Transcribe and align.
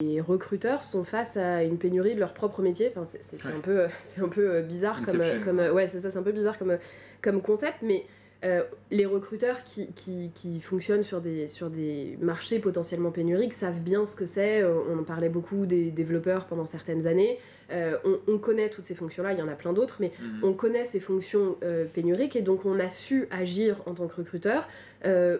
les 0.00 0.20
recruteurs 0.20 0.84
sont 0.84 1.02
face 1.02 1.36
à 1.36 1.64
une 1.64 1.76
pénurie 1.76 2.14
de 2.14 2.20
leur 2.20 2.32
propre 2.32 2.62
métier. 2.62 2.92
Enfin, 2.94 3.04
c'est 3.06 3.46
un 3.46 3.60
peu, 3.60 3.86
c'est 4.04 4.20
un 4.20 4.28
peu 4.28 4.62
bizarre 4.62 5.02
comme, 5.04 5.20
comme 5.44 5.58
ouais, 5.58 5.88
c'est 5.88 6.00
ça, 6.00 6.10
c'est 6.10 6.18
un 6.18 6.22
peu 6.22 6.32
bizarre 6.32 6.56
comme, 6.56 6.78
comme 7.20 7.42
concept, 7.42 7.78
mais 7.82 8.06
euh, 8.44 8.62
les 8.92 9.04
recruteurs 9.04 9.64
qui, 9.64 9.88
qui, 9.92 10.60
fonctionnent 10.60 11.02
sur 11.02 11.20
des, 11.20 11.48
sur 11.48 11.70
des 11.70 12.16
marchés 12.20 12.60
potentiellement 12.60 13.10
pénuriques 13.10 13.52
savent 13.52 13.80
bien 13.80 14.06
ce 14.06 14.14
que 14.14 14.26
c'est. 14.26 14.62
Euh, 14.62 14.78
on 14.88 15.00
en 15.00 15.02
parlait 15.02 15.28
beaucoup 15.28 15.66
des 15.66 15.90
développeurs 15.90 16.46
pendant 16.46 16.64
certaines 16.64 17.08
années. 17.08 17.40
Euh, 17.72 17.98
on, 18.28 18.38
connaît 18.38 18.70
toutes 18.70 18.84
ces 18.84 18.94
fonctions-là, 18.94 19.32
il 19.32 19.40
y 19.40 19.42
en 19.42 19.48
a 19.48 19.54
plein 19.54 19.72
d'autres, 19.72 19.96
mais 19.98 20.12
mhm. 20.20 20.44
on 20.44 20.52
connaît 20.52 20.84
ces 20.84 21.00
fonctions 21.00 21.56
pénuriques 21.92 22.34
et 22.34 22.40
donc 22.40 22.64
on 22.64 22.78
a 22.78 22.88
su 22.88 23.26
agir 23.30 23.82
en 23.84 23.92
tant 23.92 24.06
que 24.06 24.16
recruteur 24.16 24.68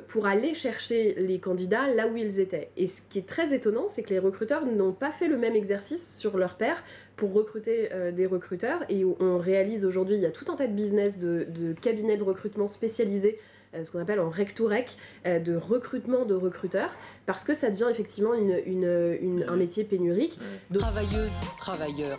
pour 0.09 0.27
aller 0.27 0.55
chercher 0.55 1.15
les 1.17 1.39
candidats 1.39 1.89
là 1.95 2.07
où 2.07 2.17
ils 2.17 2.39
étaient. 2.39 2.69
Et 2.77 2.87
ce 2.87 3.01
qui 3.09 3.21
est 3.21 3.27
très 3.27 3.55
étonnant, 3.55 3.89
c'est 3.89 4.03
que 4.03 4.11
les 4.11 4.19
recruteurs 4.19 4.67
n'ont 4.67 4.93
pas 4.93 5.11
fait 5.11 5.29
le 5.29 5.39
même 5.39 5.57
exercice 5.57 6.19
sur 6.19 6.37
leur 6.37 6.57
père 6.57 6.85
pour 7.19 7.35
recruter 7.35 7.91
euh, 7.93 8.13
des 8.13 8.25
recruteurs. 8.25 8.81
Et 8.89 9.05
on 9.05 9.37
réalise 9.39 9.85
aujourd'hui, 9.85 10.15
il 10.15 10.23
y 10.23 10.27
a 10.27 10.31
tout 10.31 10.51
un 10.51 10.57
tas 10.57 10.67
de 10.67 10.73
business 10.73 11.19
de, 11.19 11.75
cabinets 11.83 12.17
de 12.17 12.23
recrutement 12.23 12.69
spécialisés 12.69 13.39
euh, 13.75 13.85
ce 13.85 13.91
qu'on 13.91 13.99
appelle 13.99 14.21
en 14.21 14.31
rec 14.31 14.55
to 14.55 14.67
rec, 14.67 14.97
euh, 15.27 15.39
de 15.39 15.55
recrutement 15.55 16.25
de 16.25 16.35
recruteurs, 16.35 16.91
parce 17.27 17.45
que 17.45 17.53
ça 17.53 17.69
devient 17.69 17.89
effectivement 17.91 18.33
une, 18.33 19.45
un 19.47 19.57
métier 19.57 19.85
pénurique. 19.85 20.39
De... 20.71 20.79
Travailleuses, 20.79 21.33
travailleurs. 21.59 22.19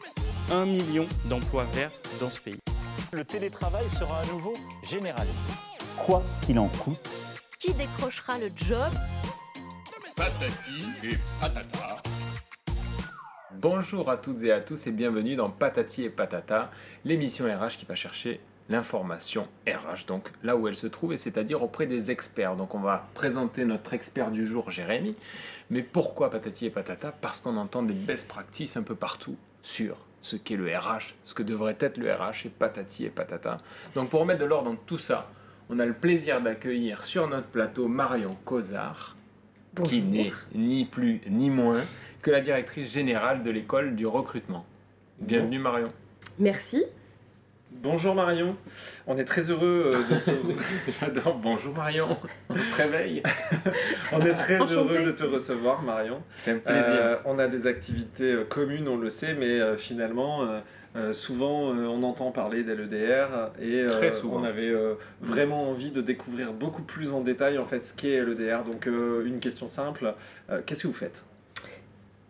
Un 0.51 0.65
million 0.65 1.07
d'emplois 1.27 1.65
verts 1.73 1.91
dans 2.19 2.29
ce 2.29 2.41
pays. 2.41 2.59
Le 3.13 3.23
télétravail 3.23 3.85
sera 3.89 4.19
à 4.19 4.25
nouveau 4.27 4.53
général. 4.83 5.25
Quoi 5.97 6.21
qu'il 6.45 6.59
en 6.59 6.67
coûte. 6.67 6.99
Qui 7.57 7.73
décrochera 7.73 8.37
le 8.37 8.49
job? 8.55 8.91
Patati 10.15 10.85
et 11.03 11.17
patata. 11.41 12.03
Bonjour 13.61 14.09
à 14.09 14.15
toutes 14.15 14.41
et 14.43 14.53
à 14.53 14.61
tous 14.61 14.87
et 14.87 14.91
bienvenue 14.91 15.35
dans 15.35 15.49
Patati 15.49 16.03
et 16.03 16.09
Patata, 16.09 16.71
l'émission 17.03 17.43
RH 17.43 17.75
qui 17.77 17.85
va 17.85 17.93
chercher 17.93 18.39
l'information 18.69 19.49
RH, 19.67 20.05
donc 20.07 20.29
là 20.43 20.55
où 20.55 20.69
elle 20.69 20.77
se 20.77 20.87
trouve, 20.87 21.11
et 21.11 21.17
c'est-à-dire 21.17 21.61
auprès 21.61 21.85
des 21.85 22.09
experts. 22.09 22.55
Donc 22.55 22.73
on 22.73 22.79
va 22.79 23.09
présenter 23.15 23.65
notre 23.65 23.93
expert 23.93 24.31
du 24.31 24.45
jour, 24.45 24.71
Jérémy. 24.71 25.13
Mais 25.69 25.83
pourquoi 25.83 26.29
Patati 26.29 26.67
et 26.67 26.69
Patata? 26.69 27.11
Parce 27.11 27.41
qu'on 27.41 27.57
entend 27.57 27.83
des 27.83 27.93
best 27.93 28.29
practices 28.29 28.77
un 28.77 28.83
peu 28.83 28.95
partout 28.95 29.35
sur 29.61 29.97
ce 30.21 30.37
qu'est 30.37 30.55
le 30.55 30.73
RH, 30.73 31.15
ce 31.25 31.33
que 31.33 31.43
devrait 31.43 31.75
être 31.81 31.97
le 31.97 32.13
RH, 32.13 32.45
et 32.45 32.49
Patati 32.49 33.07
et 33.07 33.09
Patata. 33.09 33.57
Donc 33.93 34.09
pour 34.09 34.21
remettre 34.21 34.39
de 34.39 34.45
l'ordre 34.45 34.71
dans 34.71 34.77
tout 34.77 34.97
ça, 34.97 35.29
on 35.69 35.79
a 35.79 35.85
le 35.85 35.93
plaisir 35.93 36.39
d'accueillir 36.39 37.03
sur 37.03 37.27
notre 37.27 37.47
plateau 37.47 37.89
Marion 37.89 38.37
Cosard, 38.45 39.17
qui 39.83 40.01
n'est 40.01 40.33
ni 40.53 40.85
plus 40.85 41.21
ni 41.29 41.49
moins 41.49 41.83
que 42.21 42.31
la 42.31 42.41
directrice 42.41 42.91
générale 42.91 43.43
de 43.43 43.51
l'école 43.51 43.95
du 43.95 44.05
recrutement. 44.05 44.65
Bienvenue 45.19 45.59
Marion. 45.59 45.91
Merci. 46.37 46.83
Bonjour 47.71 48.15
Marion, 48.15 48.57
on 49.05 49.17
est 49.17 49.25
très 49.25 49.51
heureux 49.51 49.91
euh, 49.93 50.15
de 50.15 50.19
te... 50.19 50.31
J'adore, 50.99 51.35
bonjour 51.35 51.73
Marion, 51.73 52.17
on 52.49 52.57
se 52.57 52.75
réveille. 52.75 53.21
on 54.11 54.25
est 54.25 54.33
très 54.33 54.57
heureux 54.57 55.03
de 55.03 55.11
te 55.11 55.23
recevoir 55.23 55.81
Marion. 55.83 56.21
C'est 56.35 56.51
un 56.51 56.57
plaisir. 56.57 56.89
Euh, 56.89 57.15
on 57.25 57.37
a 57.37 57.47
des 57.47 57.67
activités 57.67 58.33
euh, 58.33 58.43
communes, 58.43 58.87
on 58.87 58.97
le 58.97 59.09
sait, 59.09 59.35
mais 59.35 59.77
finalement, 59.77 60.61
souvent 61.11 61.69
on 61.69 62.03
entend 62.03 62.31
parler 62.31 62.63
d'LEDR 62.63 63.51
et 63.61 63.85
on 64.31 64.43
avait 64.43 64.73
vraiment 65.21 65.69
envie 65.69 65.91
de 65.91 66.01
découvrir 66.01 66.53
beaucoup 66.53 66.81
plus 66.81 67.13
en 67.13 67.21
détail 67.21 67.57
en 67.57 67.65
fait 67.65 67.85
ce 67.85 67.93
qu'est 67.93 68.23
LEDR. 68.23 68.63
Donc 68.63 68.87
une 68.87 69.39
question 69.39 69.67
simple, 69.67 70.13
qu'est-ce 70.65 70.83
que 70.83 70.87
vous 70.87 70.93
faites? 70.93 71.23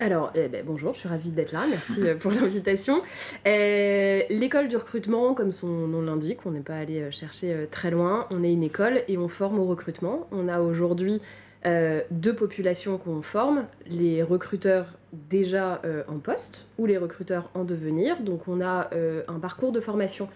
Alors, 0.01 0.31
eh 0.33 0.47
ben, 0.47 0.63
bonjour, 0.65 0.93
je 0.93 0.99
suis 0.99 1.09
ravie 1.09 1.31
d'être 1.31 1.51
là, 1.51 1.65
merci 1.69 2.07
euh, 2.07 2.15
pour 2.15 2.31
l'invitation. 2.31 3.01
Euh, 3.45 4.21
l'école 4.29 4.69
du 4.69 4.77
recrutement, 4.77 5.33
comme 5.33 5.51
son 5.51 5.67
nom 5.67 6.01
l'indique, 6.01 6.45
on 6.45 6.51
n'est 6.51 6.61
pas 6.61 6.77
allé 6.77 7.01
euh, 7.01 7.11
chercher 7.11 7.67
très 7.69 7.91
loin, 7.91 8.25
on 8.29 8.41
est 8.45 8.53
une 8.53 8.63
école 8.63 9.03
et 9.09 9.17
on 9.17 9.27
forme 9.27 9.59
au 9.59 9.65
recrutement. 9.65 10.25
On 10.31 10.47
a 10.47 10.61
aujourd'hui 10.61 11.21
deux 11.65 12.35
populations 12.35 12.97
qu'on 12.97 13.21
forme, 13.21 13.65
les 13.85 14.23
recruteurs 14.23 14.97
déjà 15.11 15.81
en 16.07 16.19
poste 16.19 16.65
ou 16.77 16.85
les 16.85 16.97
recruteurs 16.97 17.49
en 17.53 17.63
devenir. 17.63 18.21
Donc 18.21 18.47
on 18.47 18.61
a 18.61 18.89
un 19.27 19.39
parcours 19.39 19.71
de 19.71 19.79
formation 19.79 20.29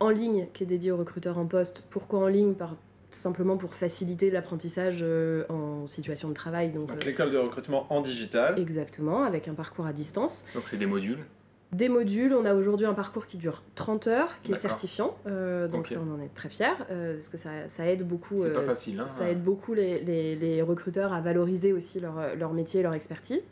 en 0.00 0.10
ligne 0.10 0.48
qui 0.52 0.64
est 0.64 0.66
dédié 0.66 0.90
aux 0.90 0.96
recruteurs 0.96 1.38
en 1.38 1.46
poste. 1.46 1.84
Pourquoi 1.90 2.20
en 2.20 2.26
ligne? 2.26 2.54
Par 2.54 2.74
simplement 3.16 3.56
pour 3.56 3.74
faciliter 3.74 4.30
l'apprentissage 4.30 4.98
euh, 5.02 5.44
en 5.48 5.86
situation 5.86 6.28
de 6.28 6.34
travail. 6.34 6.70
Donc, 6.70 6.86
donc 6.86 7.04
l'école 7.04 7.30
de 7.30 7.38
recrutement 7.38 7.86
en 7.90 8.00
digital. 8.00 8.58
Exactement, 8.58 9.24
avec 9.24 9.48
un 9.48 9.54
parcours 9.54 9.86
à 9.86 9.92
distance. 9.92 10.44
Donc 10.54 10.64
c'est 10.66 10.76
des 10.76 10.86
modules 10.86 11.24
des 11.72 11.88
modules, 11.88 12.34
on 12.34 12.44
a 12.44 12.54
aujourd'hui 12.54 12.86
un 12.86 12.94
parcours 12.94 13.26
qui 13.26 13.36
dure 13.36 13.62
30 13.74 14.06
heures, 14.06 14.40
qui 14.42 14.52
est 14.52 14.56
certifiant, 14.56 15.16
euh, 15.26 15.66
donc 15.66 15.92
on 15.92 16.14
en 16.14 16.20
est 16.20 16.32
très 16.34 16.48
fiers, 16.48 16.66
euh, 16.90 17.14
parce 17.14 17.28
que 17.28 17.36
ça, 17.36 17.50
ça 17.68 17.86
aide 17.86 18.06
beaucoup, 18.06 18.44
pas 18.44 18.62
facile, 18.62 19.00
hein, 19.00 19.06
ça 19.18 19.28
aide 19.28 19.42
beaucoup 19.42 19.74
les, 19.74 20.00
les, 20.00 20.36
les, 20.36 20.62
recruteurs 20.62 21.12
à 21.12 21.20
valoriser 21.20 21.72
aussi 21.72 21.98
leur, 21.98 22.36
leur 22.36 22.52
métier 22.52 22.80
et 22.80 22.82
leur 22.82 22.94
expertise. 22.94 23.42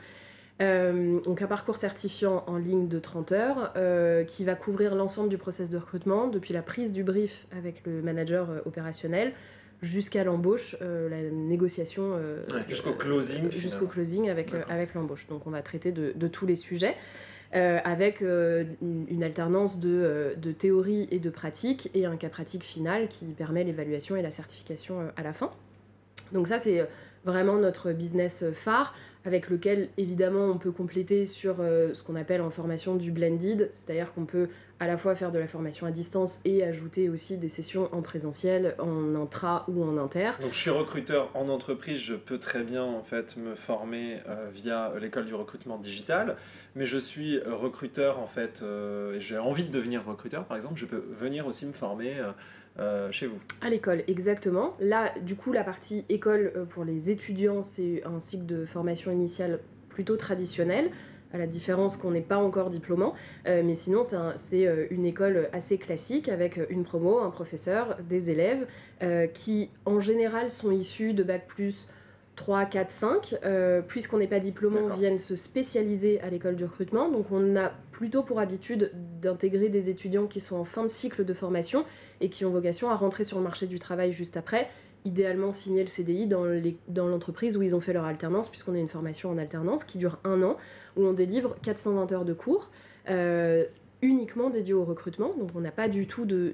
donc 0.61 1.43
un 1.43 1.47
parcours 1.49 1.77
certifiant 1.77 2.45
en 2.47 2.57
ligne 2.59 2.87
de 2.87 3.01
30 3.01 3.33
heures 3.33 3.73
qui 4.29 4.45
va 4.45 4.55
couvrir 4.55 4.95
l'ensemble 4.95 5.29
du 5.29 5.39
process 5.39 5.71
de 5.71 5.79
recrutement, 5.79 6.29
depuis 6.29 6.55
la 6.55 6.63
prise 6.63 6.93
du 6.93 7.03
brief 7.03 7.47
avec 7.51 7.85
le 7.87 8.03
manager 8.03 8.49
opérationnel 8.67 9.33
jusqu'à 9.83 10.23
l'embauche, 10.25 10.77
euh, 10.81 11.09
la 11.09 11.31
négociation. 11.31 12.13
Euh, 12.15 12.45
jusqu'au 12.69 12.93
closing. 12.93 13.51
Jusqu'au 13.51 13.87
closing 13.87 14.31
avec, 14.31 14.55
euh, 14.55 14.63
avec 14.69 14.95
l'embauche. 14.95 15.27
Donc 15.29 15.47
on 15.47 15.51
va 15.51 15.63
traiter 15.63 15.93
de, 15.93 16.13
de 16.15 16.29
tous 16.29 16.47
les 16.47 16.57
sujets. 16.57 16.97
Avec 17.53 18.23
une, 18.23 19.23
alternance 19.23 19.79
de, 19.79 20.35
de, 20.37 20.53
théorie 20.53 21.07
et 21.11 21.19
de 21.19 21.31
pratique 21.31 21.91
et 21.95 22.07
un 22.07 22.17
cas 22.17 22.31
pratique 22.31 22.65
final 22.65 23.09
qui 23.09 23.27
permet 23.27 23.63
l'évaluation 23.63 24.17
et 24.17 24.23
la 24.23 24.31
certification 24.31 25.11
à 25.17 25.23
la 25.23 25.33
fin. 25.33 25.51
Donc 26.33 26.49
ça 26.49 26.59
c'est 26.59 26.89
vraiment 27.25 27.57
notre 27.57 27.93
business 27.93 28.45
phare 28.55 28.95
avec 29.25 29.51
lequel 29.51 29.91
évidemment 29.99 30.47
on 30.47 30.57
peut 30.57 30.73
compléter 30.73 31.27
sur 31.27 31.57
ce 31.59 32.03
qu'on 32.03 32.17
appelle 32.17 32.41
en 32.41 32.51
formation 32.51 32.97
du 32.97 33.13
blended, 33.13 33.69
c'est-à-dire 33.73 34.13
qu'on 34.15 34.25
peut 34.25 34.49
à 34.83 34.89
la 34.89 34.97
fois 34.97 35.15
faire 35.15 35.31
de 35.31 35.39
la 35.39 35.47
formation 35.47 35.87
à 35.87 35.93
distance 35.93 36.41
et 36.45 36.65
ajouter 36.65 37.09
aussi 37.09 37.37
des 37.37 37.49
sessions 37.49 37.89
en 37.93 38.03
présentiel, 38.03 38.75
en 38.81 39.15
intra 39.15 39.65
ou 39.69 39.85
en 39.85 39.97
inter. 39.97 40.33
Donc 40.41 40.55
je 40.55 40.59
suis 40.59 40.71
recruteur 40.71 41.31
en 41.35 41.49
entreprise, 41.49 41.99
je 41.99 42.17
peux 42.17 42.39
très 42.39 42.65
bien 42.65 42.83
en 42.83 43.05
fait 43.05 43.37
me 43.37 43.55
former 43.55 44.19
euh, 44.29 44.49
via 44.53 44.93
l'école 45.01 45.27
du 45.27 45.37
recrutement 45.37 45.79
digital, 45.79 46.35
mais 46.75 46.85
je 46.85 46.99
suis 46.99 47.39
recruteur 47.39 48.19
en 48.19 48.27
fait 48.27 48.61
euh, 48.65 49.15
et 49.15 49.21
j'ai 49.21 49.39
envie 49.39 49.63
de 49.63 49.71
devenir 49.71 50.05
recruteur 50.05 50.47
par 50.47 50.57
exemple, 50.57 50.75
je 50.81 50.87
peux 50.87 51.05
venir 51.13 51.47
aussi 51.47 51.65
me 51.65 51.73
former 51.73 52.17
euh, 52.81 53.13
chez 53.13 53.29
vous. 53.29 53.39
À 53.61 53.71
l'école, 53.71 54.03
exactement. 54.09 54.77
Là, 54.81 55.15
du 55.21 55.37
coup, 55.37 55.53
la 55.53 55.63
partie 55.63 56.05
école 56.09 56.67
pour 56.71 56.85
les 56.85 57.09
étudiants, 57.09 57.63
c'est 57.63 58.03
un 58.05 58.19
cycle 58.19 58.47
de 58.47 58.65
formation 58.65 59.13
initiale 59.13 59.61
plutôt 59.91 60.17
traditionnel 60.17 60.91
à 61.33 61.39
la 61.39 61.47
différence 61.47 61.97
qu'on 61.97 62.11
n'est 62.11 62.21
pas 62.21 62.37
encore 62.37 62.71
diplômant. 62.71 63.15
Euh, 63.47 63.63
mais 63.65 63.75
sinon, 63.75 64.03
c'est 64.37 64.67
euh, 64.67 64.87
une 64.91 65.05
école 65.05 65.49
assez 65.53 65.79
classique 65.79 66.29
avec 66.29 66.59
une 66.71 66.85
promo, 66.85 67.19
un 67.19 67.31
professeur, 67.31 67.97
des 68.09 68.31
élèves 68.31 68.67
euh, 69.03 69.27
qui, 69.27 69.71
en 69.85 70.01
général, 70.01 70.51
sont 70.51 70.71
issus 70.71 71.15
de 71.15 71.23
Bac 71.23 71.47
plus 71.47 71.89
3, 72.37 72.65
4, 72.65 72.91
5. 72.91 73.39
Puisqu'on 73.89 74.19
n'est 74.19 74.27
pas 74.27 74.41
diplômant, 74.41 74.89
viennent 74.95 75.19
se 75.19 75.37
spécialiser 75.37 76.21
à 76.21 76.31
l'école 76.31 76.57
du 76.57 76.65
recrutement. 76.65 77.11
Donc, 77.11 77.27
on 77.31 77.57
a 77.57 77.73
plutôt 77.91 78.23
pour 78.23 78.41
habitude 78.41 78.91
d'intégrer 79.21 79.69
des 79.69 79.91
étudiants 79.91 80.27
qui 80.27 80.41
sont 80.41 80.57
en 80.57 80.65
fin 80.65 80.83
de 80.83 80.89
cycle 80.89 81.25
de 81.25 81.35
formation 81.35 81.85
et 82.21 82.31
qui 82.31 82.45
ont 82.45 82.51
vocation 82.51 82.91
à 82.91 82.97
rentrer 82.97 83.25
sur 83.25 83.39
le 83.39 83.45
marché 83.45 83.67
du 83.67 83.79
travail 83.79 84.13
juste 84.13 84.37
après 84.37 84.69
idéalement 85.05 85.53
signer 85.53 85.83
le 85.83 85.89
CDI 85.89 86.27
dans 86.27 87.09
l'entreprise 87.09 87.57
où 87.57 87.63
ils 87.63 87.75
ont 87.75 87.81
fait 87.81 87.93
leur 87.93 88.05
alternance, 88.05 88.49
puisqu'on 88.49 88.75
a 88.75 88.79
une 88.79 88.89
formation 88.89 89.31
en 89.31 89.39
alternance 89.39 89.85
qui 89.85 89.99
dure 89.99 90.19
un 90.25 90.43
an, 90.43 90.57
où 90.97 91.05
on 91.05 91.13
délivre 91.13 91.57
420 91.63 92.13
heures 92.13 92.25
de 92.25 92.33
cours. 92.33 92.71
Euh, 93.09 93.65
uniquement 94.03 94.51
dédié 94.51 94.75
au 94.75 94.85
recrutement, 94.85 95.33
donc 95.39 95.51
on 95.55 95.61
n'a 95.61 95.71
pas 95.71 95.89
du 95.89 96.07
tout 96.07 96.25
de, 96.25 96.53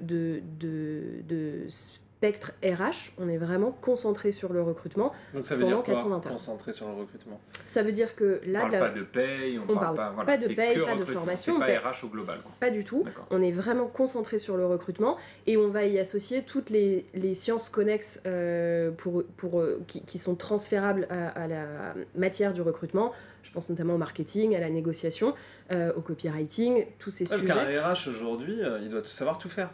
spectre 2.19 2.51
RH, 2.61 3.13
on 3.17 3.29
est 3.29 3.37
vraiment 3.37 3.71
concentré 3.71 4.33
sur 4.33 4.51
le 4.51 4.61
recrutement. 4.61 5.13
Donc 5.33 5.45
ça 5.45 5.55
veut 5.55 5.65
dire 5.65 5.81
quoi, 5.81 6.19
concentré 6.19 6.73
sur 6.73 6.89
le 6.89 6.93
recrutement? 6.93 7.39
Ça 7.65 7.81
veut 7.81 7.93
dire 7.93 8.13
que 8.13 8.41
là... 8.45 8.65
On 8.65 8.69
parle 8.69 8.79
pas 8.79 8.89
de 8.89 9.03
paye, 9.03 9.57
on, 9.57 9.73
parle, 9.73 9.95
pas, 9.95 10.25
pas 10.25 10.35
de 10.35 10.53
paye, 10.53 10.77
pas 10.79 10.95
de 10.97 11.05
formation. 11.05 11.59
Pas 11.59 11.67
RH 11.67 12.03
au 12.03 12.09
global. 12.09 12.39
Pas 12.59 12.71
du 12.71 12.83
tout. 12.83 13.05
On 13.29 13.41
est 13.41 13.53
vraiment 13.53 13.87
concentré 13.87 14.37
sur 14.37 14.57
le 14.57 14.65
recrutement 14.65 15.15
et 15.47 15.55
on 15.55 15.69
va 15.69 15.85
y 15.85 15.97
associer 15.97 16.43
toutes 16.43 16.69
les, 16.69 17.05
les 17.13 17.33
sciences 17.33 17.69
connexes 17.69 18.19
euh, 18.25 18.91
pour, 18.91 19.23
pour, 19.37 19.61
euh, 19.61 19.81
qui, 19.87 20.19
sont 20.19 20.35
transférables 20.35 21.07
à, 21.09 21.47
la 21.47 21.93
matière 22.15 22.51
du 22.51 22.61
recrutement. 22.61 23.13
Je 23.43 23.51
pense 23.51 23.69
notamment 23.69 23.93
au 23.93 23.97
marketing, 23.97 24.57
à 24.57 24.59
la 24.59 24.69
négociation, 24.69 25.35
euh, 25.71 25.93
au 25.95 26.01
copywriting, 26.01 26.85
tous 26.99 27.11
ces 27.11 27.25
sujets. 27.25 27.47
Parce 27.47 27.65
qu'un 27.65 27.93
RH 27.93 28.09
aujourd'hui, 28.09 28.59
il 28.81 28.89
doit 28.89 29.05
savoir 29.05 29.37
tout 29.37 29.47
faire. 29.47 29.69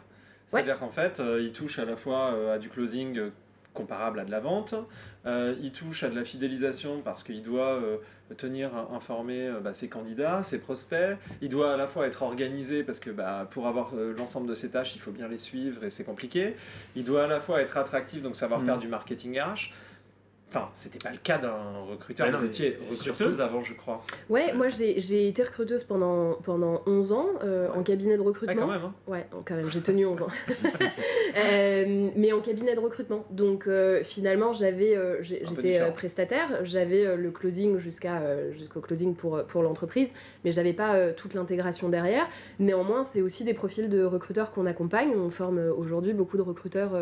C'est-à-dire 0.48 0.78
qu'en 0.78 0.90
fait, 0.90 1.20
euh, 1.20 1.40
il 1.42 1.52
touche 1.52 1.78
à 1.78 1.84
la 1.84 1.96
fois 1.96 2.32
euh, 2.32 2.54
à 2.54 2.58
du 2.58 2.68
closing 2.68 3.18
euh, 3.18 3.30
comparable 3.74 4.20
à 4.20 4.24
de 4.24 4.30
la 4.30 4.40
vente. 4.40 4.74
il 5.26 5.70
touche 5.70 6.02
à 6.02 6.08
de 6.08 6.14
la 6.14 6.24
fidélisation 6.24 7.02
parce 7.04 7.22
qu'il 7.22 7.42
doit 7.42 7.78
tenir 8.38 8.70
informer 8.90 9.52
bah, 9.62 9.74
ses 9.74 9.90
candidats, 9.90 10.42
ses 10.42 10.58
prospects. 10.58 11.18
Il 11.42 11.50
doit 11.50 11.74
à 11.74 11.76
la 11.76 11.86
fois 11.86 12.06
être 12.06 12.22
organisé 12.22 12.84
parce 12.84 12.98
que 12.98 13.10
bah, 13.10 13.46
pour 13.50 13.66
avoir 13.66 13.94
l'ensemble 13.94 14.48
de 14.48 14.54
ses 14.54 14.70
tâches, 14.70 14.94
il 14.94 14.98
faut 14.98 15.10
bien 15.10 15.28
les 15.28 15.36
suivre 15.36 15.84
et 15.84 15.90
c'est 15.90 16.04
compliqué. 16.04 16.56
Il 16.94 17.04
doit 17.04 17.24
à 17.24 17.26
la 17.26 17.38
fois 17.38 17.60
être 17.60 17.76
attractif, 17.76 18.22
donc 18.22 18.34
savoir 18.34 18.62
faire 18.62 18.78
du 18.78 18.88
marketing 18.88 19.38
RH. 19.38 19.74
Enfin, 20.48 20.68
c'était 20.72 21.00
pas 21.00 21.10
le 21.10 21.18
cas 21.18 21.38
d'un 21.38 21.80
recruteur. 21.90 22.30
Vous 22.30 22.44
étiez 22.44 22.78
recruteuse 22.88 23.40
avant, 23.40 23.62
je 23.62 23.74
crois. 23.74 24.04
Ouais, 24.30 24.52
moi 24.52 24.68
j'ai 24.68 25.26
été 25.26 25.42
recruteuse 25.42 25.82
pendant, 25.82 26.34
pendant 26.34 26.82
11 26.86 27.12
ans 27.12 27.26
euh, 27.42 27.68
en 27.74 27.82
cabinet 27.82 28.16
de 28.16 28.22
recrutement. 28.22 28.54
Ah, 28.56 28.60
quand 28.60 28.72
même, 28.72 28.84
hein. 28.84 28.94
Ouais, 29.08 29.26
quand 29.44 29.56
même, 29.56 29.68
j'ai 29.68 29.80
tenu 29.80 30.06
11 30.06 30.22
ans. 30.22 30.26
Euh, 31.36 32.08
mais 32.16 32.32
en 32.32 32.40
cabinet 32.40 32.74
de 32.74 32.80
recrutement. 32.80 33.26
Donc 33.30 33.66
euh, 33.66 34.02
finalement, 34.02 34.54
j'avais, 34.54 34.96
j'étais 35.20 35.82
prestataire, 35.94 36.64
j'avais 36.64 37.14
le 37.14 37.30
closing 37.30 37.76
jusqu'à, 37.76 38.22
jusqu'au 38.52 38.80
closing 38.80 39.14
pour, 39.14 39.44
pour 39.44 39.62
l'entreprise, 39.62 40.08
mais 40.44 40.52
j'avais 40.52 40.72
pas 40.72 41.12
toute 41.12 41.34
l'intégration 41.34 41.90
derrière. 41.90 42.26
Néanmoins, 42.58 43.04
c'est 43.04 43.20
aussi 43.20 43.44
des 43.44 43.52
profils 43.52 43.90
de 43.90 44.02
recruteurs 44.02 44.50
qu'on 44.50 44.64
accompagne. 44.64 45.10
On 45.14 45.28
forme 45.28 45.58
aujourd'hui 45.76 46.14
beaucoup 46.14 46.38
de 46.38 46.42
recruteurs 46.42 46.92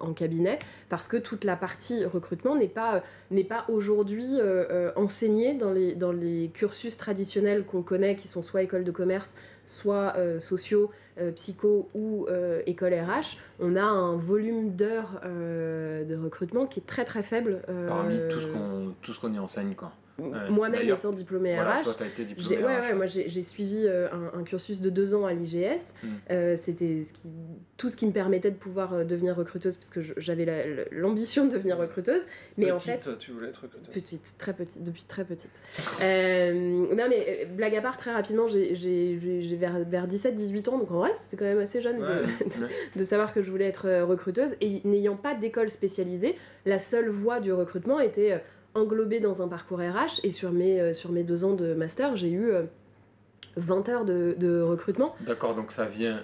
en 0.00 0.12
cabinet 0.12 0.58
parce 0.90 1.08
que 1.08 1.16
toute 1.16 1.44
la 1.44 1.56
partie 1.56 2.04
recrutement 2.04 2.56
n'est 2.56 2.68
pas 2.68 2.79
euh, 2.80 3.00
n'est 3.30 3.44
pas 3.44 3.64
aujourd'hui 3.68 4.26
euh, 4.38 4.64
euh, 4.70 4.92
enseigné 4.96 5.54
dans 5.54 5.72
les, 5.72 6.50
cursus 6.52 6.96
traditionnels 6.96 7.64
qu'on 7.64 7.82
connaît, 7.82 8.16
qui 8.16 8.28
sont 8.28 8.42
soit 8.42 8.62
école 8.62 8.84
de 8.84 8.90
commerce, 8.90 9.34
soit 9.64 10.14
sociaux, 10.40 10.90
psycho 11.34 11.88
ou 11.94 12.26
école 12.66 12.94
RH. 12.94 13.36
On 13.60 13.76
a 13.76 13.82
un 13.82 14.16
volume 14.16 14.74
d'heures 14.74 15.20
de 15.24 16.16
recrutement 16.16 16.66
qui 16.66 16.80
est 16.80 16.86
très 16.86 17.04
très 17.04 17.22
faible. 17.22 17.62
Parmi 17.88 18.18
tout 19.02 19.12
ce 19.12 19.20
qu'on 19.20 19.32
y 19.32 19.38
enseigne, 19.38 19.74
quoi. 19.74 19.92
Moi-même 20.50 20.88
étant 20.88 21.10
diplômée 21.10 21.58
RH, 21.58 21.82
toi, 21.82 22.06
été 22.06 22.24
diplômée 22.24 22.64
ouais, 22.64 22.80
ouais, 22.80 22.94
moi 22.94 23.06
j'ai 23.06 23.42
suivi 23.42 23.84
euh, 23.86 24.08
un, 24.34 24.42
cursus 24.42 24.80
de 24.80 24.90
deux 24.90 25.14
ans 25.14 25.26
à 25.26 25.32
l'IGS. 25.32 25.94
Hmm. 26.02 26.08
Euh, 26.30 26.56
c'était 26.56 27.02
ce 27.02 27.12
qui, 27.12 27.20
tout 27.76 27.88
ce 27.88 27.96
qui 27.96 28.06
me 28.06 28.12
permettait 28.12 28.50
de 28.50 28.56
pouvoir 28.56 28.92
euh, 28.92 29.04
devenir 29.04 29.36
recruteuse, 29.36 29.76
parce 29.76 29.90
que 29.90 30.00
j'avais 30.18 30.86
l'ambition 30.90 31.46
de 31.46 31.52
devenir 31.52 31.78
recruteuse. 31.78 32.22
Mais 32.56 32.70
petite, 32.72 32.88
en 32.88 33.12
fait, 33.12 33.18
tu 33.18 33.32
voulais 33.32 33.48
être 33.48 33.62
recruteuse 33.62 33.92
Petite, 33.92 34.34
très 34.38 34.52
petite, 34.52 34.82
depuis 34.82 35.04
très 35.04 35.24
petite. 35.24 35.50
non 36.00 37.06
mais 37.08 37.46
blague 37.56 37.76
à 37.76 37.80
part, 37.80 37.96
très 37.96 38.12
rapidement, 38.12 38.46
j'ai 38.48 39.56
vers, 39.58 39.78
vers 39.84 40.06
17-18 40.06 40.68
ans, 40.70 40.78
donc 40.78 40.90
en 40.90 40.98
vrai 40.98 41.10
c'était 41.14 41.36
quand 41.36 41.44
même 41.44 41.58
assez 41.58 41.80
jeune 41.80 41.98
de, 41.98 42.98
de, 42.98 43.04
savoir 43.04 43.32
que 43.32 43.42
je 43.42 43.50
voulais 43.50 43.66
être 43.66 44.02
recruteuse. 44.02 44.56
Et 44.60 44.80
n'ayant 44.84 45.16
pas 45.16 45.34
d'école 45.34 45.70
spécialisée, 45.70 46.36
la 46.66 46.78
seule 46.78 47.08
voie 47.08 47.40
du 47.40 47.52
recrutement 47.52 48.00
était 48.00 48.40
englobé 48.74 49.20
dans 49.20 49.42
un 49.42 49.48
parcours 49.48 49.78
RH 49.78 50.20
et 50.24 50.30
sur 50.30 50.52
mes, 50.52 50.80
euh, 50.80 50.92
sur 50.92 51.12
mes 51.12 51.22
deux 51.22 51.44
ans 51.44 51.54
de 51.54 51.74
master, 51.74 52.16
j'ai 52.16 52.30
eu 52.30 52.52
20 53.56 53.88
euh, 53.88 53.92
heures 53.92 54.04
de, 54.04 54.34
de 54.38 54.60
recrutement. 54.60 55.14
D'accord, 55.26 55.54
donc 55.54 55.72
ça 55.72 55.86
vient 55.86 56.20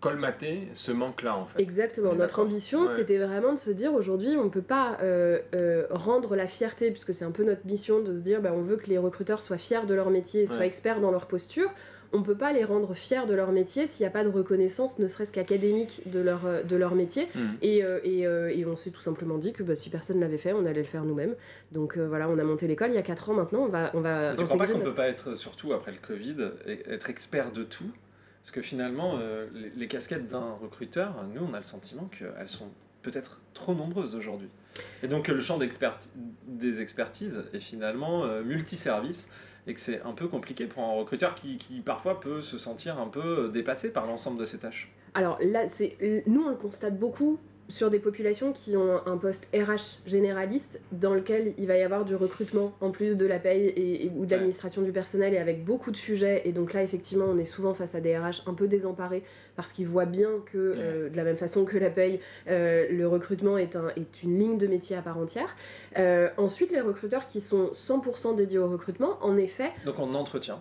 colmater 0.00 0.68
ce 0.74 0.92
manque-là 0.92 1.36
en 1.36 1.46
fait. 1.46 1.60
Exactement, 1.60 2.14
notre 2.14 2.40
ambition 2.40 2.86
c'était 2.94 3.16
vraiment 3.16 3.54
de 3.54 3.58
se 3.58 3.70
dire 3.70 3.94
aujourd'hui 3.94 4.36
on 4.36 4.44
ne 4.44 4.50
peut 4.50 4.60
pas 4.62 4.98
euh, 5.02 5.86
rendre 5.90 6.36
la 6.36 6.46
fierté, 6.46 6.90
puisque 6.90 7.14
c'est 7.14 7.24
un 7.24 7.30
peu 7.30 7.44
notre 7.44 7.66
mission 7.66 8.00
de 8.00 8.14
se 8.14 8.20
dire 8.20 8.42
bah, 8.42 8.52
on 8.54 8.62
veut 8.62 8.76
que 8.76 8.88
les 8.88 8.98
recruteurs 8.98 9.40
soient 9.40 9.58
fiers 9.58 9.86
de 9.86 9.94
leur 9.94 10.10
métier 10.10 10.42
et 10.42 10.46
soient 10.46 10.66
experts 10.66 11.00
dans 11.00 11.10
leur 11.10 11.26
posture 11.26 11.70
on 12.12 12.18
ne 12.18 12.24
peut 12.24 12.36
pas 12.36 12.52
les 12.52 12.64
rendre 12.64 12.94
fiers 12.94 13.26
de 13.26 13.34
leur 13.34 13.52
métier 13.52 13.86
s'il 13.86 14.04
n'y 14.04 14.08
a 14.08 14.10
pas 14.10 14.24
de 14.24 14.28
reconnaissance, 14.28 14.98
ne 14.98 15.08
serait-ce 15.08 15.32
qu'académique 15.32 16.02
de 16.06 16.20
leur, 16.20 16.46
euh, 16.46 16.62
de 16.62 16.76
leur 16.76 16.94
métier. 16.94 17.28
Mm. 17.34 17.40
Et, 17.62 17.84
euh, 17.84 18.00
euh, 18.04 18.48
et, 18.48 18.64
on 18.66 18.76
s'est 18.76 18.90
tout 18.90 19.00
simplement 19.00 19.38
dit 19.38 19.52
que 19.52 19.62
bah, 19.62 19.74
si 19.74 19.90
personne 19.90 20.16
ne 20.16 20.22
l'avait 20.22 20.38
fait, 20.38 20.52
on 20.52 20.66
allait 20.66 20.82
le 20.82 20.84
faire 20.84 21.04
nous-mêmes. 21.04 21.34
Donc 21.72 21.98
voilà, 21.98 22.28
on 22.28 22.38
a 22.38 22.44
monté 22.44 22.66
l'école 22.66 22.90
il 22.90 22.94
y 22.94 22.98
a 22.98 23.02
4 23.02 23.30
ans 23.30 23.34
maintenant. 23.34 23.60
On 23.60 23.68
va, 23.68 23.90
on 23.94 24.00
va 24.00 24.34
tu 24.36 24.44
crois 24.44 24.56
pas 24.56 24.66
qu'on 24.66 24.78
ne 24.78 24.84
peut 24.84 24.94
pas 24.94 25.08
être, 25.08 25.36
surtout 25.36 25.72
après 25.72 25.92
le 25.92 25.98
Covid, 25.98 26.36
être 26.66 27.10
expert 27.10 27.52
de 27.52 27.64
tout? 27.64 27.90
Parce 28.42 28.52
que 28.52 28.62
finalement, 28.62 29.18
les, 29.76 29.88
casquettes 29.88 30.28
d'un 30.28 30.52
recruteur, 30.62 31.24
nous, 31.34 31.42
on 31.42 31.52
a 31.52 31.58
le 31.58 31.64
sentiment 31.64 32.08
qu'elles 32.16 32.48
sont 32.48 32.68
peut-être 33.02 33.40
trop 33.54 33.74
nombreuses 33.74 34.14
aujourd'hui. 34.14 34.48
Et 35.02 35.08
donc 35.08 35.26
le 35.26 35.40
champ 35.40 35.58
des 35.58 36.80
expertises 36.80 37.42
est 37.52 37.60
finalement 37.60 38.24
multiservice 38.42 39.28
et 39.66 39.74
que 39.74 39.80
c'est 39.80 40.02
un 40.02 40.12
peu 40.12 40.28
compliqué 40.28 40.66
pour 40.66 40.84
un 40.84 40.92
recruteur 40.92 41.34
qui, 41.34 41.58
qui, 41.58 41.80
parfois 41.80 42.20
peut 42.20 42.40
se 42.40 42.58
sentir 42.58 42.98
un 42.98 43.08
peu 43.08 43.50
dépassé 43.52 43.92
par 43.92 44.06
l'ensemble 44.06 44.38
de 44.38 44.44
ses 44.44 44.58
tâches. 44.58 44.92
Alors 45.14 45.38
là, 45.42 45.66
c'est 45.68 46.22
nous 46.26 46.44
on 46.44 46.50
le 46.50 46.56
constate 46.56 46.98
beaucoup 46.98 47.38
sur 47.68 47.90
des 47.90 47.98
populations 47.98 48.52
qui 48.52 48.76
ont 48.76 49.00
un 49.06 49.16
poste 49.16 49.48
RH 49.54 50.00
généraliste 50.06 50.80
dans 50.92 51.14
lequel 51.14 51.54
il 51.58 51.66
va 51.66 51.76
y 51.76 51.82
avoir 51.82 52.04
du 52.04 52.14
recrutement 52.14 52.72
en 52.80 52.90
plus 52.90 53.16
de 53.16 53.26
la 53.26 53.38
paye 53.38 53.72
et, 53.76 54.10
ou 54.16 54.26
de 54.26 54.30
l'administration 54.30 54.82
du 54.82 54.92
personnel 54.92 55.34
et 55.34 55.38
avec 55.38 55.64
beaucoup 55.64 55.90
de 55.90 55.96
sujets. 55.96 56.42
Et 56.44 56.52
donc 56.52 56.72
là, 56.72 56.82
effectivement, 56.82 57.26
on 57.28 57.38
est 57.38 57.44
souvent 57.44 57.74
face 57.74 57.94
à 57.94 58.00
des 58.00 58.16
RH 58.16 58.42
un 58.46 58.54
peu 58.54 58.68
désemparés 58.68 59.22
parce 59.56 59.72
qu'ils 59.72 59.88
voient 59.88 60.06
bien 60.06 60.30
que, 60.52 60.74
euh, 60.76 61.08
de 61.08 61.16
la 61.16 61.24
même 61.24 61.36
façon 61.36 61.64
que 61.64 61.76
la 61.78 61.90
paye, 61.90 62.20
euh, 62.48 62.86
le 62.90 63.08
recrutement 63.08 63.58
est, 63.58 63.76
un, 63.76 63.88
est 63.96 64.22
une 64.22 64.38
ligne 64.38 64.58
de 64.58 64.66
métier 64.66 64.96
à 64.96 65.02
part 65.02 65.18
entière. 65.18 65.56
Euh, 65.98 66.28
ensuite, 66.36 66.70
les 66.70 66.80
recruteurs 66.80 67.26
qui 67.26 67.40
sont 67.40 67.70
100% 67.74 68.36
dédiés 68.36 68.58
au 68.58 68.68
recrutement, 68.68 69.18
en 69.20 69.36
effet... 69.36 69.72
Donc 69.84 69.98
en 69.98 70.14
entretien 70.14 70.60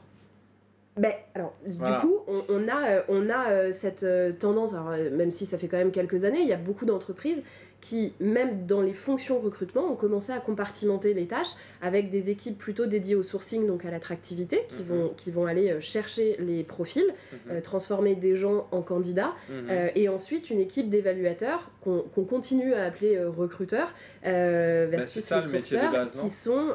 ben, 0.98 1.12
alors, 1.34 1.54
du 1.66 1.78
coup, 1.78 2.20
on, 2.28 2.70
a, 2.70 3.04
on 3.10 3.30
a 3.30 3.50
euh, 3.50 3.68
euh, 3.68 3.72
cette 3.74 4.04
euh, 4.04 4.32
tendance, 4.32 4.72
même 5.12 5.32
si 5.32 5.46
ça 5.46 5.58
fait 5.58 5.68
quand 5.68 5.78
même 5.78 5.92
quelques 5.92 6.24
années, 6.24 6.40
il 6.40 6.48
y 6.48 6.54
a 6.54 6.58
beaucoup 6.58 6.86
d'entreprises 6.86 7.42
qui, 7.82 8.14
même 8.22 8.66
dans 8.66 8.82
les 8.82 8.94
fonctions 8.94 9.40
recrutement, 9.40 9.92
ont 9.92 9.96
commencé 9.96 10.32
à 10.32 10.40
compartimenter 10.40 11.14
les 11.14 11.28
tâches 11.28 11.52
avec 11.82 12.10
des 12.10 12.30
équipes 12.32 12.58
plutôt 12.58 12.86
dédiées 12.86 13.16
au 13.16 13.24
sourcing, 13.24 13.68
donc 13.68 13.84
à 13.84 13.92
l'attractivité, 13.92 14.62
qui, 14.70 14.84
mhm. 14.84 14.88
vont, 14.88 15.14
qui 15.18 15.32
vont 15.32 15.46
aller 15.46 15.80
chercher 15.82 16.38
les 16.40 16.64
profils, 16.64 17.14
mhm. 17.48 17.62
transformer 17.62 18.16
des 18.16 18.38
gens 18.38 18.66
en 18.72 18.82
candidats, 18.82 19.34
mhm. 19.50 19.92
et 19.96 20.08
ensuite 20.08 20.50
une 20.50 20.62
équipe 20.62 20.90
d'évaluateurs 20.90 21.70
qu'on 21.84 22.24
continue 22.24 22.74
à 22.74 22.86
appeler 22.86 23.22
recruteurs, 23.24 23.94
bah, 24.24 24.86
versus 24.86 25.24
ça, 25.24 25.42
le 25.42 25.50
métier 25.50 25.78
de 25.78 25.92
base, 25.92 26.14
qui 26.14 26.30
sont 26.30 26.74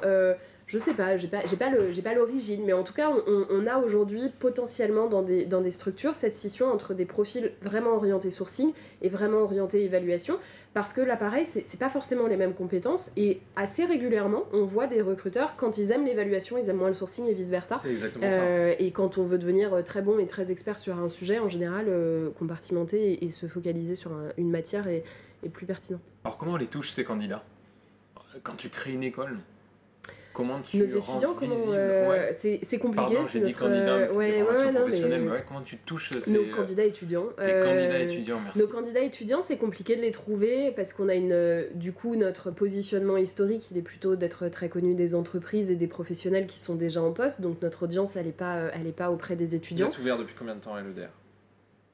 je 0.70 0.78
sais 0.78 0.94
pas, 0.94 1.17
j'ai 1.17 1.26
pas, 1.26 1.40
pas, 1.58 1.69
le, 1.69 2.00
pas 2.00 2.14
l'origine, 2.14 2.62
mais 2.64 2.72
en 2.72 2.84
tout 2.84 2.93
cas, 2.93 3.11
on, 3.26 3.67
a 3.67 3.78
aujourd'hui 3.78 4.31
potentiellement 4.38 5.08
dans 5.08 5.22
des, 5.22 5.44
dans 5.44 5.61
des 5.61 5.72
structures 5.72 6.14
cette 6.14 6.37
scission 6.37 6.70
entre 6.70 6.94
des 6.94 7.06
profils 7.06 7.50
vraiment 7.61 7.90
orientés 7.96 8.31
sourcing 8.31 8.72
et 9.02 9.08
vraiment 9.08 9.38
orientés 9.38 9.82
évaluation, 9.82 10.38
parce 10.72 10.93
que 10.93 11.00
là, 11.00 11.17
pareil, 11.17 11.44
c'est 11.44 11.76
pas 11.76 11.90
forcément 11.90 12.28
les 12.28 12.37
mêmes 12.37 12.55
compétences, 12.55 13.11
et 13.17 13.40
assez 13.56 13.84
régulièrement, 13.84 14.44
on 14.52 14.64
voit 14.64 14.87
des 14.87 15.02
recruteurs, 15.02 15.56
quand 15.56 15.76
ils 15.76 15.90
aiment 15.90 16.06
l'évaluation, 16.06 16.56
ils 16.56 16.69
aiment 16.69 16.76
moins 16.76 16.87
le 16.87 16.94
sourcing 16.94 17.26
et 17.26 17.34
vice-versa. 17.34 17.75
C'est 17.75 17.90
exactement 17.90 18.31
ça. 18.31 18.40
Euh, 18.40 18.75
et 18.78 18.93
quand 18.93 19.19
on 19.19 19.25
veut 19.25 19.38
devenir 19.38 19.82
très 19.84 20.03
bon 20.03 20.20
et 20.20 20.27
très 20.27 20.53
expert 20.53 20.79
sur 20.79 20.96
un 20.96 21.08
sujet, 21.08 21.41
en 21.41 21.48
général, 21.48 21.86
euh, 21.89 22.31
compartimenter 22.39 23.24
et, 23.24 23.31
se 23.31 23.46
focaliser 23.46 23.96
sur 23.96 24.12
une 24.36 24.50
matière 24.50 24.86
est, 24.86 25.03
est 25.44 25.48
plus 25.48 25.67
pertinent. 25.67 25.98
Alors 26.22 26.39
comment 26.39 26.53
on 26.53 26.56
les 26.56 26.67
touche, 26.67 26.91
ces 26.91 27.03
candidats? 27.03 27.43
Quand 28.44 28.55
tu 28.55 28.69
crées 28.69 28.93
une 28.93 29.03
école 29.03 29.39
Comment 30.41 30.61
tu 30.63 30.79
Nos 30.79 30.87
étudiants, 30.87 31.35
comment 31.39 31.55
euh, 31.69 32.32
c'est 32.32 32.79
compliqué. 32.79 33.15
Pardon, 33.15 33.29
j'ai 33.31 33.41
dit 33.41 33.53
candidat, 33.53 33.99
mais 33.99 34.11
ouais, 34.13 34.43
ouais, 34.43 34.73
professionnelle, 34.73 35.23
mais... 35.23 35.44
comment 35.47 35.61
tu 35.61 35.77
touches 35.77 36.19
ces... 36.19 36.32
Nos 36.32 36.44
candidats 36.44 36.85
étudiants. 36.85 37.27
Tes 37.37 37.53
euh, 37.53 37.63
candidats 37.63 37.99
étudiants, 38.01 38.41
merci. 38.43 38.59
Nos 38.59 38.67
candidats 38.69 39.03
étudiants, 39.03 39.43
c'est 39.43 39.59
compliqué 39.59 39.97
de 39.97 40.01
les 40.01 40.13
trouver 40.13 40.70
parce 40.70 40.94
qu'on 40.94 41.11
a 41.11 41.15
une, 41.15 41.67
du 41.75 41.93
coup, 41.93 42.17
notre 42.17 42.51
positionnement 42.51 43.19
historique, 43.19 43.70
il 43.70 43.77
est 43.77 43.82
plutôt 43.82 44.17
d'être 44.17 44.49
très 44.49 44.70
connu 44.70 44.94
des 44.94 45.15
entreprises 45.15 45.70
et 45.70 45.77
des 45.77 45.89
professionnels 45.89 46.47
qui 46.47 46.59
sont 46.59 46.75
déjà 46.75 47.03
en 47.03 47.13
poste, 47.13 47.43
donc 47.43 47.61
notre 47.61 47.82
audience, 47.82 48.17
elle 48.17 48.25
n'est 48.27 48.32
pas, 48.32 48.70
elle 48.73 48.87
est 48.87 48.97
pas 48.97 49.11
auprès 49.11 49.37
des 49.37 49.55
étudiants. 49.55 49.89
Vous 49.89 49.93
êtes 49.93 50.01
ouvert 50.01 50.17
depuis 50.17 50.35
combien 50.39 50.55
de 50.55 50.61
temps 50.61 50.75
à 50.75 50.81
l'EDR 50.81 51.11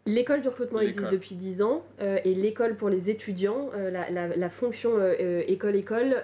L'école 0.07 0.41
du 0.41 0.49
recrutement 0.49 0.81
existe 0.81 1.11
depuis 1.11 1.35
10 1.35 1.63
ans 1.63 1.85
euh, 2.01 2.19
et 2.25 2.33
l'école 2.33 2.77
pour 2.77 2.89
les 2.89 3.11
étudiants, 3.11 3.71
euh, 3.75 3.91
la, 3.91 4.51
fonction 4.51 4.93
euh, 4.95 5.43
école-école 5.49 6.23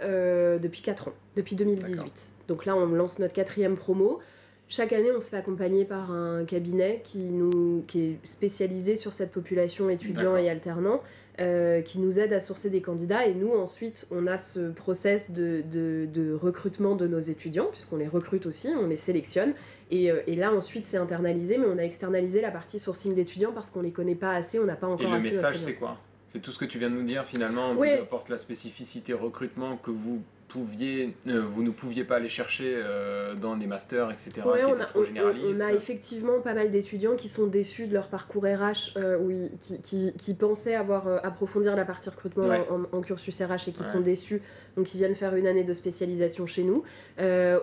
depuis 0.63 0.83
4 0.83 1.09
ans, 1.09 1.13
depuis 1.37 1.57
2018. 1.57 2.31
Donc 2.47 2.65
là, 2.65 2.77
on 2.77 2.87
lance 2.87 3.19
notre 3.19 3.35
quatrième 3.35 3.77
promo. 3.77 4.21
Chaque 4.69 4.93
année, 4.93 5.11
on 5.15 5.21
se 5.21 5.29
fait 5.29 5.37
accompagner 5.37 5.85
par 5.85 6.13
un 6.13 6.45
cabinet 6.45 7.03
qui, 7.05 7.19
nous, 7.19 7.85
qui 7.89 8.01
est 8.01 8.27
spécialisé 8.27 8.95
sur 8.95 9.13
cette 9.13 9.33
population 9.33 9.91
étudiant 9.91 10.37
et 10.37 10.49
alternant, 10.49 11.03
qui 11.39 11.99
nous 11.99 12.19
aide 12.19 12.33
à 12.33 12.41
sourcer 12.41 12.71
des 12.71 12.83
candidats. 12.83 13.27
Et 13.27 13.35
nous, 13.35 13.53
ensuite, 13.53 14.07
on 14.11 14.27
a 14.27 14.39
ce 14.39 14.71
process 14.71 15.31
de, 15.31 15.63
de, 15.71 16.07
de 16.13 16.33
recrutement 16.35 16.95
de 16.95 17.07
nos 17.07 17.21
étudiants, 17.21 17.69
puisqu'on 17.71 17.97
les 17.97 18.09
recrute 18.09 18.47
aussi, 18.47 18.69
on 18.69 18.87
les 18.87 18.97
sélectionne. 18.97 19.55
Euh, 19.93 20.23
et, 20.27 20.37
là, 20.37 20.53
ensuite, 20.53 20.87
c'est 20.87 20.97
internalisé, 20.97 21.59
mais 21.59 21.67
on 21.67 21.79
a 21.79 21.83
externalisé 21.83 22.41
la 22.41 22.51
partie 22.51 22.79
sourcing 22.79 23.15
d'étudiants 23.15 23.53
parce 23.53 23.71
qu'on 23.71 23.83
les 23.83 23.91
connaît 23.91 24.15
pas 24.15 24.33
assez, 24.33 24.59
on 24.59 24.65
n'a 24.65 24.77
pas 24.77 24.87
encore. 24.87 25.07
Et 25.07 25.17
le 25.17 25.23
message, 25.23 25.59
c'est 25.59 25.75
quoi? 25.75 25.99
C'est 26.29 26.41
tout 26.41 26.51
ce 26.51 26.59
que 26.59 26.65
tu 26.65 26.79
viens 26.79 26.89
de 26.89 26.95
nous 26.95 27.03
dire 27.03 27.27
finalement. 27.27 27.71
On 27.71 27.75
vous 27.75 27.85
apporte 27.85 28.31
la 28.31 28.39
spécificité 28.39 29.13
recrutement 29.13 29.77
que 29.77 29.91
vous 29.91 30.23
pouviez, 30.53 31.15
euh, 31.29 31.41
vous 31.41 31.63
ne 31.63 31.71
pouviez 31.71 32.05
pas 32.05 32.17
aller 32.17 32.29
chercher 32.29 32.75
euh, 32.77 33.35
dans 33.35 33.57
des 33.57 33.67
masters, 33.67 34.11
etc., 34.11 34.31
qui 34.35 34.41
on, 34.45 34.55
étaient 34.55 34.83
a, 34.83 34.85
trop 34.85 35.05
généralistes. 35.05 35.61
on 35.63 35.65
a 35.65 35.73
effectivement 35.73 36.41
pas 36.41 36.53
mal 36.55 36.71
d'étudiants 36.71 37.17
qui 37.17 37.29
sont 37.29 37.47
déçus 37.47 37.87
de 37.87 37.95
leur 37.95 38.09
parcours 38.09 38.45
RH, 38.45 38.97
euh, 38.97 39.19
où 39.19 39.31
ils- 39.31 39.51
qui, 39.61 39.81
qui- 39.81 40.13
qui 40.19 40.35
pensaient 40.35 40.75
avoir 40.75 41.07
approfondir 41.25 41.75
la 41.75 41.85
partie 41.85 42.11
recrutement 42.11 42.47
Ouais. 42.49 42.61
en, 42.71 42.97
en 42.97 43.01
cursus 43.01 43.41
RH 43.41 43.69
et 43.69 43.73
qui 43.73 43.83
Ouais. 43.83 43.89
sont 43.93 44.01
déçus, 44.01 44.43
donc 44.77 44.95
ils 44.95 44.99
viennent 44.99 45.17
faire 45.17 45.35
une 45.37 45.47
année 45.47 45.65
de 45.65 45.75
spécialisation 45.75 46.47
chez 46.47 46.63
nous, 46.65 46.83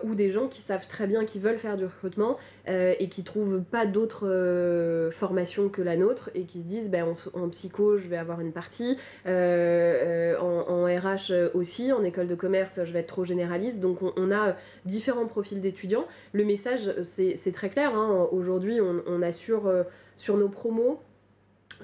ou 0.04 0.14
des 0.14 0.30
gens 0.32 0.48
qui 0.48 0.60
savent 0.60 0.86
très 0.88 1.06
bien 1.06 1.24
qu'ils 1.24 1.42
veulent 1.42 1.58
faire 1.58 1.76
du 1.76 1.84
recrutement 1.84 2.36
euh, 2.68 2.94
et 2.98 3.08
qui 3.08 3.24
trouvent 3.24 3.62
pas 3.62 3.86
d'autres 3.86 4.28
euh, 4.28 5.10
formations 5.10 5.68
que 5.68 5.82
la 5.82 5.96
nôtre 5.96 6.30
et 6.34 6.44
qui 6.44 6.62
se 6.62 6.66
disent 6.66 6.90
ben, 6.90 7.14
en, 7.34 7.48
psycho 7.48 7.98
je 7.98 8.06
vais 8.08 8.16
avoir 8.16 8.40
une 8.40 8.52
partie, 8.52 8.96
euh, 9.26 10.34
euh, 10.34 10.38
en, 10.38 10.84
RH 10.84 11.32
aussi, 11.54 11.92
en 11.92 12.02
école 12.04 12.26
de 12.26 12.34
commerce 12.34 12.80
je 12.84 12.92
vais 12.92 13.00
être 13.00 13.06
trop 13.06 13.24
généraliste, 13.24 13.80
donc 13.80 13.98
on, 14.02 14.32
a 14.32 14.56
différents 14.84 15.26
profils 15.26 15.60
d'étudiants. 15.60 16.06
Le 16.32 16.44
message, 16.44 16.94
c'est 17.02 17.52
très 17.52 17.70
clair. 17.70 17.94
hein. 17.94 18.28
Aujourd'hui, 18.32 18.80
on, 18.80 19.02
on 19.06 19.22
assure 19.22 19.70
sur 20.16 20.36
nos 20.36 20.48
promos. 20.48 21.00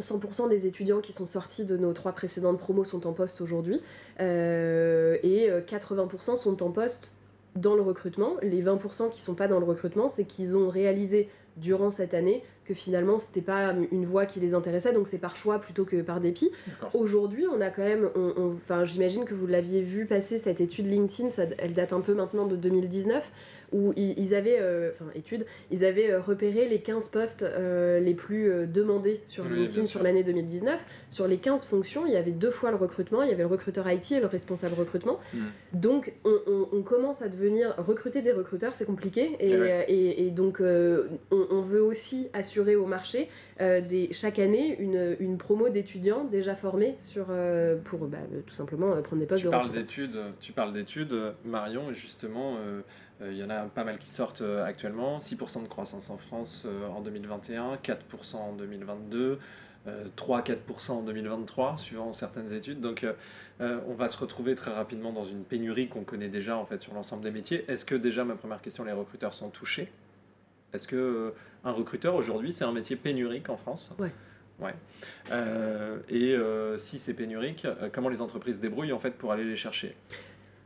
100% 0.00 0.48
des 0.50 0.66
étudiants 0.66 1.00
qui 1.00 1.12
sont 1.12 1.24
sortis 1.26 1.64
de 1.64 1.76
nos 1.76 1.92
trois 1.92 2.12
précédentes 2.12 2.58
promos 2.58 2.84
sont 2.84 3.06
en 3.06 3.12
poste 3.12 3.40
aujourd'hui 3.40 3.80
et 5.22 5.50
euh, 5.50 5.60
80% 5.60 6.36
sont 6.36 6.62
en 6.62 6.70
poste 6.70 7.12
dans 7.56 7.74
le 7.74 7.82
recrutement. 7.82 8.36
Les 8.42 8.62
20% 8.62 9.10
qui 9.10 9.20
sont 9.20 9.34
pas 9.34 9.48
dans 9.48 9.58
le 9.58 9.64
recrutement, 9.66 10.08
c'est 10.08 10.24
qu'ils 10.24 10.56
ont 10.56 10.68
réalisé 10.68 11.28
durant 11.56 11.90
cette 11.90 12.12
année 12.12 12.42
que 12.66 12.74
finalement 12.74 13.18
c'était 13.18 13.40
pas 13.40 13.72
une 13.90 14.04
voie 14.04 14.26
qui 14.26 14.40
les 14.40 14.52
intéressait, 14.52 14.92
donc 14.92 15.08
c'est 15.08 15.16
par 15.18 15.36
choix 15.36 15.58
plutôt 15.58 15.84
que 15.86 16.02
par 16.02 16.20
dépit. 16.20 16.50
Aujourd'hui, 16.92 17.46
on 17.50 17.60
a 17.62 17.70
quand 17.70 17.82
même, 17.84 18.10
enfin, 18.36 18.84
j'imagine 18.84 19.24
que 19.24 19.32
vous 19.34 19.46
l'aviez 19.46 19.80
vu 19.80 20.04
passer 20.04 20.36
cette 20.36 20.60
étude 20.60 20.86
LinkedIn, 20.86 21.30
ça- 21.30 21.44
elle 21.58 21.72
date 21.72 21.92
un 21.94 22.00
peu 22.00 22.12
maintenant 22.12 22.44
de 22.46 22.56
2019, 22.56 23.32
où 23.76 23.92
ils, 23.96 24.34
avaient, 24.34 24.56
euh, 24.58 24.90
enfin, 24.94 25.10
ils 25.70 25.84
avaient 25.84 26.10
euh, 26.10 26.20
repéré 26.20 26.66
les 26.66 26.80
15 26.80 27.08
postes 27.10 27.42
euh, 27.42 28.00
les 28.00 28.14
plus 28.14 28.50
euh, 28.50 28.64
demandés 28.66 29.20
sur 29.26 29.44
Oui, 29.44 29.50
LinkedIn 29.58 29.86
sur 29.86 30.02
l'année 30.02 30.22
2019. 30.22 30.82
Sur 31.10 31.28
les 31.28 31.36
15 31.36 31.66
fonctions, 31.66 32.06
il 32.06 32.12
y 32.12 32.16
avait 32.16 32.30
deux 32.30 32.50
fois 32.50 32.70
le 32.70 32.76
recrutement, 32.78 33.22
il 33.22 33.28
y 33.28 33.32
avait 33.32 33.42
le 33.42 33.48
recruteur 33.48 33.88
IT 33.90 34.12
et 34.12 34.20
le 34.20 34.26
responsable 34.26 34.74
recrutement. 34.74 35.20
Mm. 35.34 35.38
Donc, 35.74 36.14
on, 36.24 36.38
on- 36.46 36.68
on 36.72 36.82
commence 36.82 37.20
à 37.20 37.28
devenir 37.28 37.74
recruter 37.76 38.22
des 38.22 38.32
recruteurs, 38.32 38.74
c'est 38.74 38.86
compliqué, 38.86 39.36
et, 39.40 39.50
Eh 39.50 39.58
ouais. 39.60 39.72
euh, 39.72 39.82
et- 39.88 40.26
et 40.26 40.30
donc 40.30 40.60
euh, 40.60 41.08
on, 41.30 41.46
on 41.50 41.60
veut 41.60 41.82
aussi 41.82 42.28
assurer 42.32 42.76
au 42.76 42.86
marché 42.86 43.28
euh, 43.60 43.80
des, 43.82 44.08
chaque 44.12 44.38
année 44.38 44.76
une, 44.80 45.16
une 45.20 45.36
promo 45.36 45.68
d'étudiants 45.68 46.24
déjà 46.24 46.56
formés 46.56 46.96
sur, 47.00 47.26
euh, 47.30 47.76
pour 47.84 48.00
bah, 48.06 48.18
euh, 48.32 48.40
tout 48.46 48.54
simplement 48.54 48.92
euh, 48.92 49.00
prendre 49.02 49.20
des 49.20 49.26
postes 49.26 49.40
Tu 49.42 49.46
de 49.46 49.50
parles 49.50 49.70
d'études, 49.70 50.16
tu 50.40 50.52
parles 50.52 50.72
d'études, 50.72 51.12
euh, 51.12 51.32
Marion, 51.44 51.90
et 51.90 51.94
justement, 51.94 52.56
euh, 52.56 52.58
euh, 52.76 52.80
il 53.20 53.36
y 53.36 53.44
en 53.44 53.50
a 53.50 53.62
pas 53.62 53.84
mal 53.84 53.98
qui 53.98 54.08
sortent 54.08 54.42
euh, 54.42 54.64
actuellement. 54.64 55.18
6% 55.18 55.62
de 55.62 55.68
croissance 55.68 56.10
en 56.10 56.18
France 56.18 56.64
euh, 56.66 56.88
en 56.88 57.00
2021, 57.00 57.76
4% 57.76 58.36
en 58.36 58.52
2022, 58.52 59.38
euh, 59.86 60.04
3-4% 60.16 60.92
en 60.92 61.02
2023, 61.02 61.76
suivant 61.76 62.12
certaines 62.12 62.52
études. 62.52 62.80
Donc, 62.80 63.04
euh, 63.04 63.14
euh, 63.60 63.80
on 63.88 63.94
va 63.94 64.08
se 64.08 64.18
retrouver 64.18 64.54
très 64.54 64.72
rapidement 64.72 65.12
dans 65.12 65.24
une 65.24 65.44
pénurie 65.44 65.88
qu'on 65.88 66.04
connaît 66.04 66.28
déjà 66.28 66.56
en 66.56 66.66
fait 66.66 66.80
sur 66.80 66.92
l'ensemble 66.94 67.22
des 67.22 67.30
métiers. 67.30 67.64
Est-ce 67.68 67.84
que 67.84 67.94
déjà, 67.94 68.24
ma 68.24 68.34
première 68.34 68.60
question, 68.60 68.84
les 68.84 68.92
recruteurs 68.92 69.34
sont 69.34 69.48
touchés? 69.48 69.90
Est-ce 70.72 70.88
que 70.88 70.96
euh, 70.96 71.34
un 71.64 71.72
recruteur 71.72 72.14
aujourd'hui, 72.14 72.52
c'est 72.52 72.64
un 72.64 72.72
métier 72.72 72.96
pénurique 72.96 73.48
en 73.48 73.56
France? 73.56 73.94
Ouais. 73.98 74.12
Ouais. 74.58 74.74
Euh, 75.30 75.98
et 76.08 76.34
euh, 76.34 76.78
si 76.78 76.98
c'est 76.98 77.14
pénurique, 77.14 77.64
euh, 77.64 77.88
comment 77.92 78.08
les 78.08 78.20
entreprises 78.20 78.56
se 78.56 78.60
débrouillent 78.60 78.92
en 78.92 78.98
fait 78.98 79.12
pour 79.12 79.32
aller 79.32 79.44
les 79.44 79.56
chercher? 79.56 79.94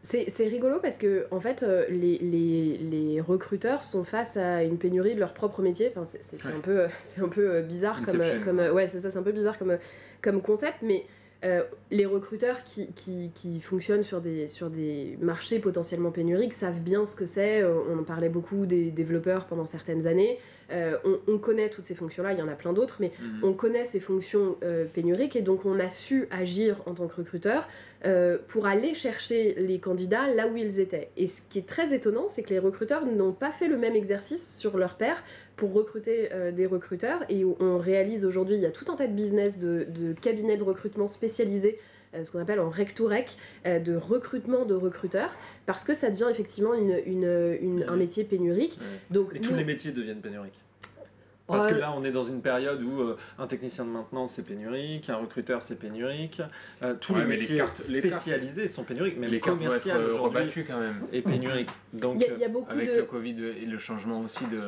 C'est 0.02 0.46
rigolo 0.48 0.78
parce 0.80 0.96
que 0.96 1.26
en 1.30 1.40
fait, 1.40 1.62
euh, 1.62 1.84
les, 1.88 2.18
les- 2.18 2.78
les 2.78 3.20
recruteurs 3.20 3.84
sont 3.84 4.02
face 4.04 4.36
à 4.36 4.64
une 4.64 4.78
pénurie 4.78 5.14
de 5.14 5.20
leur 5.20 5.34
propre 5.34 5.60
métier. 5.62 5.92
Enfin, 5.94 6.04
c'est 6.06 6.44
Ouais. 6.44 6.52
un 6.56 6.60
peu, 6.60 6.80
euh, 6.80 6.88
c'est 7.04 7.20
un 7.20 7.28
peu 7.28 7.48
euh, 7.50 7.62
bizarre 7.62 8.02
comme, 8.04 8.20
Inception. 8.20 8.42
comme 8.44 8.58
ouais, 8.58 8.88
c'est 8.88 9.00
ça, 9.00 9.10
c'est 9.10 9.18
un 9.18 9.22
peu 9.22 9.32
bizarre 9.32 9.58
comme, 9.58 9.76
comme 10.22 10.40
concept, 10.42 10.78
mais 10.82 11.04
euh, 11.44 11.62
les 11.90 12.06
recruteurs 12.06 12.64
qui, 12.64 12.92
qui, 12.92 13.30
qui 13.34 13.60
fonctionnent 13.60 14.02
sur 14.02 14.20
des, 14.20 14.48
sur 14.48 14.68
des 14.70 15.16
marchés 15.20 15.58
potentiellement 15.58 16.10
pénuriques 16.10 16.54
savent 16.54 16.80
bien 16.80 17.04
ce 17.06 17.14
que 17.14 17.26
c'est. 17.26 17.62
On 17.64 17.98
en 17.98 18.04
parlait 18.04 18.28
beaucoup 18.30 18.66
des 18.66 18.90
développeurs 18.90 19.46
pendant 19.46 19.66
certaines 19.66 20.06
années. 20.06 20.38
Euh, 20.72 20.96
on, 21.04 21.18
on 21.26 21.38
connaît 21.38 21.68
toutes 21.68 21.84
ces 21.84 21.94
fonctions-là, 21.96 22.32
il 22.32 22.38
y 22.38 22.42
en 22.42 22.48
a 22.48 22.54
plein 22.54 22.72
d'autres, 22.72 22.96
mais 23.00 23.10
Mhm. 23.20 23.40
on 23.44 23.52
connaît 23.54 23.84
ces 23.84 24.00
fonctions 24.00 24.56
euh, 24.62 24.84
pénuriques 24.84 25.34
et 25.36 25.42
donc 25.42 25.64
on 25.66 25.78
a 25.80 25.88
su 25.88 26.26
agir 26.30 26.80
en 26.86 26.94
tant 26.94 27.06
que 27.08 27.16
recruteur 27.16 27.66
euh, 28.06 28.38
pour 28.48 28.66
aller 28.66 28.94
chercher 28.94 29.54
les 29.58 29.78
candidats 29.78 30.32
là 30.34 30.48
où 30.48 30.56
ils 30.56 30.80
étaient. 30.80 31.10
Et 31.16 31.26
ce 31.26 31.40
qui 31.50 31.58
est 31.58 31.66
très 31.68 31.94
étonnant, 31.94 32.28
c'est 32.28 32.42
que 32.42 32.50
les 32.50 32.58
recruteurs 32.58 33.04
n'ont 33.06 33.32
pas 33.32 33.52
fait 33.52 33.68
le 33.68 33.76
même 33.76 33.94
exercice 33.96 34.56
sur 34.58 34.78
leur 34.78 34.96
pair 34.96 35.22
pour 35.56 35.72
recruter 35.72 36.30
euh, 36.32 36.50
des 36.52 36.66
recruteurs. 36.66 37.24
Et 37.28 37.44
on 37.44 37.78
réalise 37.78 38.24
aujourd'hui, 38.24 38.54
il 38.56 38.62
y 38.62 38.66
a 38.66 38.70
tout 38.70 38.90
un 38.90 38.96
tas 38.96 39.06
de 39.06 39.12
business 39.12 39.58
de, 39.58 39.86
de 39.88 40.12
cabinets 40.14 40.56
de 40.56 40.64
recrutement 40.64 41.08
spécialisés. 41.08 41.78
euh, 42.14 42.24
ce 42.24 42.32
qu'on 42.32 42.40
appelle 42.40 42.58
en 42.60 42.70
rec 42.70 42.94
to 42.94 43.06
rec, 43.06 43.36
euh, 43.66 43.78
de 43.78 43.94
recrutement 43.94 44.64
de 44.64 44.74
recruteurs, 44.74 45.32
parce 45.66 45.84
que 45.84 45.94
ça 45.94 46.10
devient 46.10 46.26
effectivement 46.30 46.74
une, 46.74 46.98
une- 47.06 47.56
une- 47.60 47.84
un 47.86 47.94
métier 47.96 48.24
pénurique. 48.24 48.78
Donc, 49.10 49.28
Et 49.34 49.40
tous 49.40 49.54
les 49.54 49.62
métiers 49.64 49.92
deviennent 49.92 50.20
pénuriques. 50.20 50.58
Parce 51.50 51.66
que 51.66 51.74
là, 51.74 51.92
on 51.96 52.04
est 52.04 52.12
dans 52.12 52.24
une 52.24 52.40
période 52.42 52.82
où 52.82 53.00
euh, 53.00 53.16
un 53.38 53.46
technicien 53.46 53.84
de 53.84 53.90
maintenance 53.90 54.32
c'est 54.32 54.42
pénurique, 54.42 55.10
un 55.10 55.16
recruteur 55.16 55.62
c'est 55.62 55.76
pénurique, 55.76 56.40
euh, 56.82 56.94
tous 57.00 57.14
Ouais, 57.14 57.20
les 57.20 57.26
métiers 57.26 57.56
cartes- 57.56 57.88
les 57.88 58.00
cartes- 58.02 58.14
spécialisés 58.22 58.68
sont 58.68 58.84
pénuriques, 58.84 59.18
même 59.18 59.30
les 59.30 59.36
le 59.36 59.40
cartes 59.42 59.58
vont 59.58 59.66
être 59.72 59.82
commercial 59.82 60.00
euh, 60.00 60.06
aujourd'hui 60.06 60.40
rebattues 60.40 60.64
quand 60.64 60.80
même. 60.80 61.02
est 61.12 61.22
pénurique. 61.22 61.70
Donc, 61.92 62.16
il 62.16 62.22
y, 62.22 62.30
a- 62.30 62.34
il 62.34 62.40
y 62.40 62.44
a 62.44 62.48
beaucoup 62.48 62.70
Avec 62.70 62.88
de... 62.88 62.96
le 62.96 63.02
Covid 63.04 63.36
et 63.62 63.66
le 63.66 63.78
changement 63.78 64.20
aussi 64.20 64.44
de, 64.46 64.60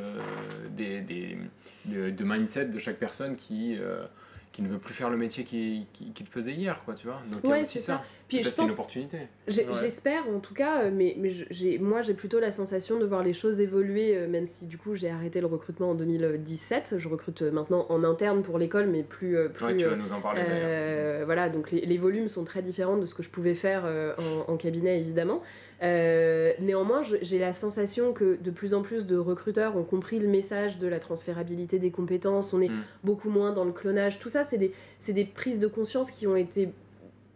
des, 0.77 1.01
des- 1.01 1.39
de, 1.85 2.11
de 2.11 2.25
mindset 2.25 2.67
de 2.67 2.79
chaque 2.79 2.99
personne 2.99 3.37
qui, 3.37 3.77
euh, 3.81 4.05
qui 4.53 4.61
ne 4.63 4.69
veut 4.69 4.79
plus 4.79 4.93
faire 4.95 5.09
le 5.11 5.17
métier 5.17 5.45
qu'il 5.45 5.87
qui, 5.93 6.13
qu'il 6.13 6.27
faisait 6.27 6.53
hier, 6.53 6.83
quoi, 6.85 6.95
tu 6.95 7.07
vois. 7.07 7.23
Donc 7.33 7.41
il 7.43 7.49
y 7.49 7.53
a 7.53 7.57
Ouais, 7.57 7.63
aussi 7.63 7.79
c'est 7.79 7.87
ça. 7.87 7.93
ça. 7.95 8.05
Puis 8.29 8.39
je 8.39 8.45
c'est 8.45 8.51
une 8.51 8.65
pense 8.69 8.71
opportunité. 8.73 9.17
Ouais. 9.17 9.65
J'espère 9.81 10.29
en 10.29 10.41
tout 10.41 10.55
cas, 10.55 10.83
euh, 10.85 10.91
mais, 10.93 11.15
mais 11.19 11.31
j'ai, 11.51 11.79
moi 11.79 12.03
j'ai 12.03 12.15
plutôt 12.15 12.39
la 12.41 12.51
sensation 12.51 12.99
de 12.99 13.05
voir 13.05 13.23
les 13.23 13.33
choses 13.35 13.61
évoluer, 13.61 14.17
euh, 14.17 14.29
même 14.29 14.47
si 14.47 14.67
du 14.67 14.79
coup 14.79 14.95
j'ai 14.95 15.11
arrêté 15.11 15.41
le 15.41 15.47
recrutement 15.47 15.91
en 15.91 15.95
2017. 15.95 16.97
Je 16.99 17.09
recrute 17.09 17.43
euh, 17.43 17.51
maintenant 17.51 17.87
en 17.89 18.05
interne 18.05 18.43
pour 18.43 18.59
l'école, 18.59 18.87
mais 18.87 19.03
plus. 19.03 19.37
plus 19.53 19.65
Ouais, 19.67 19.77
tu 19.77 19.85
euh, 19.85 19.91
vas 19.91 19.97
nous 19.97 20.13
en 20.13 20.21
parler 20.21 20.43
d'ailleurs. 20.43 20.59
euh, 20.63 21.23
voilà, 21.25 21.49
donc 21.49 21.71
les, 21.71 21.85
les 21.85 21.99
volumes 21.99 22.29
sont 22.29 22.45
très 22.45 22.63
différents 22.63 22.97
de 22.97 23.07
ce 23.07 23.15
que 23.15 23.23
je 23.23 23.31
pouvais 23.31 23.55
faire 23.55 23.83
euh, 23.85 24.15
en, 24.49 24.53
en 24.53 24.57
cabinet 24.57 24.99
évidemment. 24.99 25.43
Euh, 25.83 26.53
néanmoins, 26.61 27.03
j'ai 27.03 27.39
la 27.39 27.53
sensation 27.53 28.13
que 28.13 28.39
de 28.41 28.51
plus 28.51 28.73
en 28.73 28.83
plus 28.83 29.05
de 29.05 29.17
recruteurs 29.17 29.77
ont 29.77 29.83
compris 29.83 30.19
le 30.21 30.29
message 30.29 30.79
de 30.79 30.87
la 30.87 31.01
transférabilité 31.01 31.79
des 31.79 31.91
compétences. 31.91 32.53
On 32.53 32.61
est 32.61 32.69
Mm. 32.69 32.83
beaucoup 33.03 33.31
moins 33.31 33.53
dans 33.53 33.65
le 33.65 33.73
clonage. 33.73 34.19
Tout 34.19 34.29
ça, 34.29 34.45
c'est 34.45 34.59
des, 34.59 35.25
prises 35.25 35.59
de 35.59 35.67
conscience 35.67 36.11
qui 36.11 36.27
ont 36.27 36.37
été 36.37 36.71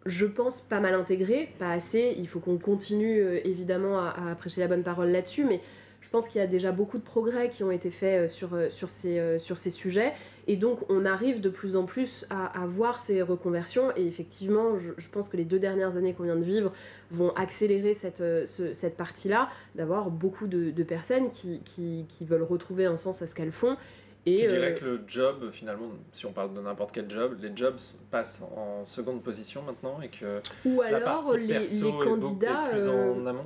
je 0.05 0.25
pense, 0.25 0.61
pas 0.61 0.79
mal 0.79 0.93
intégrées, 0.93 1.49
pas 1.59 1.71
assez. 1.71 2.15
Il 2.17 2.29
faut 2.29 2.39
qu'on 2.39 2.57
continue 2.57 3.19
euh, 3.19 3.45
évidemment 3.45 3.99
à, 3.99 4.15
à 4.31 4.35
prêcher 4.35 4.61
la 4.61 4.67
bonne 4.67 4.83
parole 4.83 5.09
là-dessus, 5.09 5.43
mais 5.43 5.59
je 5.99 6.07
pense 6.09 6.29
qu'il 6.29 6.39
y 6.39 6.43
a 6.43 6.47
déjà 6.47 6.71
beaucoup 6.71 6.97
de 6.97 7.03
progrès 7.03 7.49
qui 7.49 7.65
ont 7.65 7.71
été 7.71 7.89
faits 7.89 8.29
sur, 8.29 8.51
sur, 8.69 8.89
ces, 8.89 9.19
euh, 9.19 9.39
sur 9.39 9.57
ces 9.57 9.69
sujets. 9.69 10.13
Et 10.49 10.55
donc, 10.55 10.79
on 10.89 11.05
arrive 11.05 11.41
de 11.41 11.49
plus 11.49 11.75
en 11.75 11.83
plus 11.85 12.25
à, 12.29 12.45
à 12.61 12.65
voir 12.65 12.99
ces 12.99 13.21
reconversions. 13.21 13.91
Et 13.97 14.05
effectivement, 14.07 14.79
je, 14.79 14.91
je 14.97 15.09
pense 15.09 15.27
que 15.27 15.35
les 15.37 15.43
deux 15.43 15.59
dernières 15.59 15.97
années 15.97 16.13
qu'on 16.13 16.23
vient 16.23 16.37
de 16.37 16.43
vivre 16.43 16.71
vont 17.11 17.31
accélérer 17.35 17.93
cette, 17.93 18.21
euh, 18.21 18.45
ce- 18.45 18.71
cette 18.73 18.95
partie-là, 18.95 19.49
d'avoir 19.75 20.09
beaucoup 20.09 20.47
de, 20.47 20.71
de 20.71 20.83
personnes 20.83 21.29
qui, 21.29 21.61
qui, 21.63 22.05
qui 22.07 22.23
veulent 22.25 22.43
retrouver 22.43 22.85
un 22.85 22.95
sens 22.97 23.21
à 23.21 23.27
ce 23.27 23.35
qu'elles 23.35 23.51
font. 23.51 23.75
Et, 24.25 24.37
tu 24.37 24.47
dirais 24.47 24.71
euh, 24.71 24.75
que 24.79 24.85
le 24.85 25.01
job, 25.07 25.49
finalement, 25.51 25.87
si 26.11 26.25
on 26.25 26.33
parle 26.33 26.53
de 26.53 26.59
n'importe 26.61 26.91
quel 26.93 27.09
job, 27.09 27.37
les 27.41 27.51
jobs 27.55 27.77
passent 28.11 28.41
en 28.57 28.85
seconde 28.85 29.21
position 29.23 29.61
maintenant 29.61 30.01
et 30.01 30.09
que 30.09 30.41
ou 30.65 30.81
la 30.81 30.97
alors, 30.97 31.21
partie 31.23 31.39
les, 31.39 31.47
perso 31.47 31.73
les 31.73 31.79
est 31.87 31.91
beaucoup- 31.91 32.03
candidats. 32.03 32.63
est 32.67 32.69
plus 32.71 32.87
euh, 32.87 33.13
en 33.13 33.25
amont? 33.25 33.45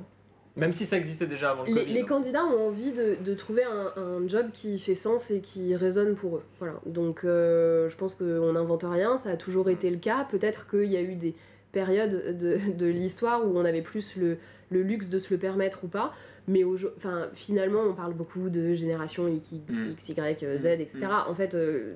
Même 0.56 0.72
si 0.74 0.84
ça 0.84 0.98
existait 0.98 1.26
déjà 1.26 1.52
avant 1.52 1.62
le 1.62 1.68
les, 1.68 1.74
Covid. 1.74 1.92
les 1.94 2.04
candidats 2.04 2.44
ont 2.44 2.68
envie 2.68 2.92
de, 2.92 3.16
de 3.24 3.34
trouver 3.34 3.64
un, 3.64 3.92
un 3.96 4.28
job 4.28 4.46
qui 4.52 4.78
fait 4.78 4.94
sens 4.94 5.30
et 5.30 5.40
qui 5.40 5.74
résonne 5.74 6.14
pour 6.14 6.36
eux. 6.36 6.42
Voilà. 6.58 6.74
Donc 6.84 7.24
euh, 7.24 7.88
je 7.88 7.96
pense 7.96 8.14
qu'on 8.14 8.52
n'invente 8.52 8.84
rien, 8.84 9.16
ça 9.16 9.30
a 9.30 9.36
toujours 9.36 9.70
été 9.70 9.88
le 9.88 9.96
cas. 9.98 10.26
Peut-être 10.30 10.68
qu'il 10.68 10.92
y 10.92 10.96
a 10.96 11.00
eu 11.00 11.14
des 11.14 11.34
périodes 11.72 12.36
de, 12.38 12.58
de 12.76 12.86
l'histoire 12.86 13.46
où 13.46 13.56
on 13.56 13.64
avait 13.64 13.80
plus 13.80 14.16
le, 14.16 14.36
le 14.70 14.82
luxe 14.82 15.08
de 15.08 15.18
se 15.18 15.32
le 15.32 15.38
permettre 15.38 15.84
ou 15.84 15.88
pas. 15.88 16.12
Mais 16.48 16.64
enfin, 16.64 17.28
finalement, 17.34 17.82
on 17.88 17.94
parle 17.94 18.14
beaucoup 18.14 18.48
de 18.50 18.74
génération 18.74 19.28
X, 19.28 19.48
Mm. 19.68 19.90
X, 19.92 20.08
Y, 20.08 20.58
Z, 20.58 20.64
Mm. 20.64 20.80
etc. 20.80 20.98
En 21.28 21.34
fait, 21.36 21.54
euh, 21.54 21.94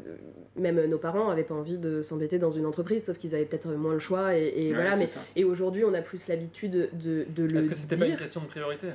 même 0.57 0.85
nos 0.87 0.99
parents 0.99 1.29
n'avaient 1.29 1.43
pas 1.43 1.55
envie 1.55 1.79
de 1.79 2.01
s'embêter 2.03 2.39
dans 2.39 2.53
une 2.53 2.65
entreprise, 2.67 3.05
sauf 3.05 3.19
qu'ils 3.19 3.35
avaient 3.35 3.45
peut-être 3.45 3.69
moins 3.71 3.95
le 3.95 3.99
choix. 3.99 4.37
Et, 4.39 4.53
et 4.57 4.69
Ouais, 4.69 4.75
voilà. 4.75 4.93
c'est 4.93 4.99
Mais, 5.01 5.07
ça. 5.07 5.21
et 5.35 5.45
aujourd'hui, 5.45 5.85
on 5.85 5.95
a 5.95 6.01
plus 6.03 6.29
l'habitude 6.29 6.91
de, 6.93 7.27
de 7.29 7.43
le 7.45 7.57
Est-ce 7.57 7.69
que 7.69 7.75
c'était 7.75 7.97
pas 7.97 8.07
une 8.07 8.17
question 8.17 8.41
de 8.41 8.47
priorité? 8.47 8.87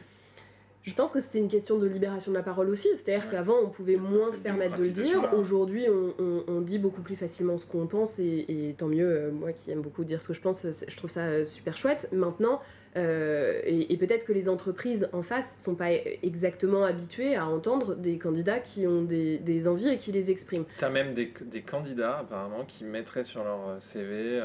Je 0.84 0.96
pense 0.96 1.12
que 1.12 1.20
c'était 1.20 1.38
une 1.38 1.48
question 1.50 1.77
de 1.77 1.86
libération 1.86 2.31
de 2.31 2.38
la 2.38 2.41
parole 2.43 2.67
aussi. 2.70 2.88
C'est-à-dire 2.96 3.25
Ouais. 3.25 3.31
qu'avant, 3.31 3.58
on 3.63 3.70
pouvait 3.70 3.98
moins 3.98 4.31
se 4.31 4.39
permettre 4.41 4.77
de 4.77 4.84
le 4.84 4.89
dire. 4.89 5.31
Aujourd'hui, 5.38 5.86
on, 5.89 6.13
on- 6.24 6.43
on 6.48 6.62
dit 6.62 6.79
beaucoup 6.79 7.01
plus 7.01 7.15
facilement 7.15 7.58
ce 7.60 7.67
qu'on 7.67 7.86
pense 7.86 8.17
et, 8.20 8.46
et 8.48 8.74
tant 8.75 8.88
mieux. 8.88 9.05
euh, 9.05 9.31
moi 9.31 9.51
qui 9.51 9.70
aime 9.70 9.81
beaucoup 9.81 10.03
dire 10.05 10.24
ce 10.24 10.29
que 10.29 10.34
je 10.34 10.41
pense, 10.41 10.62
c'est- 10.62 10.89
je 10.89 10.98
trouve 10.98 11.12
ça 11.12 11.25
euh, 11.25 11.46
super 11.46 11.77
chouette. 11.77 12.08
Maintenant, 12.12 12.62
Euh, 12.98 13.62
et, 13.65 13.95
peut-être 13.98 14.25
que 14.25 14.33
les 14.33 14.50
entreprises 14.50 15.07
en 15.13 15.21
face 15.21 15.55
sont 15.63 15.75
pas 15.75 15.91
exactement 16.24 16.83
habituées 16.83 17.36
à 17.36 17.45
entendre 17.45 17.95
des 17.95 18.17
candidats 18.17 18.60
qui 18.60 18.88
ont 18.88 19.03
des, 19.03 19.38
des 19.38 19.67
envies 19.67 19.89
et 19.89 19.98
qui 19.98 20.12
les 20.12 20.31
expriment. 20.31 20.65
Tu 20.77 20.83
as 20.83 20.89
même 20.89 21.13
des, 21.13 21.31
des, 21.45 21.62
candidats 21.62 22.19
apparemment 22.19 22.65
qui 22.65 22.83
mettraient 22.83 23.24
sur 23.24 23.43
leur 23.43 23.60
CV 23.79 24.41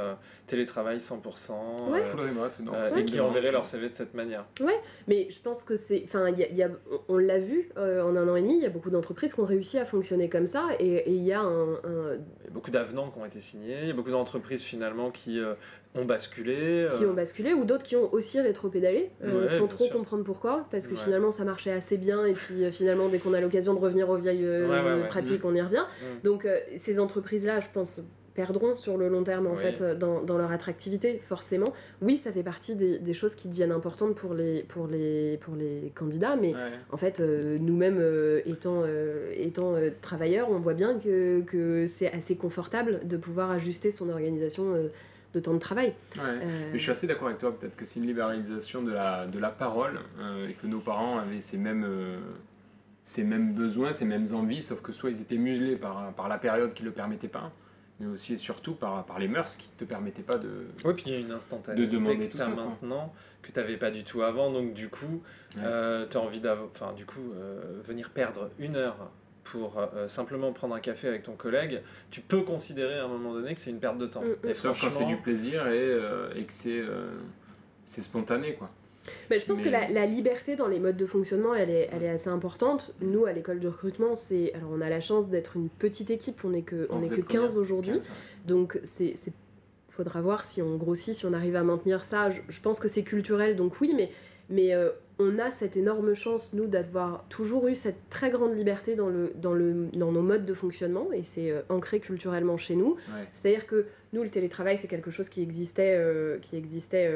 télétravail 0.46 0.98
100%, 0.98 1.22
full 1.22 2.20
remote, 2.20 2.60
et 2.96 3.04
qui 3.04 3.18
enverraient 3.18 3.50
leur 3.50 3.64
CV 3.64 3.88
de 3.88 3.94
cette 3.94 4.14
manière. 4.14 4.44
Ouais, 4.60 4.78
mais 5.08 5.28
je 5.30 5.40
pense 5.40 5.62
que 5.62 5.76
c'est, 5.76 6.02
enfin, 6.04 6.30
y 6.30 6.62
a, 6.62 6.68
on 7.08 7.16
l'a 7.16 7.38
vu 7.38 7.70
en 7.76 8.14
un 8.14 8.28
an 8.28 8.36
et 8.36 8.42
demi, 8.42 8.56
il 8.56 8.62
y 8.62 8.66
a 8.66 8.70
beaucoup 8.70 8.90
d'entreprises 8.90 9.34
qui 9.34 9.40
ont 9.40 9.46
réussi 9.46 9.78
à 9.78 9.86
fonctionner 9.86 10.28
comme 10.28 10.46
ça, 10.46 10.68
et 10.78 11.10
il 11.10 11.24
y 11.24 11.32
a 11.32 11.40
un, 11.40 11.74
un... 11.74 12.18
beaucoup 12.50 12.70
d'avenants 12.70 13.10
qui 13.10 13.18
ont 13.18 13.26
été 13.26 13.40
signés, 13.40 13.78
il 13.82 13.88
y 13.88 13.90
a 13.90 13.94
beaucoup 13.94 14.10
d'entreprises 14.10 14.62
finalement 14.62 15.10
qui 15.10 15.40
ont 15.94 16.04
basculé. 16.04 16.88
Qui 16.98 17.06
ont 17.06 17.14
basculé, 17.14 17.54
ou 17.54 17.64
d'autres 17.64 17.84
qui 17.84 17.96
ont 17.96 18.12
aussi 18.12 18.35
rétro-pédalé, 18.40 19.10
euh, 19.24 19.46
sans 19.46 19.66
trop 19.66 19.88
comprendre 19.88 20.24
pourquoi, 20.24 20.66
parce 20.70 20.86
que 20.86 20.96
finalement 20.96 21.32
ça 21.32 21.44
marchait 21.44 21.72
assez 21.72 21.96
bien, 21.96 22.24
et 22.26 22.32
puis 22.32 22.64
euh, 22.64 22.70
finalement 22.70 23.08
dès 23.08 23.18
qu'on 23.18 23.34
a 23.34 23.40
l'occasion 23.40 23.74
de 23.74 23.80
revenir 23.80 24.08
aux 24.08 24.16
vieilles 24.16 24.44
euh, 24.44 25.06
pratiques, 25.06 25.44
mm. 25.44 25.48
on 25.48 25.54
y 25.54 25.62
revient. 25.62 25.84
Mm. 26.00 26.24
Donc 26.24 26.48
ces 26.78 27.00
entreprises-là, 27.00 27.60
je 27.60 27.66
pense, 27.72 28.00
perdront 28.34 28.76
sur 28.76 28.98
le 28.98 29.08
long 29.08 29.24
terme 29.24 29.46
en 29.46 29.56
fait 29.56 29.82
dans, 29.82 30.22
dans, 30.22 30.36
leur 30.36 30.52
attractivité 30.52 31.22
forcément 31.26 31.72
oui 32.02 32.18
ça 32.18 32.32
fait 32.32 32.42
partie 32.42 32.74
des, 32.74 32.98
des, 32.98 33.14
choses 33.14 33.34
qui 33.34 33.48
deviennent 33.48 33.72
importantes 33.72 34.14
pour 34.14 34.34
les 34.34 34.62
pour 34.64 34.86
les 34.86 35.38
pour 35.38 35.56
les 35.56 35.90
candidats 35.94 36.36
mais 36.36 36.52
en 36.90 36.98
fait 36.98 37.18
nous-mêmes 37.20 37.98
étant 38.44 38.82
étant 39.32 39.76
travailleurs 40.02 40.50
on 40.50 40.58
voit 40.58 40.74
bien 40.74 40.98
que, 40.98 41.40
que 41.46 41.86
c'est 41.86 42.12
assez 42.12 42.36
confortable 42.36 43.08
de 43.08 43.16
pouvoir 43.16 43.50
ajuster 43.52 43.90
son 43.90 44.10
organisation 44.10 44.74
de 45.36 45.40
temps 45.40 45.54
de 45.54 45.58
travail. 45.58 45.92
Euh, 46.18 46.70
mais 46.72 46.78
je 46.78 46.82
suis 46.82 46.90
assez 46.90 47.06
d'accord 47.06 47.28
avec 47.28 47.38
toi, 47.38 47.56
peut-être 47.56 47.76
que 47.76 47.84
c'est 47.84 48.00
une 48.00 48.06
libéralisation 48.06 48.82
de 48.82 48.92
la, 48.92 49.26
de 49.26 49.38
la 49.38 49.50
parole 49.50 50.00
euh, 50.18 50.48
et 50.48 50.54
que 50.54 50.66
nos 50.66 50.80
parents 50.80 51.18
avaient 51.18 51.40
ces 51.40 51.58
mêmes, 51.58 51.84
euh, 51.86 52.18
ces 53.02 53.22
mêmes 53.22 53.52
besoins, 53.52 53.92
ces 53.92 54.06
mêmes 54.06 54.26
envies, 54.34 54.62
sauf 54.62 54.80
que 54.80 54.92
soit 54.92 55.10
ils 55.10 55.20
étaient 55.20 55.36
muselés 55.36 55.76
par, 55.76 56.12
par 56.14 56.28
la 56.28 56.38
période 56.38 56.72
qui 56.72 56.82
ne 56.82 56.88
le 56.88 56.94
permettait 56.94 57.28
pas, 57.28 57.52
mais 58.00 58.06
aussi 58.06 58.32
et 58.32 58.38
surtout 58.38 58.74
par, 58.74 59.04
par 59.04 59.18
les 59.18 59.28
mœurs 59.28 59.56
qui 59.56 59.68
ne 59.74 59.78
te 59.78 59.84
permettaient 59.84 60.22
pas 60.22 60.38
de. 60.38 60.68
Oui, 60.84 60.94
puis 60.94 61.04
il 61.06 61.12
y 61.12 61.16
a 61.16 61.18
une 61.18 61.32
instantanéité 61.32 61.86
de 61.86 61.92
demander 61.92 62.28
que 62.30 62.36
tu 62.36 62.42
as 62.42 62.48
maintenant, 62.48 63.12
que 63.42 63.52
tu 63.52 63.60
n'avais 63.60 63.76
pas 63.76 63.90
du 63.90 64.04
tout 64.04 64.22
avant, 64.22 64.50
donc 64.50 64.72
du 64.72 64.88
coup, 64.88 65.22
tu 65.52 65.58
as 65.60 66.20
envie 66.20 66.40
d'avoir. 66.40 66.68
Enfin, 66.74 66.94
du 66.94 67.04
coup, 67.04 67.32
venir 67.84 68.10
perdre 68.10 68.50
une 68.58 68.76
heure 68.76 69.10
pour 69.50 69.78
euh, 69.78 70.08
simplement 70.08 70.52
prendre 70.52 70.74
un 70.74 70.80
café 70.80 71.08
avec 71.08 71.22
ton 71.22 71.34
collègue, 71.34 71.80
tu 72.10 72.20
peux 72.20 72.42
considérer 72.42 72.98
à 72.98 73.04
un 73.04 73.08
moment 73.08 73.32
donné 73.32 73.54
que 73.54 73.60
c'est 73.60 73.70
une 73.70 73.78
perte 73.78 73.98
de 73.98 74.06
temps. 74.06 74.22
Mm, 74.22 74.48
mm. 74.48 74.54
Sauf 74.54 74.80
quand 74.80 74.90
c'est 74.90 75.04
du 75.04 75.16
plaisir 75.16 75.66
et, 75.68 75.78
euh, 75.78 76.34
et 76.34 76.44
que 76.44 76.52
c'est 76.52 76.78
euh, 76.78 77.10
c'est 77.84 78.02
spontané. 78.02 78.54
quoi. 78.54 78.70
Mais 79.30 79.38
je 79.38 79.46
pense 79.46 79.60
que 79.60 79.68
la, 79.68 79.88
la, 79.88 80.04
liberté 80.04 80.56
dans 80.56 80.66
les 80.66 80.80
modes 80.80 80.96
de 80.96 81.06
fonctionnement, 81.06 81.54
elle 81.54 81.70
est, 81.70 81.88
elle 81.92 82.02
est 82.02 82.08
assez 82.08 82.28
importante. 82.28 82.92
Nous, 83.00 83.24
à 83.24 83.32
l'école 83.32 83.60
de 83.60 83.68
recrutement, 83.68 84.16
c'est 84.16 84.52
alors 84.54 84.70
on 84.72 84.80
a 84.80 84.88
la 84.88 85.00
chance 85.00 85.28
d'être 85.28 85.54
une 85.54 85.68
petite 85.68 86.10
équipe, 86.10 86.44
on 86.44 86.50
n'est 86.50 86.62
que, 86.62 86.88
on 86.90 87.04
est 87.04 87.08
que 87.08 87.20
15 87.20 87.56
aujourd'hui. 87.56 88.00
Donc, 88.46 88.80
c'est 88.82 89.14
faudra 89.90 90.20
voir 90.20 90.44
si 90.44 90.60
on 90.60 90.76
grossit, 90.76 91.14
si 91.14 91.24
on 91.24 91.32
arrive 91.32 91.56
à 91.56 91.62
maintenir 91.62 92.04
ça. 92.04 92.30
Je, 92.30 92.40
je 92.48 92.60
pense 92.60 92.80
que 92.80 92.88
c'est 92.88 93.02
culturel, 93.02 93.56
donc 93.56 93.80
oui, 93.80 93.94
mais 93.96 94.10
mais 94.48 94.74
euh, 94.74 94.90
on 95.18 95.38
a 95.38 95.50
cette 95.50 95.76
énorme 95.76 96.14
chance, 96.14 96.50
nous, 96.52 96.66
d'avoir 96.66 97.24
toujours 97.28 97.68
eu 97.68 97.74
cette 97.74 98.08
très 98.10 98.30
grande 98.30 98.56
liberté 98.56 98.94
dans, 98.94 99.08
le, 99.08 99.32
dans, 99.36 99.54
le, 99.54 99.88
dans 99.92 100.12
nos 100.12 100.22
modes 100.22 100.44
de 100.44 100.54
fonctionnement, 100.54 101.12
et 101.12 101.22
c'est 101.22 101.50
euh, 101.50 101.62
ancré 101.68 102.00
culturellement 102.00 102.56
chez 102.56 102.76
nous. 102.76 102.96
C'est-à-dire 103.32 103.66
que 103.66 103.86
nous, 104.16 104.22
le 104.22 104.30
télétravail, 104.30 104.78
c'est 104.78 104.88
quelque 104.88 105.10
chose 105.10 105.28
qui 105.28 105.42
existait, 105.42 105.96
euh, 105.98 106.38
qui 106.40 106.56
existait 106.56 107.12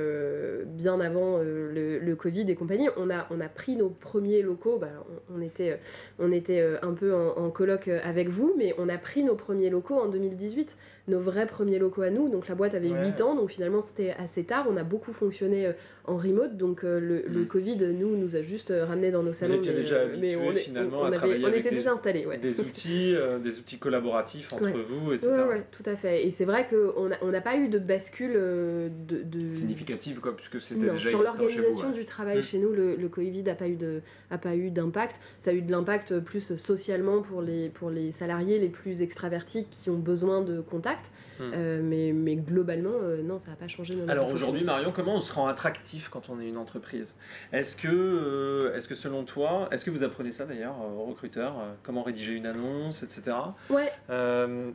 bien 0.67 1.01
avant 1.01 1.39
le, 1.39 2.15
Covid 2.15 2.51
et 2.51 2.55
compagnie. 2.55 2.89
On 2.97 3.09
a, 3.09 3.27
on 3.31 3.41
a 3.41 3.49
pris 3.49 3.77
nos 3.77 3.89
premiers 3.89 4.43
locaux, 4.43 4.79
bah, 4.79 4.89
on, 5.35 5.41
était, 5.41 5.79
on 6.19 6.31
était 6.33 6.63
un 6.83 6.93
peu 6.93 7.15
en, 7.15 7.39
en 7.39 7.51
colloque 7.51 7.89
avec 7.89 8.29
vous, 8.29 8.55
mais 8.59 8.75
on 8.77 8.89
a 8.89 8.99
pris 8.99 9.25
nos 9.25 9.35
premiers 9.35 9.71
locaux 9.71 9.95
en 9.95 10.09
2018 10.09 10.77
nos 11.11 11.21
vrais 11.21 11.47
premiers 11.47 11.79
locaux 11.79 12.03
à 12.03 12.11
nous. 12.11 12.29
Donc 12.29 12.49
la 12.49 12.55
boîte 12.55 12.75
avait 12.75 12.89
8 12.89 13.21
ans, 13.21 13.35
donc 13.35 13.51
finalement 13.51 13.81
c'était 13.81 14.15
assez 14.19 14.45
tard. 14.45 14.67
On 14.71 14.77
a 14.77 14.83
beaucoup 14.83 15.13
fonctionné 15.13 15.67
euh, 15.67 15.73
en 16.05 16.17
remote, 16.17 16.57
donc 16.57 16.85
euh, 16.85 16.99
le, 16.99 17.25
le, 17.27 17.41
mm. 17.41 17.47
Covid, 17.47 17.77
nous, 17.77 18.17
nous 18.17 18.37
a 18.37 18.43
juste 18.43 18.71
euh, 18.71 18.87
ramené 18.87 19.11
dans 19.11 19.23
nos 19.23 19.33
salons. 19.33 19.57
Vous 19.57 19.61
étiez 19.61 19.75
déjà 19.75 20.03
habitués 20.03 20.55
finalement 20.55 21.05
à 21.05 21.11
travailler 21.11 21.45
on 21.45 21.49
avec 21.49 21.67
était 21.67 21.75
déjà 21.75 21.93
installés, 21.93 22.27
des 22.41 22.61
outils, 22.61 23.15
des 23.43 23.59
outils 23.59 23.79
collaboratifs 23.79 24.53
entre 24.53 24.79
vous, 24.79 25.13
etc. 25.13 25.33
Oui, 25.51 25.57
tout 25.71 25.83
à 25.87 25.97
fait. 25.97 26.27
Et 26.27 26.31
c'est 26.31 26.45
vrai 26.45 26.67
qu'on 26.93 27.09
n'a 27.09 27.17
on 27.23 27.41
pas 27.41 27.57
eu 27.57 27.69
de 27.69 27.79
bascule 27.79 28.33
de, 28.33 29.23
de... 29.23 29.49
significative, 29.49 30.21
quoi, 30.21 30.37
puisque 30.37 30.61
c'était 30.61 30.91
déjà 30.91 31.11
Sur 31.11 31.23
l'organisation 31.23 31.91
du 31.91 32.05
travail 32.05 32.39
mm. 32.39 32.43
chez 32.43 32.59
nous, 32.59 32.73
le, 32.73 32.97
le 32.97 33.09
Covid 33.09 33.43
n'a 33.43 33.55
pas 33.55 34.57
eu 34.57 34.71
d'impact. 34.71 35.17
Ça 35.39 35.51
a 35.51 35.55
eu 35.55 35.63
de 35.63 35.71
l'impact 35.71 36.21
plus 36.21 36.57
socialement 36.57 37.23
pour 37.23 37.43
les, 37.43 37.69
pour 37.69 37.91
les 37.91 38.13
salariés 38.13 38.59
les 38.59 38.69
plus 38.69 39.03
extravertis 39.03 39.67
qui 39.71 39.91
ont 39.91 39.99
besoin 39.99 40.43
de 40.43 40.61
contact 40.61 41.11
Hmm. 41.41 41.53
Euh, 41.55 41.81
mais, 41.83 42.13
mais, 42.13 42.37
globalement, 42.37 42.93
euh, 42.93 43.23
non, 43.23 43.39
ça 43.39 43.51
n'a 43.51 43.57
pas 43.57 43.67
changé. 43.67 43.95
Alors 44.09 44.29
aujourd'hui, 44.29 44.63
Marion, 44.63 44.93
comment 44.93 45.17
on 45.17 45.21
se 45.21 45.33
rend 45.33 45.47
attractif 45.47 46.11
quand 46.11 46.29
on 46.29 46.39
est 46.39 46.47
une 46.47 46.59
entreprise? 46.59 47.15
Est-ce 47.53 47.77
que, 47.77 47.89
euh, 47.89 48.75
est-ce 48.77 48.87
que 48.87 48.95
selon 48.95 49.25
toi, 49.25 49.69
est-ce 49.73 49.85
que 49.85 49.91
vous 49.91 50.03
apprenez 50.03 50.33
ça 50.33 50.45
d'ailleurs 50.45 50.77
aux 50.79 51.07
recruteurs 51.07 51.55
Comment 51.83 52.03
rédiger 52.03 52.35
une 52.35 52.47
annonce, 52.47 53.03
etc. 53.03 53.37
Ouais. 53.71 53.91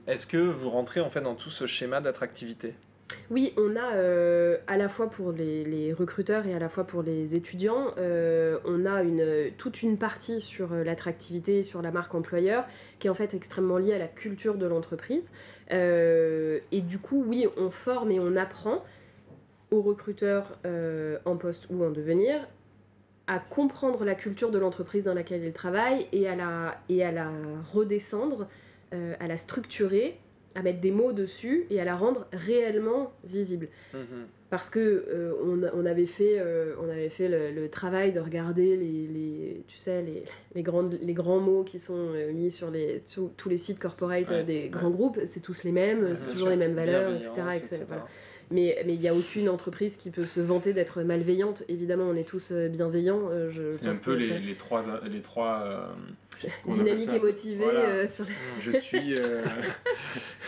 est-ce 0.07 0.25
que 0.25 0.37
vous 0.37 0.69
rentrez 0.71 1.01
en 1.01 1.09
fait 1.09 1.21
dans 1.21 1.35
tout 1.35 1.51
ce 1.51 1.67
schéma 1.67 2.01
d'attractivité? 2.01 2.73
Oui, 3.29 3.53
on 3.57 3.75
a 3.75 4.59
à 4.67 4.77
la 4.77 4.89
fois 4.89 5.09
pour 5.09 5.31
les, 5.31 5.93
recruteurs 5.93 6.47
et 6.47 6.53
à 6.53 6.59
la 6.59 6.69
fois 6.69 6.85
pour 6.85 7.03
les 7.03 7.35
étudiants, 7.35 7.93
on 7.97 8.85
a 8.85 9.03
une, 9.03 9.51
toute 9.57 9.83
une 9.83 9.97
partie 9.97 10.41
sur 10.41 10.73
l'attractivité, 10.73 11.61
sur 11.61 11.81
la 11.81 11.91
marque 11.91 12.15
employeur, 12.15 12.65
qui 12.99 13.07
est 13.07 13.09
en 13.09 13.15
fait 13.15 13.33
extrêmement 13.33 13.77
liée 13.77 13.93
à 13.93 13.99
la 13.99 14.07
culture 14.07 14.55
de 14.55 14.65
l'entreprise. 14.65 15.31
Euh, 15.71 16.59
et 16.71 16.81
du 16.81 16.99
coup, 16.99 17.23
oui, 17.27 17.47
on 17.57 17.71
forme 17.71 18.11
et 18.11 18.19
on 18.19 18.35
apprend 18.35 18.83
aux 19.71 19.81
recruteurs 19.81 20.57
euh, 20.65 21.17
en 21.25 21.37
poste 21.37 21.67
ou 21.69 21.83
en 21.83 21.89
devenir 21.89 22.47
à 23.27 23.39
comprendre 23.39 24.05
la 24.05 24.13
culture 24.13 24.51
de 24.51 24.59
l'entreprise 24.59 25.05
dans 25.05 25.15
laquelle 25.15 25.43
ils 25.43 25.53
travaillent 25.53 26.07
et 26.11 26.27
à 26.27 26.35
la, 26.35 26.79
et 26.89 27.03
à 27.03 27.11
la 27.11 27.31
redescendre, 27.73 28.47
euh, 28.93 29.15
à 29.19 29.27
la 29.27 29.37
structurer, 29.37 30.19
à 30.55 30.61
mettre 30.61 30.79
des 30.79 30.91
mots 30.91 31.13
dessus 31.13 31.65
et 31.69 31.79
à 31.79 31.85
la 31.85 31.95
rendre 31.95 32.27
réellement 32.31 33.11
visible. 33.25 33.67
Mm-hmm 33.93 34.25
parce 34.55 34.69
que 34.69 34.79
euh, 34.79 35.33
on, 35.43 35.61
on, 35.77 35.85
avait 35.85 36.05
fait, 36.05 36.39
euh, 36.39 36.75
on 36.81 36.87
avait 36.89 37.09
fait 37.09 37.27
le, 37.27 37.67
travail 37.67 38.13
de 38.13 38.19
regarder 38.19 38.77
les, 38.77 39.07
les 39.07 39.63
tu 39.67 39.77
sais, 39.77 40.01
les, 40.01 40.23
les, 40.53 40.63
grandes, 40.63 40.97
les 41.01 41.13
grands 41.13 41.39
mots 41.39 41.63
qui 41.63 41.79
sont 41.79 42.11
euh, 42.13 42.31
mis 42.31 42.51
sur, 42.51 42.69
les, 42.69 43.03
tous 43.35 43.49
les 43.49 43.57
sites 43.57 43.79
corporate 43.79 44.31
des 44.45 44.69
grands 44.69 44.91
groupes, 44.91 45.19
c'est 45.25 45.41
tous 45.41 45.63
les 45.63 45.71
mêmes, 45.71 46.15
c'est 46.15 46.31
toujours 46.31 46.49
les 46.49 46.55
mêmes 46.55 46.75
valeurs, 46.75 47.13
etc. 47.15 47.31
etc. 47.55 47.85
Mais 48.51 48.77
il 48.87 48.99
n'y 48.99 49.07
a 49.07 49.15
aucune 49.15 49.49
entreprise 49.49 49.97
qui 49.97 50.11
peut 50.11 50.23
se 50.23 50.39
vanter 50.39 50.71
d'être 50.71 51.01
malveillante. 51.01 51.63
Évidemment, 51.67 52.03
on 52.03 52.15
est 52.15 52.27
tous 52.27 52.51
bienveillants. 52.51 53.29
c'est 53.71 53.87
un 53.87 53.97
peu 53.97 54.13
les, 54.13 54.39
les, 54.39 54.55
trois, 54.55 54.83
les 55.09 55.21
trois 55.21 55.95
dynamique 56.67 57.09
et 57.13 57.19
motivée. 57.19 57.65
Euh, 57.65 58.07
sur 58.07 58.25
Je 58.59 58.71
suis. 58.71 59.15
Euh, 59.19 59.43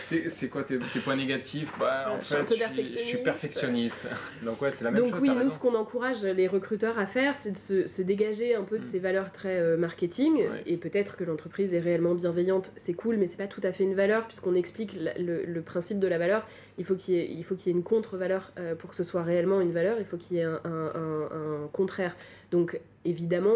c'est 0.02 0.48
quoi 0.48 0.62
tes, 0.62 0.78
tes, 0.78 1.00
points 1.00 1.16
négatifs? 1.16 1.72
Bah, 1.78 2.12
En 2.12 2.20
fait, 2.20 2.54
je 2.76 2.86
suis, 2.86 3.18
perfectionniste. 3.18 4.08
Donc, 4.42 4.60
ouais, 4.62 4.72
c'est 4.72 4.84
la 4.84 4.90
même 4.90 5.02
Donc, 5.02 5.10
chose. 5.10 5.22
Donc, 5.22 5.36
oui, 5.36 5.44
nous, 5.44 5.50
ce 5.50 5.58
qu'on 5.58 5.74
encourage 5.74 6.24
les 6.24 6.48
recruteurs 6.48 6.98
à 6.98 7.06
faire, 7.06 7.36
c'est 7.36 7.52
de 7.52 7.58
se, 7.58 7.86
se, 7.86 8.02
dégager 8.02 8.54
un 8.54 8.62
peu 8.62 8.78
de 8.78 8.84
mm. 8.84 8.88
ces 8.90 8.98
valeurs 8.98 9.32
très 9.32 9.58
euh, 9.58 9.76
marketing. 9.76 10.44
Et 10.66 10.76
peut-être 10.76 11.16
que 11.16 11.24
l'entreprise 11.24 11.74
est 11.74 11.80
réellement 11.80 12.14
bienveillante, 12.14 12.72
c'est 12.76 12.94
cool, 12.94 13.16
mais 13.16 13.26
c'est 13.26 13.36
pas 13.36 13.46
tout 13.46 13.62
à 13.62 13.72
fait 13.72 13.84
une 13.84 13.94
valeur, 13.94 14.26
puisqu'on 14.26 14.54
explique 14.54 14.92
le, 15.18 15.44
le, 15.44 15.62
principe 15.62 15.98
de 15.98 16.08
la 16.08 16.18
valeur. 16.18 16.46
Il 16.78 16.84
faut 16.84 16.94
qu'il 16.94 17.14
y, 17.14 17.18
ait, 17.18 17.26
qu'il 17.26 17.66
y 17.66 17.68
ait 17.68 17.72
une 17.72 17.82
contre-valeur 17.82 18.52
pour 18.78 18.90
que 18.90 18.96
ce 18.96 19.04
soit 19.04 19.22
réellement 19.22 19.60
une 19.60 19.72
valeur. 19.72 19.96
Il 19.98 20.04
faut 20.04 20.16
qu'il 20.16 20.36
y 20.36 20.40
ait 20.40 20.44
un, 20.44 20.60
un, 20.64 20.92
un, 20.94 21.68
contraire. 21.72 22.16
Donc, 22.50 22.80
évidemment. 23.04 23.54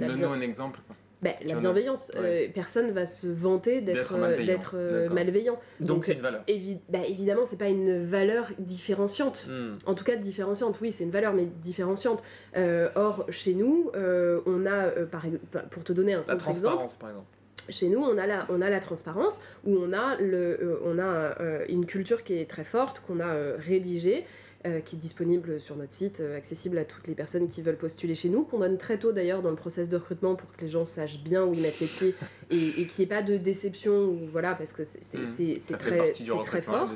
Donne-nous 0.00 0.28
un 0.28 0.40
exemple. 0.40 0.80
Bah, 1.24 1.30
la 1.42 1.54
bienveillance, 1.54 2.12
euh, 2.16 2.48
personne 2.52 2.90
va 2.90 3.06
se 3.06 3.26
vanter 3.26 3.80
d'être 3.80 4.14
malveillant. 4.18 4.60
Euh, 4.74 5.08
malveillant. 5.08 5.58
Donc 5.80 6.04
c'est 6.04 6.12
une 6.12 6.20
valeur. 6.20 6.42
Évi 6.48 6.76
bah, 6.90 6.98
évidemment, 7.08 7.46
c'est 7.46 7.56
pas 7.56 7.68
une 7.68 8.04
valeur 8.04 8.48
différenciante. 8.58 9.48
Hmm. 9.48 9.78
En 9.86 9.94
tout 9.94 10.04
cas, 10.04 10.16
différenciante, 10.16 10.78
oui, 10.82 10.92
c'est 10.92 11.02
une 11.02 11.10
valeur, 11.10 11.32
mais 11.32 11.46
différenciante. 11.46 12.22
Euh, 12.58 12.90
or, 12.94 13.24
chez 13.30 13.54
nous, 13.54 13.90
on 13.94 14.66
a, 14.66 14.90
par, 15.10 15.24
pour 15.70 15.82
te 15.82 15.94
donner 15.94 16.12
un 16.12 16.24
la 16.28 16.36
transparence, 16.36 16.96
par 16.96 17.08
exemple. 17.08 17.28
Chez 17.70 17.88
nous, 17.88 18.00
on 18.00 18.18
a 18.18 18.26
la, 18.26 18.46
on 18.50 18.60
a 18.60 18.68
la 18.68 18.80
transparence, 18.80 19.40
où 19.64 19.78
on 19.78 19.94
a, 19.94 20.16
le, 20.16 20.78
on 20.84 20.98
a 20.98 21.64
une 21.70 21.86
culture 21.86 22.22
qui 22.22 22.34
est 22.34 22.50
très 22.50 22.64
forte, 22.64 23.00
qu'on 23.00 23.20
a 23.20 23.34
rédigée, 23.56 24.26
euh, 24.66 24.80
qui 24.80 24.96
est 24.96 24.98
disponible 24.98 25.60
sur 25.60 25.76
notre 25.76 25.92
site, 25.92 26.20
euh, 26.20 26.38
accessible 26.38 26.78
à 26.78 26.86
toutes 26.86 27.06
les 27.06 27.14
personnes 27.14 27.48
qui 27.48 27.60
veulent 27.60 27.76
postuler 27.76 28.14
chez 28.14 28.30
nous, 28.30 28.44
qu'on 28.44 28.60
donne 28.60 28.78
très 28.78 28.98
tôt 28.98 29.12
d'ailleurs 29.12 29.42
dans 29.42 29.50
le 29.50 29.56
process 29.56 29.90
de 29.90 29.96
recrutement 29.96 30.36
pour 30.36 30.50
que 30.52 30.64
les 30.64 30.70
gens 30.70 30.86
sachent 30.86 31.22
bien 31.22 31.44
où 31.44 31.52
ils 31.52 31.60
mettent 31.60 31.80
les 31.80 31.86
pieds 31.86 32.14
et, 32.50 32.80
et 32.80 32.86
qu'il 32.86 33.04
n'y 33.06 33.12
ait 33.12 33.14
pas 33.16 33.22
de 33.22 33.36
déception, 33.36 33.92
ou, 34.04 34.18
voilà, 34.30 34.54
parce 34.54 34.72
que 34.72 34.84
c'est 34.84 35.00
Mmh. 35.18 35.76
très, 35.78 36.12
très 36.44 36.62
fort. 36.62 36.88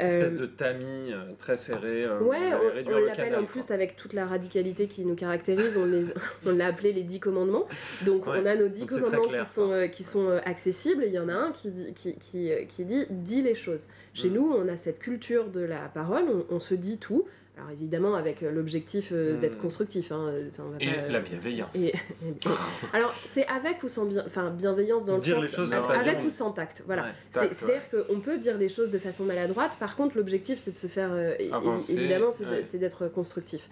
Une 0.00 0.06
espèce 0.06 0.36
de 0.36 0.46
tamis 0.46 1.12
euh, 1.12 1.32
très 1.38 1.56
serré. 1.56 2.04
euh, 2.06 2.20
Ouais, 2.20 2.38
on, 2.54 2.98
l'appelle 3.06 3.36
en 3.36 3.44
plus 3.44 3.70
avec 3.70 3.96
toute 3.96 4.12
la 4.12 4.26
radicalité 4.26 4.86
qui 4.86 5.04
nous 5.04 5.14
caractérise, 5.14 5.76
on 5.78 6.52
l'a 6.52 6.66
appelé 6.66 6.92
les 6.92 7.02
10 7.02 7.20
commandements. 7.20 7.66
Donc 8.04 8.26
Ouais, 8.26 8.38
on 8.42 8.46
a 8.46 8.54
nos 8.56 8.68
10 8.68 8.80
donc 8.80 8.90
c'est 8.90 9.00
très 9.00 9.10
commandements 9.10 9.28
clair, 9.28 9.44
qui 9.46 9.52
sont, 9.52 9.70
euh, 9.70 9.86
qui 9.88 10.04
sont 10.04 10.40
accessibles. 10.44 11.04
Il 11.06 11.12
y 11.12 11.18
en 11.18 11.28
a 11.28 11.34
un 11.34 11.52
qui 11.52 11.70
dit, 11.70 11.92
qui, 11.94 12.14
qui, 12.16 12.50
qui 12.68 12.84
dit 12.84 13.06
dis 13.10 13.42
les 13.42 13.54
choses. 13.54 13.88
Chez 14.14 14.28
Mm. 14.28 14.34
nous, 14.34 14.52
on 14.52 14.68
a 14.68 14.76
cette 14.76 14.98
culture 14.98 15.48
de 15.50 15.60
la 15.60 15.88
parole, 15.92 16.24
on, 16.28 16.54
on 16.54 16.58
se 16.60 16.74
dit 16.74 16.98
tout. 16.98 17.24
Alors 17.58 17.70
évidemment 17.70 18.14
avec 18.14 18.42
euh, 18.42 18.50
l'objectif 18.50 19.10
euh, 19.12 19.36
Mm. 19.36 19.40
d'être 19.40 19.58
constructif. 19.58 20.10
hein, 20.10 20.26
euh, 20.28 20.48
enfin, 20.50 20.64
on 20.66 20.72
va 20.72 20.76
Et 20.80 20.86
pas, 20.86 21.02
euh, 21.02 21.08
la 21.10 21.20
bienveillance. 21.20 21.76
et- 21.76 21.92
alors 22.94 23.14
c'est 23.28 23.46
avec 23.46 23.82
ou 23.82 23.88
sans 23.88 24.06
bien, 24.06 24.24
enfin 24.26 24.50
bienveillance 24.50 25.04
dans 25.04 25.16
le 25.16 25.20
Dire 25.20 25.34
sens 25.36 25.44
les 25.44 25.50
choses, 25.50 25.72
avec 25.72 26.16
dire 26.16 26.24
ou 26.26 26.30
sans 26.30 26.50
tact. 26.52 26.82
Voilà. 26.86 27.02
Ouais. 27.02 27.08
C'est- 27.30 27.40
Tact, 27.40 27.54
C'est-à-dire 27.54 27.82
qu'on 28.08 28.20
peut 28.20 28.38
dire 28.38 28.56
les 28.56 28.70
choses 28.70 28.88
de 28.90 28.98
façon 28.98 29.24
maladroite, 29.24 29.76
par 29.78 29.96
contre 29.96 30.16
l'objectif 30.16 30.60
c'est 30.60 30.72
de 30.72 30.78
se 30.78 30.86
faire, 30.86 31.10
euh, 31.12 31.34
Avancer, 31.52 31.92
évidemment 31.94 32.32
c'est 32.32 32.44
de- 32.46 32.50
ouais. 32.50 32.62
c'est 32.62 32.78
d'être 32.78 33.06
constructif. 33.08 33.68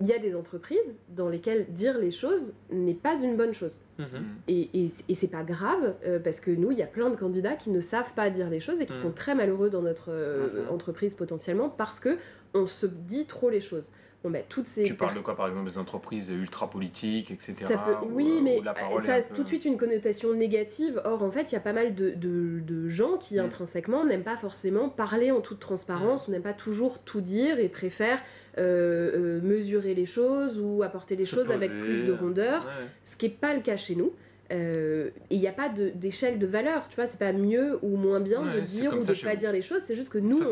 Il 0.00 0.08
y 0.08 0.12
a 0.12 0.18
des 0.18 0.34
entreprises 0.34 0.96
dans 1.10 1.28
lesquelles 1.28 1.66
dire 1.68 1.96
les 1.98 2.10
choses 2.10 2.52
n'est 2.70 2.94
pas 2.94 3.16
une 3.22 3.36
bonne 3.36 3.54
chose. 3.54 3.80
Mhm. 3.98 4.06
Et, 4.48 4.68
et, 4.84 4.90
et 5.08 5.14
c'est 5.14 5.28
pas 5.28 5.44
grave, 5.44 5.94
euh, 6.04 6.18
parce 6.18 6.40
que 6.40 6.50
nous, 6.50 6.72
il 6.72 6.78
y 6.78 6.82
a 6.82 6.86
plein 6.86 7.10
de 7.10 7.16
candidats 7.16 7.54
qui 7.54 7.70
ne 7.70 7.80
savent 7.80 8.12
pas 8.14 8.28
dire 8.28 8.50
les 8.50 8.58
choses 8.60 8.80
et 8.80 8.86
qui 8.86 8.92
Mhm. 8.94 8.98
sont 8.98 9.12
très 9.12 9.34
malheureux 9.36 9.70
dans 9.70 9.82
notre 9.82 10.10
euh, 10.10 10.64
Mhm. 10.66 10.74
entreprise 10.74 11.14
potentiellement 11.14 11.68
parce 11.68 12.00
que 12.00 12.18
on 12.54 12.66
se 12.66 12.86
dit 12.86 13.26
trop 13.26 13.50
les 13.50 13.60
choses. 13.60 13.92
Bon, 14.24 14.30
bah, 14.30 14.38
toutes 14.48 14.66
ces 14.66 14.84
Tu 14.84 14.94
parles 14.94 15.14
de 15.14 15.20
quoi, 15.20 15.36
par 15.36 15.48
exemple, 15.48 15.68
des 15.68 15.76
entreprises 15.76 16.30
ultra 16.30 16.70
politiques, 16.70 17.30
etc. 17.30 17.66
peut- 17.68 18.06
oui, 18.10 18.36
euh, 18.38 18.40
mais 18.42 18.60
ça 19.04 19.14
a 19.16 19.20
peu- 19.20 19.34
tout 19.34 19.42
de 19.42 19.48
suite 19.48 19.66
une 19.66 19.76
connotation 19.76 20.32
négative. 20.32 20.98
Or, 21.04 21.22
en 21.22 21.30
fait, 21.30 21.52
il 21.52 21.54
y 21.54 21.58
a 21.58 21.60
pas 21.60 21.74
mal 21.74 21.94
de, 21.94 22.10
de- 22.10 22.60
de 22.60 22.88
gens 22.88 23.18
qui, 23.18 23.36
Mm. 23.36 23.40
intrinsèquement, 23.40 24.02
n'aiment 24.06 24.22
pas 24.24 24.38
forcément 24.38 24.88
parler 24.88 25.30
en 25.30 25.42
toute 25.42 25.60
transparence, 25.60 26.26
ou 26.26 26.30
n'aiment 26.30 26.40
pas 26.42 26.54
toujours 26.54 27.00
tout 27.00 27.20
dire 27.20 27.58
et 27.58 27.68
préfèrent 27.68 28.22
euh, 28.56 29.10
euh, 29.16 29.40
mesurer 29.42 29.94
les 29.94 30.06
choses 30.06 30.60
ou 30.60 30.84
apporter 30.84 31.16
les 31.16 31.24
Se 31.24 31.34
choses 31.34 31.50
avec 31.50 31.70
plus 31.70 32.04
de 32.04 32.12
rondeur, 32.12 32.62
ouais. 32.64 32.86
ce 33.02 33.16
qui 33.16 33.26
n'est 33.26 33.34
pas 33.34 33.52
le 33.52 33.60
cas 33.60 33.76
chez 33.76 33.96
nous. 33.96 34.12
Euh, 34.52 35.08
et 35.30 35.34
il 35.34 35.40
n'y 35.40 35.48
a 35.48 35.52
pas 35.52 35.68
d'échelle 35.68 36.38
de, 36.38 36.46
valeur, 36.46 36.86
tu 36.88 36.94
vois, 36.96 37.06
c'est 37.08 37.18
pas 37.18 37.32
mieux 37.32 37.78
ou 37.82 37.96
moins 37.96 38.20
bien 38.20 38.42
Ouais, 38.44 38.60
de 38.60 38.66
dire 38.66 38.92
ou 38.94 38.98
de 39.04 39.12
chez 39.14 39.24
pas 39.26 39.32
vous. 39.32 39.40
dire 39.40 39.50
les 39.52 39.62
choses, 39.62 39.80
c'est 39.86 39.96
juste 39.96 40.10
que 40.10 40.18
nous, 40.18 40.34
Ça, 40.38 40.44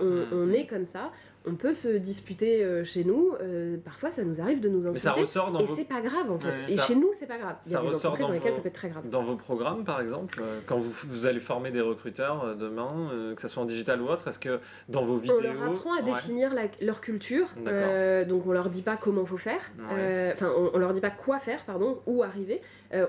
on- 0.00 0.04
on, 0.04 0.04
Mm. 0.04 0.26
on 0.32 0.52
est 0.52 0.66
comme 0.66 0.84
ça, 0.86 1.12
on 1.46 1.54
peut 1.56 1.72
se 1.72 1.88
disputer 1.88 2.64
euh, 2.64 2.84
chez 2.84 3.04
nous, 3.04 3.32
euh, 3.42 3.76
parfois 3.84 4.10
ça 4.10 4.22
nous 4.24 4.40
arrive 4.40 4.60
de 4.60 4.68
nous 4.68 4.78
Mais 4.78 4.98
ça 4.98 5.10
insulter. 5.10 5.20
ressort 5.20 5.50
dans 5.52 5.60
Et 5.60 5.64
vos, 5.64 5.76
c'est 5.76 5.84
pas 5.84 6.00
grave 6.00 6.30
en 6.30 6.38
fait. 6.38 6.48
Ouais. 6.48 6.72
et 6.72 6.76
Ça- 6.78 6.84
chez 6.84 6.94
nous, 6.96 7.10
c'est 7.18 7.26
pas 7.26 7.36
grave. 7.38 7.56
Il 7.66 7.72
y 7.72 7.74
a 7.74 7.78
ça 7.78 7.82
des 7.82 7.88
ressort 7.90 8.16
dans, 8.18 8.28
dans 8.28 8.32
lesquelles 8.32 8.50
vos- 8.52 8.56
ça 8.56 8.62
peut 8.62 8.68
être 8.68 8.74
très 8.74 8.88
grave. 8.88 9.08
dans 9.08 9.22
vos 9.22 9.36
programmes, 9.36 9.84
par 9.84 10.00
exemple, 10.00 10.40
euh, 10.40 10.60
quand 10.66 10.78
vous, 10.78 10.90
vous 11.08 11.26
allez 11.26 11.40
former 11.40 11.70
des 11.70 11.80
recruteurs 11.80 12.44
euh, 12.44 12.54
demain, 12.54 13.10
que 13.34 13.40
ce 13.42 13.48
soit 13.48 13.62
en 13.62 13.66
digital 13.66 14.00
ou 14.00 14.08
autre, 14.08 14.28
est-ce 14.28 14.38
que 14.38 14.58
dans 14.88 15.04
vos 15.04 15.16
vidéos... 15.16 15.36
On 15.38 15.42
leur 15.42 15.62
apprend 15.64 15.92
à 15.94 16.02
Ouais. 16.02 16.12
définir 16.12 16.52
la- 16.54 16.68
leur 16.80 17.00
culture, 17.00 17.46
donc 18.28 18.46
on 18.46 18.52
leur 18.52 18.70
dit 18.70 18.82
pas 18.82 18.96
comment 18.96 19.24
faut 19.26 19.36
faire, 19.36 19.60
Ouais. 19.92 20.30
enfin 20.34 20.50
on, 20.56 20.70
on 20.74 20.78
leur 20.78 20.92
dit 20.92 21.00
pas 21.00 21.10
quoi 21.10 21.38
faire, 21.40 21.64
pardon, 21.64 22.00
où 22.06 22.22
arriver. 22.22 22.60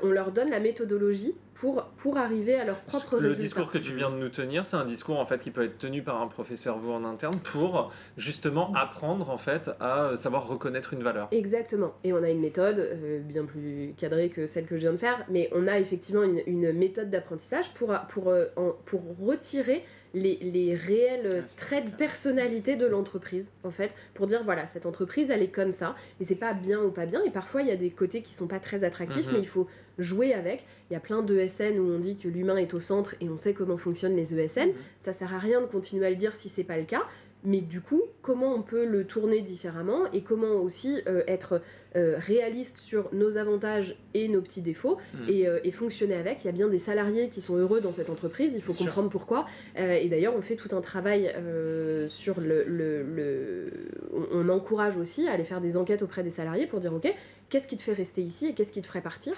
On 0.03 0.09
leur 0.09 0.31
donne 0.31 0.49
la 0.49 0.59
méthodologie 0.59 1.35
pour, 1.55 1.83
pour 1.97 2.17
arriver 2.17 2.55
à 2.55 2.65
leur 2.65 2.81
propre 2.81 3.13
Le 3.15 3.29
résultat. 3.29 3.41
discours 3.41 3.71
que 3.71 3.77
tu 3.77 3.93
viens 3.95 4.09
de 4.11 4.17
nous 4.17 4.29
tenir, 4.29 4.65
c'est 4.65 4.75
un 4.75 4.85
discours 4.85 5.19
en 5.19 5.25
fait 5.25 5.41
qui 5.41 5.51
peut 5.51 5.63
être 5.63 5.77
tenu 5.77 6.03
par 6.03 6.21
un 6.21 6.27
professeur 6.27 6.77
vous 6.77 6.91
en 6.91 7.03
interne 7.05 7.33
pour 7.51 7.91
justement 8.17 8.73
apprendre 8.75 9.29
en 9.29 9.37
fait 9.37 9.71
à 9.79 10.17
savoir 10.17 10.47
reconnaître 10.47 10.93
une 10.93 11.01
valeur. 11.01 11.29
Exactement. 11.31 11.93
Et 12.03 12.11
on 12.13 12.21
a 12.23 12.29
une 12.29 12.41
méthode 12.41 12.77
euh, 12.79 13.19
bien 13.21 13.45
plus 13.45 13.93
cadrée 13.97 14.29
que 14.29 14.45
celle 14.47 14.65
que 14.65 14.75
je 14.75 14.81
viens 14.81 14.91
de 14.91 14.97
faire, 14.97 15.25
mais 15.29 15.49
on 15.53 15.67
a 15.67 15.79
effectivement 15.79 16.23
une, 16.23 16.41
une 16.45 16.73
méthode 16.73 17.09
d'apprentissage 17.09 17.73
pour, 17.73 17.93
pour, 18.09 18.29
euh, 18.29 18.45
en- 18.57 18.73
pour 18.85 19.01
retirer 19.19 19.83
les, 20.15 20.37
les 20.41 20.75
réels 20.75 21.43
Ah, 21.45 21.53
traits 21.57 21.85
de 21.91 21.95
personnalité 21.95 22.75
de 22.75 22.87
l'entreprise, 22.87 23.51
en 23.63 23.69
fait, 23.69 23.93
pour 24.15 24.25
dire 24.25 24.43
voilà, 24.43 24.65
cette 24.65 24.85
entreprise, 24.87 25.29
elle 25.29 25.43
est 25.43 25.49
comme 25.49 25.71
ça, 25.71 25.95
et 26.19 26.23
c'est 26.23 26.35
pas 26.35 26.53
bien 26.53 26.81
ou 26.81 26.89
pas 26.89 27.05
bien, 27.05 27.21
et 27.23 27.29
parfois 27.29 27.61
il 27.61 27.67
y 27.67 27.71
a 27.71 27.75
des 27.75 27.91
côtés 27.91 28.21
qui 28.21 28.33
sont 28.33 28.47
pas 28.47 28.59
très 28.59 28.83
attractifs, 28.83 29.27
Mhm. 29.27 29.33
mais 29.33 29.39
il 29.39 29.47
faut 29.47 29.67
jouer 29.99 30.33
avec. 30.33 30.65
Il 30.89 30.93
y 30.93 30.95
a 30.95 30.99
plein 30.99 31.21
de 31.21 31.37
ESN 31.37 31.79
où 31.79 31.83
on 31.93 31.99
dit 31.99 32.17
que 32.17 32.27
l'humain 32.27 32.57
est 32.57 32.73
au 32.73 32.79
centre 32.79 33.15
et 33.21 33.29
on 33.29 33.37
sait 33.37 33.53
comment 33.53 33.77
fonctionnent 33.77 34.15
les 34.15 34.33
ESN. 34.33 34.69
Mhm. 34.69 34.73
Ça 34.99 35.13
sert 35.13 35.33
à 35.33 35.37
rien 35.39 35.61
de 35.61 35.65
continuer 35.67 36.05
à 36.05 36.09
le 36.09 36.15
dire 36.15 36.33
si 36.33 36.49
c'est 36.49 36.63
pas 36.63 36.77
le 36.77 36.83
cas. 36.85 37.03
Mais 37.45 37.61
du 37.61 37.79
coup, 37.81 38.01
comment 38.23 38.53
on 38.55 38.61
peut 38.63 38.85
le 38.85 39.05
tourner 39.05 39.41
différemment 39.41 40.11
et 40.13 40.21
comment 40.21 40.53
aussi 40.55 40.99
euh, 41.07 41.21
être 41.27 41.61
euh, 41.95 42.15
réaliste 42.17 42.77
sur 42.77 43.07
nos 43.13 43.37
avantages 43.37 43.95
et 44.15 44.27
nos 44.27 44.41
petits 44.41 44.61
défauts 44.61 44.97
et, 45.27 45.47
euh, 45.47 45.59
et 45.63 45.71
fonctionner 45.71 46.15
avec? 46.15 46.43
Il 46.43 46.47
y 46.47 46.49
a 46.49 46.53
bien 46.53 46.67
des 46.67 46.79
salariés 46.79 47.29
qui 47.29 47.41
sont 47.41 47.55
heureux 47.55 47.81
dans 47.81 47.91
cette 47.91 48.09
entreprise, 48.09 48.51
il 48.55 48.61
faut 48.61 48.71
Bien 48.71 48.77
sûr. 48.77 48.85
comprendre 48.87 49.09
pourquoi. 49.09 49.45
Et 49.77 50.09
d'ailleurs, 50.09 50.35
on 50.35 50.41
fait 50.41 50.55
tout 50.55 50.75
un 50.75 50.81
travail 50.81 51.33
sur 52.07 52.41
le, 52.41 52.63
le- 52.65 53.03
le- 53.03 53.71
On, 54.13 54.25
on 54.45 54.49
encourage 54.49 54.97
aussi 54.97 55.27
à 55.27 55.33
aller 55.33 55.43
faire 55.43 55.61
des 55.61 55.77
enquêtes 55.77 56.01
auprès 56.01 56.23
des 56.23 56.29
salariés 56.29 56.67
pour 56.67 56.79
dire, 56.79 56.93
OK, 56.93 57.07
qu'est-ce 57.49 57.67
qui 57.67 57.77
te 57.77 57.83
fait 57.83 57.93
rester 57.93 58.21
ici 58.21 58.47
et 58.47 58.53
qu'est-ce 58.53 58.73
qui 58.73 58.81
te 58.81 58.87
ferait 58.87 59.01
partir? 59.01 59.33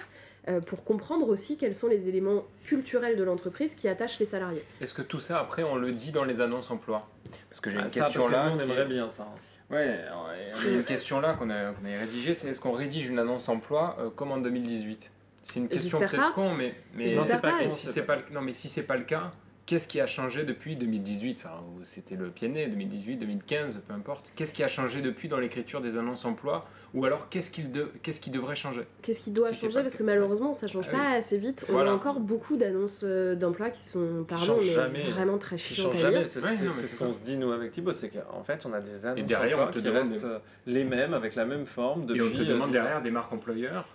Pour 0.66 0.82
comprendre 0.84 1.28
aussi 1.28 1.56
quels 1.56 1.74
sont 1.74 1.88
les 1.88 2.08
éléments 2.08 2.44
culturels 2.64 3.16
de 3.16 3.22
l'entreprise 3.24 3.74
qui 3.74 3.86
attachent 3.88 4.18
les 4.18 4.26
salariés. 4.26 4.64
Est-ce 4.80 4.94
que 4.94 5.02
tout 5.02 5.20
ça, 5.20 5.38
après, 5.40 5.62
on 5.62 5.76
le 5.76 5.92
dit 5.92 6.10
dans 6.10 6.24
les 6.24 6.40
annonces 6.40 6.70
emploi 6.70 7.06
Parce 7.50 7.60
que 7.60 7.68
j'ai 7.70 7.78
Ah, 7.78 7.84
une 7.84 7.90
ça, 7.90 8.00
question 8.04 8.20
parce 8.22 8.32
que 8.32 8.36
là. 8.36 8.50
nous, 8.50 8.56
on 8.56 8.60
aimerait 8.60 8.82
est- 8.82 8.86
bien 8.86 9.08
ça. 9.10 9.26
Ouais, 9.70 10.00
alors, 10.06 10.30
il 10.64 10.70
y 10.70 10.74
a 10.74 10.78
une 10.78 10.84
question 10.84 11.20
là 11.20 11.34
qu'on 11.34 11.50
a, 11.50 11.72
rédigée, 11.98 12.32
c'est 12.32 12.48
est-ce 12.48 12.60
qu'on 12.60 12.72
rédige 12.72 13.08
une 13.08 13.18
annonce 13.18 13.48
emploi 13.50 13.96
euh, 14.00 14.08
comme 14.08 14.32
en 14.32 14.38
2018 14.38 15.10
C'est 15.42 15.60
une 15.60 15.68
question 15.68 15.98
peut-être 15.98 16.16
pas. 16.16 16.32
con, 16.34 16.54
mais, 16.54 16.74
mais 16.94 17.14
Non, 17.14 17.26
pas 17.26 17.60
et 17.60 17.64
con, 17.64 17.68
si 17.68 17.86
c'est 17.86 18.02
pas 18.02 18.16
pas 18.16 18.22
le, 18.28 18.34
non, 18.34 18.40
mais 18.40 18.54
si 18.54 18.68
c'est 18.68 18.82
pas 18.84 18.96
le 18.96 19.04
cas, 19.04 19.30
qu'est-ce 19.68 19.86
qui 19.86 20.00
a 20.00 20.06
changé 20.06 20.44
depuis 20.44 20.76
2018 20.76 21.36
Enfin, 21.44 21.60
c'était 21.82 22.16
le 22.16 22.30
pied 22.30 22.48
né, 22.48 22.66
2018, 22.68 23.18
2015, 23.18 23.82
peu 23.86 23.92
importe. 23.92 24.32
Qu'est-ce 24.34 24.54
qui 24.54 24.62
a 24.64 24.68
changé 24.68 25.02
depuis 25.02 25.28
dans 25.28 25.38
l'écriture 25.38 25.82
des 25.82 25.98
annonces 25.98 26.24
emploi? 26.24 26.66
Ou 26.94 27.04
alors 27.04 27.28
qu'est-ce 27.28 27.50
qu'il 27.50 27.70
de- 27.70 27.92
qu'est-ce 28.02 28.18
qui 28.20 28.30
devrait 28.30 28.56
changer? 28.56 28.84
Qu'est-ce 29.02 29.20
qui 29.20 29.30
doit 29.30 29.50
Si 29.52 29.56
changer? 29.66 29.82
Parce 29.82 29.94
que 29.94 30.02
malheureusement, 30.02 30.56
ça 30.56 30.68
change 30.68 30.86
Ah 30.88 30.96
pas 30.96 31.10
assez 31.18 31.36
vite. 31.36 31.66
On 31.68 31.72
Voilà. 31.72 31.90
a 31.90 31.94
encore 31.94 32.18
beaucoup 32.18 32.56
d'annonces 32.56 33.00
euh, 33.04 33.34
d'emploi 33.34 33.68
qui 33.68 33.82
sont, 33.82 34.24
pardon, 34.26 34.46
changent 34.46 34.64
mais 34.66 34.72
jamais. 34.72 35.10
vraiment 35.10 35.36
très 35.36 35.56
Qui 35.56 35.74
chiantes 35.74 35.92
lire. 35.92 36.00
jamais, 36.00 36.24
c'est 36.24 36.42
Ouais, 36.42 36.48
c'est- 36.56 36.62
non, 36.64 36.68
mais 36.68 36.72
c'est 36.72 36.80
c'est 36.86 36.96
ce 36.96 37.04
qu'on 37.04 37.12
se 37.12 37.20
dit 37.22 37.36
nous 37.36 37.52
avec 37.52 37.70
Thibaut, 37.72 37.92
c'est 37.92 38.08
qu'en 38.08 38.42
fait 38.44 38.64
on 38.64 38.72
a 38.72 38.80
des 38.80 39.04
annonces 39.04 39.26
derrière, 39.26 39.58
on 39.58 39.62
emploi 39.64 39.74
te 39.74 39.78
qui 39.80 39.84
demande 39.84 40.08
restent 40.10 40.24
euh, 40.24 40.38
les 40.66 40.84
mêmes 40.84 41.12
avec 41.12 41.34
la 41.34 41.44
même 41.44 41.66
forme 41.66 42.06
depuis 42.06 42.20
Et 42.20 42.22
on 42.22 42.32
te 42.32 42.40
euh, 42.40 42.44
demande 42.46 42.68
10 42.68 42.78
ans. 42.78 42.82
derrière 42.82 43.02
des 43.02 43.10
marques 43.10 43.32
employeurs 43.34 43.86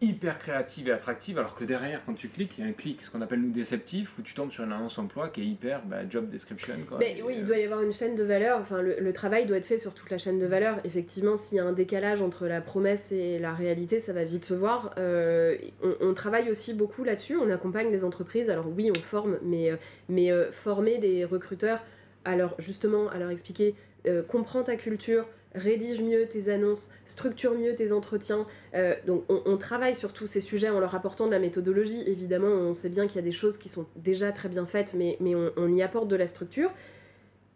hyper 0.00 0.38
créatives 0.38 0.88
et 0.88 0.92
attractives, 0.92 1.38
alors 1.38 1.54
que 1.54 1.64
derrière, 1.64 2.04
quand 2.04 2.14
tu 2.14 2.28
cliques, 2.28 2.56
il 2.58 2.64
y 2.64 2.66
a 2.66 2.70
un 2.70 2.72
clic, 2.72 3.02
ce 3.02 3.10
qu'on 3.10 3.20
appelle 3.20 3.40
nous 3.40 3.50
déceptif, 3.50 4.18
où 4.18 4.22
tu 4.22 4.34
tombes 4.34 4.50
sur 4.50 4.64
une 4.64 4.72
annonce 4.72 4.98
emploi 4.98 5.28
qui 5.28 5.42
est 5.42 5.46
hyper 5.46 5.84
bah, 5.84 6.08
job 6.08 6.30
description. 6.30 6.74
Quoi, 6.88 6.98
Mais 6.98 7.18
Et, 7.18 7.22
oui, 7.22 7.34
il 7.36 7.42
euh, 7.42 7.46
doit 7.46 7.58
y 7.58 7.64
avoir 7.64 7.82
une 7.82 7.92
chaîne 7.92 8.16
de 8.16 8.22
valeur. 8.22 8.60
Enfin, 8.60 8.80
le, 8.80 8.96
le 8.98 9.12
travail 9.12 9.46
doit 9.46 9.58
être 9.58 9.66
fait 9.66 9.78
sur 9.78 9.92
toute 9.92 10.10
la 10.10 10.18
chaîne 10.18 10.38
de 10.38 10.46
valeur. 10.46 10.78
Effectivement, 10.84 11.36
s'il 11.36 11.58
y 11.58 11.60
a 11.60 11.64
un 11.64 11.72
décalage 11.72 12.22
entre 12.22 12.46
la 12.46 12.60
promesse 12.60 13.12
et 13.12 13.38
la 13.38 13.52
réalité, 13.52 14.00
ça 14.00 14.12
va 14.12 14.24
vite 14.24 14.44
se 14.44 14.54
voir. 14.54 14.94
Euh, 14.98 15.56
on, 15.82 15.94
on 16.00 16.14
travaille 16.14 16.50
aussi 16.50 16.72
beaucoup 16.72 17.04
là-dessus. 17.04 17.36
On 17.36 17.50
accompagne 17.50 17.90
les 17.90 18.04
entreprises. 18.04 18.50
Alors 18.50 18.66
oui, 18.68 18.90
on 18.90 19.00
forme, 19.00 19.38
mais, 19.42 19.70
euh, 19.70 19.76
mais 20.08 20.32
euh, 20.32 20.50
former 20.52 20.98
des 20.98 21.24
recruteurs, 21.24 21.82
alors 22.24 22.54
justement, 22.58 23.08
à 23.08 23.18
leur 23.18 23.30
expliquer, 23.30 23.74
euh, 24.06 24.22
comprends 24.22 24.62
ta 24.62 24.76
culture, 24.76 25.26
rédige 25.54 26.00
mieux 26.00 26.26
tes 26.26 26.50
annonces, 26.50 26.90
structure 27.06 27.54
mieux 27.54 27.74
tes 27.74 27.92
entretiens. 27.92 28.46
Euh, 28.74 28.94
donc 29.06 29.24
on, 29.28 29.42
on 29.46 29.56
travaille 29.56 29.94
sur 29.94 30.12
tous 30.12 30.26
ces 30.26 30.40
sujets 30.40 30.68
en 30.68 30.80
leur 30.80 30.94
apportant 30.94 31.26
de 31.26 31.32
la 31.32 31.38
méthodologie. 31.38 32.02
Évidemment, 32.06 32.48
on 32.48 32.74
sait 32.74 32.88
bien 32.88 33.06
qu'il 33.06 33.16
y 33.16 33.20
a 33.20 33.22
des 33.22 33.32
choses 33.32 33.58
qui 33.58 33.68
sont 33.68 33.86
déjà 33.96 34.32
très 34.32 34.48
bien 34.48 34.66
faites, 34.66 34.94
mais, 34.94 35.16
mais 35.20 35.34
on, 35.34 35.50
on 35.56 35.74
y 35.74 35.82
apporte 35.82 36.08
de 36.08 36.16
la 36.16 36.26
structure. 36.26 36.70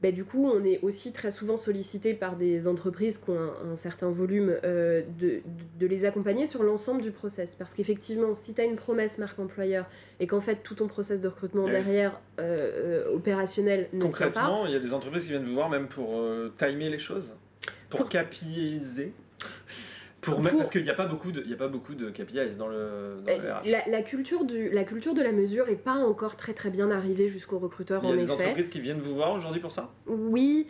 Ben, 0.02 0.12
du 0.12 0.24
coup, 0.24 0.46
on 0.46 0.62
est 0.64 0.80
aussi 0.82 1.12
très 1.12 1.30
souvent 1.30 1.56
sollicité 1.56 2.12
par 2.12 2.36
des 2.36 2.68
entreprises 2.68 3.16
qui 3.16 3.30
ont 3.30 3.38
un, 3.40 3.72
un 3.72 3.76
certain 3.76 4.10
volume 4.10 4.54
euh, 4.62 5.00
de, 5.18 5.40
de 5.80 5.86
les 5.86 6.04
accompagner 6.04 6.46
sur 6.46 6.62
l'ensemble 6.62 7.00
du 7.00 7.10
process. 7.10 7.56
Parce 7.56 7.72
qu'effectivement, 7.72 8.34
si 8.34 8.52
tu 8.52 8.60
as 8.60 8.64
une 8.64 8.76
promesse 8.76 9.16
marque 9.16 9.38
employeur 9.38 9.86
et 10.20 10.26
qu'en 10.26 10.42
fait 10.42 10.56
tout 10.62 10.74
ton 10.74 10.88
process 10.88 11.22
de 11.22 11.28
recrutement 11.28 11.64
oui. 11.64 11.70
derrière 11.70 12.20
euh, 12.38 13.14
opérationnel 13.14 13.88
ne 13.94 14.02
Concrètement, 14.02 14.66
il 14.66 14.72
y 14.72 14.76
a 14.76 14.78
des 14.78 14.92
entreprises 14.92 15.24
qui 15.24 15.30
viennent 15.30 15.46
vous 15.46 15.54
voir 15.54 15.70
même 15.70 15.88
pour 15.88 16.22
timer 16.58 16.90
les 16.90 16.98
choses, 16.98 17.34
pour, 17.96 18.08
Pour- 18.08 18.08
KPIser. 18.08 19.12
Pour 20.20 20.40
Pour- 20.40 20.56
parce 20.56 20.70
qu'il 20.70 20.82
n'y 20.82 20.90
a 20.90 20.94
pas 20.94 21.04
beaucoup 21.06 21.32
de, 21.32 21.42
il 21.42 21.50
y 21.50 21.54
a 21.54 21.56
pas 21.58 21.68
beaucoup 21.68 21.94
de 21.94 22.08
KPIs 22.10 22.56
dans 22.56 22.66
le, 22.68 23.18
dans 23.26 23.32
le 23.42 23.52
RH. 23.52 23.66
La, 23.66 23.86
la 23.88 24.02
culture 24.02 24.44
du, 24.44 24.70
la 24.70 24.84
culture 24.84 25.12
de 25.14 25.20
la 25.22 25.32
mesure 25.32 25.68
est 25.68 25.76
pas 25.76 25.96
encore 25.96 26.36
très 26.36 26.54
très 26.54 26.70
bien 26.70 26.90
arrivée 26.90 27.28
jusqu'aux 27.28 27.58
recruteurs 27.58 28.00
Il 28.04 28.08
y 28.08 28.12
a 28.12 28.14
en 28.14 28.16
des 28.16 28.22
effet. 28.24 28.32
entreprises 28.32 28.68
qui 28.70 28.80
viennent 28.80 29.00
vous 29.00 29.14
voir 29.14 29.34
aujourd'hui 29.34 29.60
pour 29.60 29.72
ça? 29.72 29.90
Oui, 30.06 30.66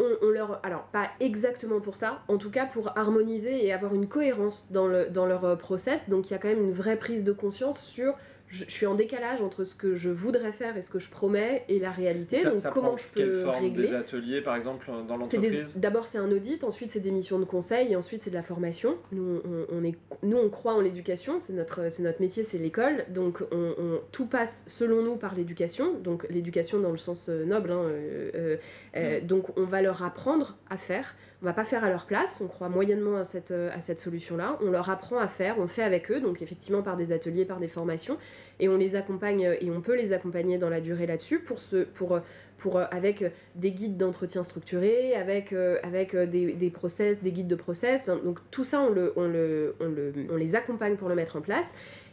on, 0.00 0.10
on 0.22 0.30
leur. 0.30 0.60
Alors, 0.64 0.84
pas 0.84 1.10
exactement 1.20 1.80
pour 1.80 1.96
ça, 1.96 2.22
en 2.28 2.38
tout 2.38 2.50
cas 2.50 2.64
pour 2.64 2.96
harmoniser 2.96 3.66
et 3.66 3.72
avoir 3.72 3.94
une 3.94 4.08
cohérence 4.08 4.66
dans, 4.70 4.86
le, 4.86 5.10
dans 5.10 5.26
leur 5.26 5.44
euh, 5.44 5.56
process. 5.56 6.08
Donc, 6.08 6.30
il 6.30 6.32
y 6.32 6.36
a 6.36 6.38
quand 6.38 6.48
même 6.48 6.62
une 6.64 6.72
vraie 6.72 6.96
prise 6.96 7.24
de 7.24 7.32
conscience 7.32 7.80
sur 7.80 8.14
je, 8.48 8.64
suis 8.64 8.86
en 8.86 8.94
décalage 8.94 9.40
entre 9.42 9.64
ce 9.64 9.74
que 9.74 9.94
je 9.96 10.08
voudrais 10.10 10.52
faire 10.52 10.76
et 10.76 10.82
ce 10.82 10.90
que 10.90 10.98
je 10.98 11.10
promets 11.10 11.64
et 11.68 11.78
la 11.78 11.90
réalité. 11.90 12.36
Ça, 12.36 12.50
donc 12.50 12.58
ça 12.58 12.70
comment 12.70 12.88
prend 12.88 12.96
je 12.96 13.04
peux 13.08 13.20
quelle 13.20 13.42
forme 13.42 13.62
régler 13.64 13.88
Des 13.88 13.94
ateliers, 13.94 14.40
par 14.40 14.56
exemple, 14.56 14.86
dans 15.06 15.16
l'entreprise? 15.16 15.76
D'abord, 15.76 16.06
c'est 16.06 16.18
un 16.18 16.30
audit, 16.32 16.64
ensuite, 16.64 16.90
c'est 16.90 17.00
des 17.00 17.10
missions 17.10 17.38
de 17.38 17.44
conseil, 17.44 17.92
et 17.92 17.96
ensuite, 17.96 18.20
c'est 18.20 18.30
de 18.30 18.34
la 18.34 18.42
formation. 18.42 18.96
Nous, 19.12 19.40
on, 19.44 19.66
on 19.76 19.84
est, 19.84 19.94
nous, 20.22 20.36
on 20.38 20.48
croit 20.48 20.74
en 20.74 20.80
l'éducation, 20.80 21.40
c'est 21.40 21.52
notre, 21.52 21.90
c'est 21.90 22.02
notre 22.02 22.20
métier, 22.20 22.42
c'est 22.44 22.58
l'école. 22.58 23.04
Donc, 23.10 23.42
on, 23.52 23.74
on- 23.78 24.00
tout 24.12 24.26
passe, 24.26 24.64
selon 24.66 25.02
nous, 25.02 25.16
par 25.16 25.34
l'éducation. 25.34 25.94
Donc, 25.98 26.26
l'éducation 26.30 26.80
dans 26.80 26.90
le 26.92 26.98
sens 26.98 27.28
euh, 27.28 27.44
noble. 27.44 27.70
hein, 27.72 27.82
euh, 27.82 28.30
euh, 28.34 28.56
euh, 28.96 29.20
Donc, 29.20 29.56
on 29.58 29.64
va 29.64 29.82
leur 29.82 30.02
apprendre 30.02 30.56
à 30.70 30.76
faire. 30.76 31.14
On 31.40 31.46
va 31.46 31.52
pas 31.52 31.62
faire 31.62 31.84
à 31.84 31.88
leur 31.88 32.06
place, 32.06 32.40
on 32.40 32.48
croit 32.48 32.68
moyennement 32.68 33.16
à 33.16 33.24
cette, 33.24 33.52
euh, 33.52 33.70
à 33.72 33.80
cette 33.80 34.00
solution-là. 34.00 34.58
On 34.60 34.72
leur 34.72 34.90
apprend 34.90 35.18
à 35.18 35.28
faire, 35.28 35.60
on 35.60 35.68
fait 35.68 35.84
avec 35.84 36.10
eux, 36.10 36.20
donc 36.20 36.42
effectivement 36.42 36.82
par 36.82 36.96
des 36.96 37.12
ateliers, 37.12 37.44
par 37.44 37.60
des 37.60 37.68
formations, 37.68 38.18
et 38.58 38.68
on 38.68 38.76
les 38.76 38.96
accompagne, 38.96 39.46
euh, 39.46 39.54
et 39.60 39.70
on 39.70 39.80
peut 39.80 39.94
les 39.94 40.12
accompagner 40.12 40.58
dans 40.58 40.68
la 40.68 40.80
durée 40.80 41.06
là-dessus 41.06 41.38
pour, 41.38 41.60
se, 41.60 41.84
pour, 41.84 42.16
euh, 42.16 42.84
avec 42.90 43.24
des 43.54 43.70
guides 43.70 43.96
d'entretien 43.96 44.42
structurés, 44.42 45.14
avec, 45.14 45.54
des, 45.54 46.54
des 46.54 46.70
process, 46.70 47.22
des 47.22 47.30
guides 47.30 47.46
de 47.46 47.54
process. 47.54 48.06
Donc 48.06 48.40
tout 48.50 48.64
ça, 48.64 48.80
on, 48.80 48.90
le, 48.90 49.76
on 49.78 50.36
les 50.36 50.56
accompagne 50.56 50.96
pour 50.96 51.08
le 51.08 51.14
mettre 51.14 51.36
en 51.36 51.40
place. 51.40 51.72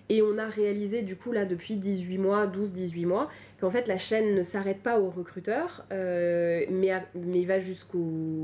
Et 0.10 0.22
on 0.22 0.38
a 0.38 0.46
réalisé 0.48 1.02
du 1.02 1.16
coup 1.16 1.32
là 1.32 1.46
depuis 1.46 1.76
18 1.78 2.18
mois, 2.20 2.46
12-18 2.46 3.06
mois, 3.08 3.30
qu'en 3.60 3.72
fait 3.72 3.88
la 3.88 3.98
chaîne 3.98 4.36
ne 4.36 4.44
s'arrête 4.44 4.84
pas 4.84 5.00
aux 5.00 5.10
recruteurs, 5.10 5.84
euh, 5.92 6.64
mais, 6.70 6.92
à- 6.92 7.06
mais 7.16 7.44
va 7.46 7.58
jusqu'au 7.60 7.98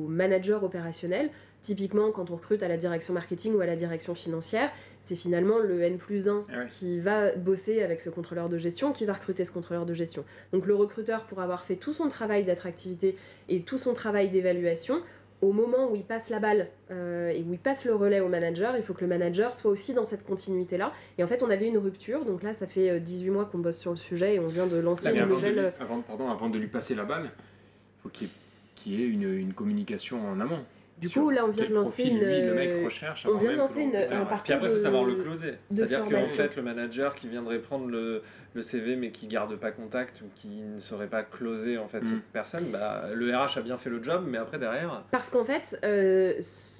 manager 0.07 0.63
opérationnel. 0.63 1.29
Typiquement, 1.61 2.09
quand 2.11 2.31
on 2.31 2.35
recrute 2.37 2.63
à 2.63 2.67
la 2.67 2.77
direction 2.77 3.13
marketing 3.13 3.53
ou 3.53 3.61
à 3.61 3.67
la 3.67 3.75
direction 3.75 4.15
financière, 4.15 4.71
c'est 5.03 5.15
finalement 5.15 5.59
le 5.59 5.81
N 5.83 5.97
plus 5.99 6.27
1 6.27 6.43
Ah 6.51 6.57
ouais. 6.59 6.65
qui 6.71 6.99
va 6.99 7.35
bosser 7.35 7.83
avec 7.83 8.01
ce 8.01 8.09
contrôleur 8.09 8.49
de 8.49 8.57
gestion, 8.57 8.91
qui 8.93 9.05
va 9.05 9.13
recruter 9.13 9.45
ce 9.45 9.51
contrôleur 9.51 9.85
de 9.85 9.93
gestion. 9.93 10.25
Donc 10.53 10.65
le 10.65 10.73
recruteur, 10.73 11.25
pour 11.25 11.39
avoir 11.39 11.63
fait 11.63 11.75
tout 11.75 11.93
son 11.93 12.09
travail 12.09 12.43
d'attractivité 12.45 13.15
et 13.49 13.61
tout 13.61 13.77
son 13.77 13.93
travail 13.93 14.29
d'évaluation, 14.29 15.01
au 15.41 15.51
moment 15.53 15.89
où 15.91 15.95
il 15.95 16.03
passe 16.03 16.29
la 16.29 16.39
balle 16.39 16.67
euh, 16.91 17.29
et 17.29 17.41
où 17.47 17.53
il 17.53 17.59
passe 17.59 17.85
le 17.85 17.95
relais 17.95 18.19
au 18.19 18.27
manager, 18.27 18.77
il 18.77 18.83
faut 18.83 18.93
que 18.93 19.01
le 19.01 19.07
manager 19.07 19.53
soit 19.55 19.71
aussi 19.71 19.93
dans 19.93 20.05
cette 20.05 20.23
continuité-là. 20.25 20.91
Et 21.17 21.23
en 21.23 21.27
fait, 21.27 21.41
on 21.43 21.49
avait 21.49 21.67
une 21.67 21.77
rupture, 21.79 22.25
donc 22.25 22.43
là, 22.43 22.53
ça 22.53 22.67
fait 22.67 22.89
euh, 22.91 22.99
18 22.99 23.29
mois 23.31 23.45
qu'on 23.45 23.57
bosse 23.59 23.77
sur 23.79 23.91
le 23.91 23.97
sujet 23.97 24.35
et 24.35 24.39
on 24.39 24.45
vient 24.45 24.67
de 24.67 24.77
lancer 24.77 25.05
Mais 25.09 25.15
une 25.15 25.21
avant, 25.23 25.29
de 25.29 25.35
nouvelle... 25.35 25.55
lui, 25.59 25.65
avant- 25.83 26.01
pardon, 26.01 26.29
avant 26.29 26.49
de 26.49 26.59
lui 26.59 26.67
passer 26.67 26.93
la 26.95 27.05
balle, 27.05 27.23
il 27.25 28.01
faut 28.03 28.09
qu'il 28.09 28.27
y 28.27 28.29
ait, 28.29 28.33
qu'il 28.75 28.99
y 28.99 29.03
ait 29.03 29.07
une, 29.07 29.33
une 29.39 29.53
communication 29.53 30.19
en 30.29 30.39
amont. 30.39 30.59
Du 30.99 31.09
coup, 31.09 31.31
là, 31.31 31.45
on 31.47 31.49
vient 31.49 31.67
de 31.67 31.73
lancer 31.73 32.03
profil, 32.03 32.17
une- 32.21 32.27
lui, 32.29 32.41
le 32.45 32.53
mec 32.53 32.83
recherche 32.85 33.25
on 33.25 33.35
vient 33.39 33.53
de 33.53 33.57
lancer 33.57 33.81
une- 33.81 33.95
un 33.95 34.25
parcours 34.25 34.43
Puis 34.43 34.53
après, 34.53 34.67
il 34.67 34.71
faut 34.71 34.77
de- 34.77 34.81
savoir 34.83 35.03
le 35.05 35.15
closer. 35.15 35.53
C'est-à-dire 35.71 36.05
qu'en 36.07 36.23
fait, 36.25 36.55
le 36.55 36.61
manager 36.61 37.15
qui 37.15 37.27
viendrait 37.27 37.57
prendre 37.57 37.87
le, 37.87 38.21
le 38.53 38.61
CV 38.61 38.95
mais 38.97 39.11
qui 39.11 39.27
garde 39.27 39.55
pas 39.55 39.71
contact 39.71 40.21
ou 40.21 40.25
qui 40.35 40.61
ne 40.61 40.77
saurait 40.79 41.07
pas 41.07 41.23
closer 41.23 41.77
en 41.77 41.87
fait 41.87 42.01
Mm. 42.01 42.07
cette 42.07 42.23
personne, 42.33 42.65
bah, 42.71 43.05
le 43.13 43.29
RH 43.35 43.57
a 43.57 43.61
bien 43.61 43.77
fait 43.77 43.89
le 43.89 44.03
job, 44.03 44.25
mais 44.27 44.37
après 44.37 44.59
derrière, 44.59 45.03
Parce 45.11 45.29
qu'en 45.29 45.45
fait, 45.45 45.79
euh, 45.85 46.33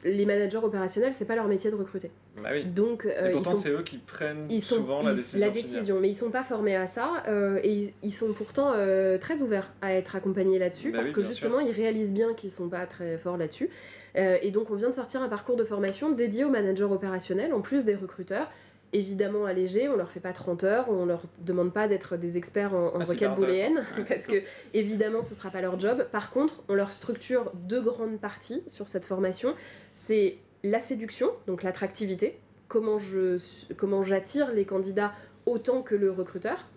les 0.04 0.26
managers 0.26 0.58
opérationnels, 0.58 1.14
c'est 1.14 1.26
pas 1.26 1.36
leur 1.36 1.48
métier 1.48 1.72
de 1.72 1.76
recruter. 1.76 2.12
bah 2.42 2.50
oui. 2.52 2.66
Donc, 2.66 3.06
euh, 3.06 3.28
Et 3.28 3.30
ils 3.30 3.34
pourtant, 3.34 3.54
sont 3.54 3.60
c'est 3.62 3.70
eux 3.72 3.84
qui 3.84 3.98
prennent 4.00 4.48
ils 4.50 4.62
sont 4.62 4.76
souvent 4.76 5.02
la 5.02 5.14
décision. 5.16 5.38
finale. 5.40 5.52
décision, 5.54 6.00
mais 6.02 6.10
ils 6.10 6.16
sont 6.16 6.32
pas 6.32 6.44
formés 6.44 6.76
à 6.76 6.88
ça 6.88 7.24
euh, 7.28 7.60
et 7.64 7.72
ils, 7.72 7.94
ils 8.04 8.12
sont 8.12 8.34
pourtant 8.34 8.74
euh, 8.76 9.18
très 9.18 9.42
ouverts 9.42 9.72
à 9.82 9.94
être 9.94 10.16
accompagnés 10.16 10.60
là-dessus 10.60 10.92
Bah 10.92 10.98
parce 11.00 11.10
oui, 11.10 11.16
que 11.16 11.22
justement 11.24 11.60
ils 11.60 11.72
réalisent 11.72 12.12
bien 12.14 12.34
qu'ils 12.34 12.52
sont 12.52 12.68
pas 12.70 12.86
très 12.86 13.18
forts 13.18 13.38
là-dessus 13.38 13.70
Euh, 14.18 14.38
et 14.42 14.52
donc 14.52 14.70
on 14.72 14.76
vient 14.76 14.90
de 14.90 14.94
sortir 14.96 15.22
un 15.22 15.30
parcours 15.30 15.56
de 15.56 15.64
formation 15.64 16.12
dédié 16.12 16.44
aux 16.44 16.50
managers 16.50 16.84
opérationnels 16.84 17.54
en 17.54 17.62
plus 17.62 17.86
des 17.86 17.96
recruteurs 17.96 18.52
évidemment 18.94 19.46
allégé, 19.46 19.88
on 19.90 19.96
leur 19.96 20.12
fait 20.12 20.20
pas 20.20 20.34
30 20.34 20.64
heures, 20.64 20.90
on 20.90 21.06
leur 21.06 21.24
demande 21.40 21.74
pas 21.74 21.88
d'être 21.88 22.18
des 22.18 22.38
experts 22.38 22.74
en, 22.74 22.96
en 22.96 23.00
Ah, 23.00 23.36
booléenne 23.36 23.84
parce 23.96 24.28
que 24.28 24.42
évidemment 24.74 25.24
ce 25.24 25.34
sera 25.34 25.50
pas 25.50 25.62
leur 25.62 25.80
job. 25.80 26.08
Par 26.12 26.32
contre, 26.32 26.62
on 26.68 26.74
leur 26.74 26.92
structure 26.92 27.52
deux 27.54 27.82
grandes 27.82 28.20
parties 28.20 28.64
sur 28.68 28.88
cette 28.88 29.06
formation, 29.06 29.56
c'est 29.94 30.38
la 30.64 30.80
séduction, 30.80 31.32
donc 31.48 31.64
l'attractivité, 31.64 32.40
comment 32.68 33.00
je 33.00 33.38
comment 33.78 34.04
j'attire 34.04 34.52
les 34.52 34.66
candidats 34.66 35.14
autant 35.46 35.82
que 35.82 35.96
le 35.96 36.12
recruteur 36.12 36.68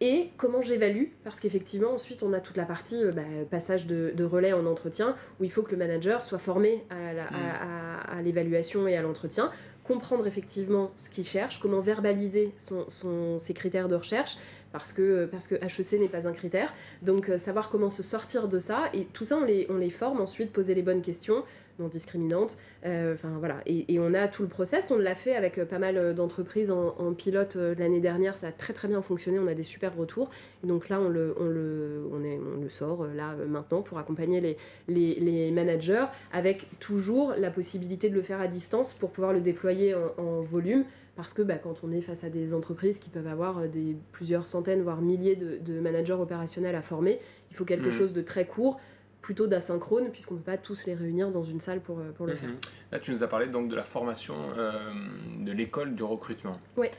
et 0.00 0.30
comment 0.36 0.62
j'évalue, 0.62 1.06
parce 1.22 1.38
qu'effectivement 1.38 1.92
ensuite 1.92 2.24
on 2.24 2.32
a 2.32 2.40
toute 2.40 2.56
la 2.56 2.64
partie 2.64 3.02
euh, 3.04 3.12
bah, 3.12 3.22
passage 3.48 3.86
de, 3.86 4.12
de 4.14 4.24
relais 4.24 4.52
en 4.52 4.66
entretien, 4.66 5.14
où 5.38 5.44
il 5.44 5.50
faut 5.52 5.62
que 5.62 5.70
le 5.70 5.76
manager 5.76 6.24
soit 6.24 6.40
formé 6.40 6.84
à, 6.90 8.16
à 8.18 8.20
l'évaluation 8.22 8.88
et 8.88 8.96
à 8.96 9.02
l'entretien, 9.02 9.52
comprendre 9.84 10.26
effectivement 10.26 10.90
ce 10.94 11.10
qu'il 11.10 11.24
cherche, 11.24 11.58
comment 11.60 11.80
verbaliser 11.80 12.52
son, 12.56 13.38
ses 13.38 13.54
critères 13.54 13.88
de 13.88 13.96
recherche, 13.96 14.36
parce 14.72 14.92
que, 14.92 15.26
parce 15.26 15.46
que 15.46 15.56
HEC 15.56 16.00
n'est 16.00 16.08
pas 16.08 16.26
un 16.26 16.32
critère, 16.32 16.72
donc 17.02 17.28
euh, 17.28 17.38
savoir 17.38 17.68
comment 17.68 17.90
se 17.90 18.02
sortir 18.02 18.48
de 18.48 18.58
ça, 18.58 18.84
et 18.94 19.04
tout 19.04 19.24
ça 19.24 19.36
on 19.36 19.44
les, 19.44 19.66
on 19.68 19.76
les 19.76 19.90
forme 19.90 20.20
ensuite, 20.20 20.52
poser 20.52 20.74
les 20.74 20.82
bonnes 20.82 21.02
questions, 21.02 21.44
non 21.78 21.88
discriminantes, 21.88 22.56
euh, 22.84 23.14
enfin 23.14 23.30
voilà, 23.38 23.60
et, 23.66 23.92
et 23.92 23.98
on 23.98 24.14
a 24.14 24.28
tout 24.28 24.42
le 24.42 24.48
process, 24.48 24.90
on 24.90 24.98
l'a 24.98 25.14
fait 25.14 25.34
avec 25.34 25.58
euh, 25.58 25.64
pas 25.64 25.78
mal 25.78 25.96
euh, 25.96 26.12
d'entreprises 26.12 26.70
en, 26.70 26.94
en 26.98 27.12
pilote 27.14 27.56
l'année 27.56 28.00
dernière, 28.00 28.36
ça 28.36 28.48
a 28.48 28.52
très 28.52 28.72
très 28.72 28.88
bien 28.88 29.02
fonctionné, 29.02 29.38
on 29.38 29.46
a 29.46 29.54
des 29.54 29.62
super 29.62 29.96
retours, 29.96 30.30
et 30.62 30.66
donc 30.66 30.88
là 30.88 31.00
on 31.00 31.08
le, 31.08 31.34
on 31.40 31.46
le, 31.46 32.06
on 32.12 32.22
est, 32.24 32.38
on 32.38 32.60
le 32.60 32.68
sort 32.68 33.06
là 33.06 33.34
maintenant 33.48 33.82
pour 33.82 33.98
accompagner 33.98 34.40
les, 34.40 34.56
les, 34.88 35.14
les 35.18 35.50
managers, 35.50 36.04
avec 36.32 36.68
toujours 36.78 37.34
la 37.38 37.50
possibilité 37.50 38.08
de 38.10 38.14
le 38.14 38.22
faire 38.22 38.40
à 38.40 38.48
distance 38.48 38.92
pour 38.94 39.10
pouvoir 39.10 39.32
le 39.32 39.40
déployer 39.40 39.94
en, 39.94 40.22
en 40.22 40.40
volume, 40.42 40.84
parce 41.16 41.34
que 41.34 41.42
bah, 41.42 41.56
quand 41.62 41.80
on 41.84 41.92
est 41.92 42.00
face 42.00 42.24
à 42.24 42.30
des 42.30 42.54
entreprises 42.54 42.98
qui 42.98 43.10
peuvent 43.10 43.26
avoir 43.26 43.68
des, 43.68 43.96
plusieurs 44.12 44.46
centaines, 44.46 44.82
voire 44.82 45.02
milliers 45.02 45.36
de, 45.36 45.58
de 45.58 45.78
managers 45.78 46.14
opérationnels 46.14 46.74
à 46.74 46.80
former, 46.82 47.18
il 47.50 47.56
faut 47.56 47.64
quelque 47.66 47.86
Mhm. 47.88 47.92
chose 47.92 48.12
de 48.14 48.22
très 48.22 48.46
court, 48.46 48.80
plutôt 49.22 49.46
d'asynchrone, 49.46 50.10
puisqu'on 50.10 50.34
ne 50.34 50.40
peut 50.40 50.52
pas 50.52 50.58
tous 50.58 50.84
les 50.84 50.94
réunir 50.94 51.30
dans 51.30 51.44
une 51.44 51.60
salle 51.60 51.80
pour, 51.80 52.00
euh, 52.00 52.10
pour 52.12 52.26
le 52.26 52.34
faire. 52.34 52.48
Mhm. 52.48 52.58
Là, 52.90 52.98
tu 52.98 53.12
nous 53.12 53.22
as 53.22 53.28
parlé 53.28 53.46
donc 53.46 53.68
de 53.68 53.76
la 53.76 53.84
formation 53.84 54.34
euh, 54.58 54.92
de 55.38 55.52
l'école 55.52 55.94
du 55.94 56.02
recrutement. 56.02 56.60
Ouais. 56.76 56.90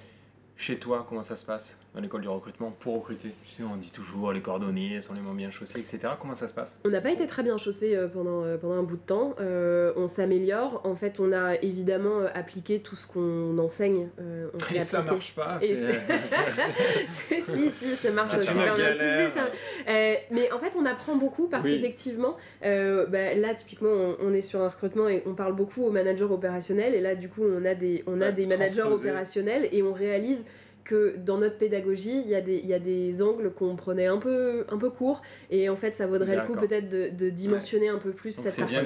Chez 0.56 0.80
toi, 0.80 1.06
comment 1.08 1.22
ça 1.22 1.36
se 1.36 1.46
passe? 1.46 1.78
Dans 1.96 2.02
l'école 2.02 2.22
du 2.22 2.28
recrutement 2.28 2.72
pour 2.80 2.96
recruter 2.96 3.30
Tu 3.46 3.52
sais, 3.54 3.64
on 3.64 3.76
dit 3.78 3.92
toujours 3.92 4.32
les 4.34 4.42
cordonniers 4.42 5.00
sont 5.02 5.14
les 5.14 5.22
moins 5.22 5.36
bien 5.36 5.52
chaussés, 5.52 5.80
etc. 5.80 6.00
Comment 6.20 6.34
ça 6.34 6.48
se 6.48 6.54
passe? 6.54 6.78
On 6.86 6.90
n'a 6.90 7.02
pas 7.02 7.12
été 7.12 7.28
très 7.28 7.44
bien 7.44 7.58
chaussé 7.60 7.96
euh, 7.96 8.08
pendant, 8.08 8.44
euh, 8.44 8.58
pendant 8.58 8.76
un 8.76 8.84
bout 8.84 8.96
de 8.98 9.02
temps. 9.02 9.36
Euh, 9.40 9.94
on 9.96 10.08
s'améliore. 10.08 10.82
En 10.86 10.96
fait, 10.96 11.20
on 11.20 11.32
a 11.32 11.56
évidemment 11.62 12.22
appliqué 12.34 12.80
tout 12.80 12.96
ce 12.96 13.06
qu'on 13.06 13.58
enseigne. 13.60 14.10
Euh, 14.20 14.48
on 14.54 14.76
Et 14.76 14.80
ça 14.80 15.00
appliqué. 15.00 15.14
marche 15.14 15.36
pas. 15.36 15.58
Et 15.62 15.76
si, 17.46 17.72
si, 17.72 17.96
ça 17.96 18.12
marche 18.12 18.30
Ça, 18.30 18.40
c'est 18.40 18.46
super 18.46 18.56
ma 18.58 18.76
bien. 18.76 18.76
Si, 18.94 18.98
galère. 18.98 19.30
si, 19.30 19.36
ça- 19.38 19.48
Euh, 19.92 20.14
mais 20.32 20.52
en 20.52 20.60
fait, 20.60 20.74
on 20.78 20.86
apprend 20.86 21.16
beaucoup 21.16 21.48
parce 21.48 21.64
Oui. 21.66 21.76
qu'effectivement, 21.76 22.38
euh, 22.64 23.06
bah, 23.06 23.34
là, 23.36 23.54
typiquement, 23.54 23.90
on, 23.90 24.16
on 24.22 24.34
est 24.34 24.42
sur 24.42 24.62
un 24.62 24.70
recrutement 24.70 25.08
et 25.10 25.24
on 25.26 25.36
parle 25.36 25.54
beaucoup 25.56 25.84
aux 25.84 25.92
managers 25.92 26.24
opérationnels. 26.24 26.96
Et 26.96 27.02
là, 27.02 27.16
du 27.16 27.30
coup, 27.30 27.44
on 27.44 27.66
a 27.66 27.76
des, 27.76 28.04
on 28.08 28.22
a 28.22 28.26
Ouais, 28.28 28.34
des 28.34 28.46
managers 28.46 28.82
opérationnels 28.82 29.68
et 29.72 29.84
on 29.84 29.94
réalise 29.94 30.44
que 30.84 31.16
dans 31.18 31.38
notre 31.38 31.58
pédagogie, 31.58 32.22
il 32.26 32.30
y, 32.30 32.36
a 32.36 32.42
des- 32.42 32.58
il 32.58 32.68
y 32.68 32.74
a 32.74 32.80
des 32.80 33.22
angles 33.22 33.52
qu'on 33.52 33.76
prenait 33.76 34.08
un 34.08 34.18
peu, 34.18 34.66
un 34.70 34.78
peu 34.78 34.90
court. 34.90 35.22
Et 35.50 35.70
en 35.70 35.76
fait, 35.76 35.96
ça 35.96 36.08
vaudrait 36.08 36.36
le 36.36 36.42
coup 36.44 36.56
peut-être 36.56 36.90
de, 36.90 37.10
de 37.10 37.30
dimensionner 37.30 37.88
un 37.90 38.00
peu 38.00 38.12
plus 38.12 38.36
Donc 38.36 38.44
cette 38.44 38.52
c'est 38.52 38.64
bien 38.66 38.80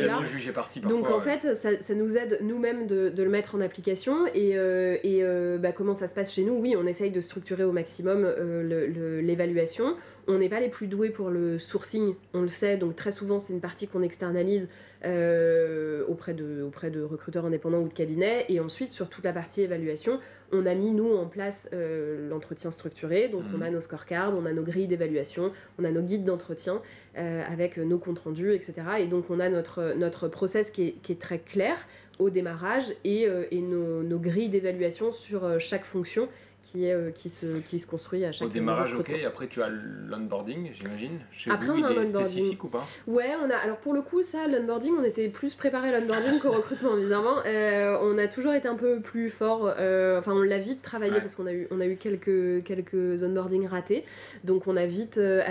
partie-là. 0.54 0.88
Donc 0.88 1.10
en 1.10 1.18
ouais. 1.18 1.38
fait, 1.40 1.56
ça, 1.56 1.80
ça 1.80 1.94
nous 1.96 2.18
aide 2.18 2.40
nous-mêmes 2.42 2.86
de, 2.88 3.10
de 3.10 3.24
le 3.24 3.30
mettre 3.30 3.56
en 3.56 3.62
application. 3.62 4.28
Et, 4.36 4.58
euh, 4.58 4.98
et 5.04 5.24
euh, 5.24 5.58
bah, 5.58 5.72
comment 5.72 5.94
ça 5.94 6.08
se 6.08 6.14
passe 6.14 6.32
chez 6.34 6.44
nous? 6.44 6.54
Oui, 6.54 6.76
on 6.78 6.86
essaye 6.86 7.12
de 7.12 7.22
structurer 7.22 7.64
au 7.64 7.72
maximum 7.72 8.24
euh, 8.26 8.62
le- 8.64 8.88
le- 8.88 9.22
l'évaluation. 9.22 9.96
On 10.30 10.40
n'est 10.40 10.50
pas 10.50 10.60
les 10.60 10.70
plus 10.70 10.88
doués 10.88 11.10
pour 11.10 11.30
le 11.30 11.58
sourcing, 11.58 12.16
on 12.34 12.42
le 12.42 12.48
sait. 12.50 12.76
Donc 12.78 12.96
très 12.96 13.12
souvent, 13.12 13.40
c'est 13.40 13.54
une 13.54 13.62
partie 13.62 13.88
qu'on 13.88 14.02
externalise 14.02 14.68
euh, 15.06 16.04
auprès, 16.08 16.34
de, 16.34 16.64
auprès 16.64 16.90
de 16.90 17.02
recruteurs 17.02 17.46
indépendants 17.46 17.80
ou 17.80 17.88
de 17.88 17.94
cabinets. 17.94 18.46
Et 18.50 18.60
ensuite, 18.60 18.92
sur 18.92 19.08
toute 19.10 19.24
la 19.24 19.32
partie 19.32 19.62
évaluation, 19.62 20.20
on 20.52 20.66
a 20.66 20.74
mis, 20.76 20.92
nous, 20.92 21.16
en 21.16 21.28
place 21.28 21.70
euh, 21.72 22.30
l'entretien 22.30 22.72
structuré. 22.72 23.30
Donc 23.30 23.44
Mhm. 23.44 23.56
on 23.58 23.62
a 23.62 23.70
nos 23.70 23.80
scorecards, 23.80 24.34
on 24.38 24.46
a 24.46 24.52
nos 24.52 24.64
grilles 24.64 24.88
d'évaluation, 24.88 25.54
on 25.80 25.86
a 25.86 25.92
nos 25.92 26.02
guides 26.02 26.26
d'entretien 26.26 26.82
euh, 27.18 27.44
avec 27.50 27.78
nos 27.78 27.98
comptes 27.98 28.20
rendus, 28.20 28.54
etc. 28.54 28.74
Et 29.00 29.08
donc 29.08 29.30
on 29.30 29.40
a 29.40 29.48
notre, 29.50 29.94
notre 29.96 30.28
process 30.28 30.72
qui 30.72 30.88
est, 30.88 30.92
qui 31.04 31.14
est 31.14 31.22
très 31.22 31.40
clair 31.40 31.78
au 32.20 32.30
démarrage 32.30 32.86
et, 33.06 33.28
et 33.52 33.62
nos, 33.62 34.02
nos 34.02 34.18
grilles 34.18 34.50
d'évaluation 34.50 35.12
sur 35.12 35.60
chaque 35.60 35.86
fonction 35.86 36.28
qui, 36.72 36.86
est, 36.86 36.94
euh, 36.94 37.12
qui, 37.12 37.30
se, 37.30 37.60
qui 37.60 37.80
se 37.80 37.88
construit 37.88 38.26
à 38.26 38.32
chaque 38.34 38.48
Au 38.50 38.52
démarrage, 38.52 38.94
ok. 38.94 39.10
après, 39.26 39.48
tu 39.48 39.62
as 39.62 39.70
l'onboarding, 39.70 40.70
j'imagine. 40.74 41.20
Après, 41.50 41.70
on 41.70 41.84
a 41.84 41.92
un 42.00 42.06
spécifique 42.08 42.64
ou 42.64 42.68
pas 42.68 42.86
Ouais, 43.08 43.32
on 43.42 43.50
a. 43.50 43.56
Alors 43.56 43.78
pour 43.78 43.94
le 43.94 44.02
coup, 44.02 44.22
ça, 44.22 44.48
l'onboarding, 44.48 44.94
on 45.00 45.04
était 45.04 45.30
plus 45.30 45.54
préparé 45.56 45.90
à 45.94 46.00
l'onboarding 46.00 46.40
qu'au 46.40 46.52
recrutement, 46.52 46.96
bizarrement. 46.98 47.38
Euh, 47.46 47.98
on 48.02 48.18
a 48.18 48.28
toujours 48.28 48.54
été 48.54 48.68
un 48.68 48.76
peu 48.76 49.00
plus 49.00 49.30
fort. 49.30 49.74
euh, 49.80 50.20
Enfin, 50.20 50.34
on 50.34 50.42
l'a 50.42 50.58
vite 50.58 50.82
travaillé 50.82 51.14
Ouais. 51.14 51.20
parce 51.22 51.36
qu'on 51.36 51.46
a 51.48 51.54
eu, 51.54 51.68
on 51.72 51.80
a 51.80 51.86
eu 51.86 51.96
quelques, 51.96 52.64
quelques 52.66 53.24
onboarding 53.24 53.68
ratés. 53.68 54.04
Donc 54.44 54.68
on 54.68 54.76
a 54.76 54.86
vite 54.86 55.18
euh, 55.18 55.42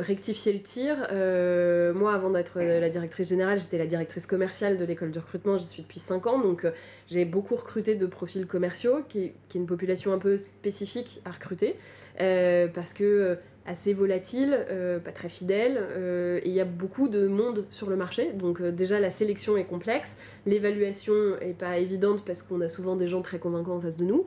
rectifié 0.00 0.52
le 0.52 0.60
tir. 0.60 0.96
Moi, 1.98 2.12
avant 2.14 2.30
d'être 2.30 2.60
la 2.60 2.88
directrice 2.90 3.28
générale, 3.28 3.58
j'étais 3.60 3.78
la 3.78 3.86
directrice 3.86 4.26
commerciale 4.26 4.76
de 4.76 4.84
l'école 4.84 5.10
de 5.10 5.18
recrutement. 5.20 5.56
J'y 5.58 5.66
suis 5.66 5.82
depuis 5.82 6.00
5 6.00 6.26
ans. 6.26 6.38
Donc 6.38 6.66
j'ai 7.08 7.24
beaucoup 7.24 7.54
recruté 7.56 7.94
de 7.94 8.04
profils 8.06 8.46
commerciaux, 8.46 9.02
qui, 9.08 9.24
est- 9.26 9.34
qui 9.48 9.56
est 9.56 9.60
une 9.60 9.66
population 9.66 10.12
un 10.12 10.18
peu 10.18 10.36
spécifique 10.36 10.65
à 11.24 11.30
recruter 11.30 11.76
parce 12.18 12.92
que 12.92 13.38
assez 13.68 13.92
volatile, 13.94 14.56
pas 15.04 15.10
très 15.10 15.28
fidèle, 15.28 15.78
et 16.42 16.48
il 16.48 16.52
y 16.52 16.60
a 16.60 16.64
beaucoup 16.64 17.08
de 17.08 17.26
monde 17.26 17.64
sur 17.70 17.90
le 17.90 17.96
marché. 17.96 18.32
Donc 18.32 18.62
déjà 18.62 19.00
la 19.00 19.10
sélection 19.10 19.56
est 19.56 19.64
complexe, 19.64 20.16
l'évaluation 20.46 21.14
est 21.40 21.58
pas 21.58 21.78
évidente 21.78 22.24
parce 22.24 22.42
qu'on 22.42 22.60
a 22.60 22.68
souvent 22.68 22.94
des 22.94 23.08
gens 23.08 23.22
très 23.22 23.38
convaincants 23.38 23.76
en 23.76 23.80
face 23.80 23.96
de 23.96 24.04
nous. 24.04 24.24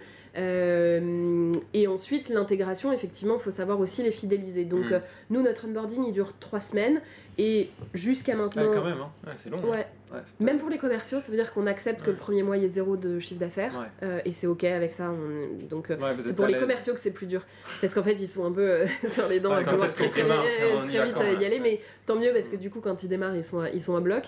et 1.73 1.87
ensuite 1.87 2.29
l'intégration, 2.29 2.91
effectivement, 2.91 3.35
il 3.35 3.41
faut 3.41 3.51
savoir 3.51 3.79
aussi 3.79 4.03
les 4.03 4.11
fidéliser. 4.11 4.65
Donc 4.65 4.91
Mm. 4.91 5.01
nous, 5.29 5.41
notre 5.41 5.67
onboarding, 5.67 6.03
il 6.07 6.13
dure 6.13 6.33
trois 6.39 6.59
semaines, 6.59 7.01
et 7.41 7.69
jusqu'à 7.93 8.35
maintenant... 8.35 8.63
Ouais, 8.69 8.75
quand 8.75 8.83
même, 8.83 8.97
hein. 8.99 9.09
Ouais, 9.25 9.31
c'est 9.33 9.49
long. 9.49 9.61
Ouais. 9.63 9.87
Ouais, 10.11 10.19
Même 10.41 10.59
pour 10.59 10.69
les 10.69 10.77
commerciaux, 10.77 11.19
ça 11.19 11.31
veut 11.31 11.37
dire 11.37 11.53
qu'on 11.53 11.67
accepte 11.67 12.01
que 12.03 12.09
le 12.11 12.17
premier 12.17 12.43
mois 12.43 12.57
il 12.57 12.63
y 12.63 12.65
ait 12.65 12.69
zéro 12.69 12.97
de 12.97 13.19
chiffre 13.19 13.39
d'affaires 13.39 13.71
euh, 14.03 14.19
et 14.25 14.31
c'est 14.31 14.47
ok 14.47 14.63
avec 14.65 14.91
ça. 14.91 15.09
on- 15.09 15.67
Donc 15.69 15.89
euh, 15.89 15.95
c'est 16.19 16.35
pour 16.35 16.45
les 16.47 16.53
commerciaux 16.63 16.93
que 16.95 16.99
c'est 16.99 17.11
plus 17.11 17.27
dur 17.27 17.45
parce 17.79 17.93
qu'en 17.93 18.03
fait 18.03 18.13
ils 18.19 18.27
sont 18.27 18.45
un 18.45 18.51
peu 18.51 18.69
euh, 18.69 18.87
sur 19.07 19.27
les 19.29 19.39
dents. 19.39 19.51
À 19.51 19.61
vouloir 19.71 19.87
très, 19.95 20.09
très, 20.09 20.21
vite 21.05 21.15
y 21.41 21.45
aller, 21.45 21.59
mais 21.59 21.79
tant 22.05 22.15
mieux 22.17 22.33
parce 22.33 22.49
que 22.49 22.57
du 22.57 22.69
coup 22.69 22.81
quand 22.81 23.01
ils 23.03 23.07
démarrent 23.09 23.35
ils 23.37 23.43
sont 23.45 23.59
à, 23.61 23.69
ils 23.69 23.81
sont 23.81 23.95
à 23.95 24.01
bloc. 24.01 24.23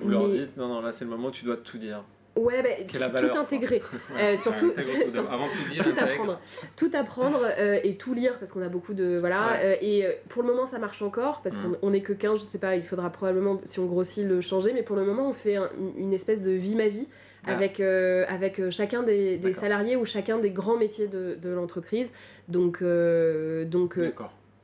Vous 0.00 0.08
leur 0.08 0.22
dites, 0.32 0.56
non, 0.56 0.66
non, 0.68 0.80
là 0.80 0.92
c'est 0.92 1.04
le 1.04 1.10
moment 1.10 1.28
où 1.28 1.32
tu 1.32 1.44
dois 1.44 1.56
tout 1.58 1.78
dire. 1.78 2.02
Ouais, 2.34 2.62
bah, 2.62 3.20
tout 3.20 3.36
intégrer. 3.38 3.82
Ouais, 4.14 4.34
Euh, 4.34 4.36
surtout- 4.38 4.70
tout 4.72 5.10
d'abord. 5.12 5.32
Avant 5.32 5.46
de 5.46 5.52
tout 5.52 5.70
dire, 5.70 5.84
tout 5.84 5.90
intègre. 5.90 6.10
apprendre, 6.12 6.40
tout 6.76 6.90
apprendre 6.94 7.40
euh, 7.58 7.78
et 7.84 7.96
tout 7.96 8.14
lire 8.14 8.38
parce 8.38 8.52
qu'on 8.52 8.62
a 8.62 8.68
beaucoup 8.68 8.94
de 8.94 9.18
voilà 9.18 9.48
Ouais. 9.52 9.58
euh, 9.64 9.76
et 9.82 10.06
euh, 10.06 10.12
pour 10.30 10.42
le 10.42 10.48
moment 10.48 10.66
ça 10.66 10.78
marche 10.78 11.02
encore 11.02 11.42
parce 11.42 11.56
Mm. 11.56 11.62
qu'on 11.62 11.88
on 11.90 11.92
est 11.92 12.00
que 12.00 12.12
15 12.14 12.40
je 12.40 12.46
sais 12.46 12.58
pas 12.58 12.74
il 12.76 12.84
faudra 12.84 13.10
probablement 13.10 13.60
si 13.64 13.80
on 13.80 13.86
grossit 13.86 14.24
le 14.26 14.40
changer 14.40 14.72
mais 14.72 14.82
pour 14.82 14.96
le 14.96 15.04
moment 15.04 15.28
on 15.28 15.34
fait 15.34 15.56
un- 15.56 15.70
une 15.98 16.14
espèce 16.14 16.40
de 16.42 16.52
vie 16.52 16.74
ma 16.74 16.88
vie 16.88 17.06
Ah. 17.46 17.52
avec 17.52 18.62
chacun 18.70 19.02
des, 19.02 19.38
salariés 19.52 19.96
ou 19.96 20.04
chacun 20.06 20.38
des 20.38 20.50
grands 20.50 20.76
métiers 20.78 21.08
de, 21.08 21.36
de 21.40 21.50
l'entreprise 21.50 22.08
donc 22.48 22.82
donc 22.82 23.98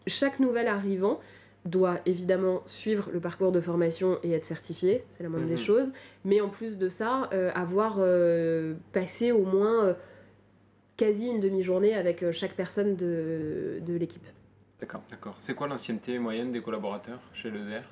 chaque 0.07 0.41
nouvel 0.41 0.69
arrivant 0.69 1.21
doit 1.69 1.99
évidemment 2.07 2.63
suivre 2.67 3.09
le 3.13 3.21
parcours 3.21 3.53
de 3.53 3.61
formation 3.61 4.19
et 4.23 4.33
être 4.33 4.45
certifié, 4.45 5.05
c'est 5.11 5.23
la 5.23 5.29
moindre 5.29 5.47
Mhm. 5.47 5.51
des 5.53 5.57
choses, 5.59 5.89
mais 6.25 6.41
en 6.41 6.49
plus 6.49 6.79
de 6.79 6.89
ça, 6.89 7.29
euh, 7.33 7.51
avoir 7.55 7.97
euh, 7.99 8.75
passé 8.93 9.33
au 9.33 9.45
moins 9.45 9.85
euh, 9.87 9.95
quasi 10.97 11.27
une 11.27 11.41
demi-journée 11.41 11.95
avec 11.95 12.23
euh, 12.23 12.33
chaque 12.33 12.55
personne 12.55 12.97
de, 12.97 13.79
de 13.87 13.95
l'équipe. 13.95 14.27
D'accord. 14.81 15.03
D'accord. 15.11 15.35
C'est 15.39 15.55
quoi 15.55 15.67
l'ancienneté 15.69 16.19
moyenne 16.19 16.53
des 16.53 16.61
collaborateurs 16.61 17.21
chez 17.33 17.51
l'EDR 17.51 17.83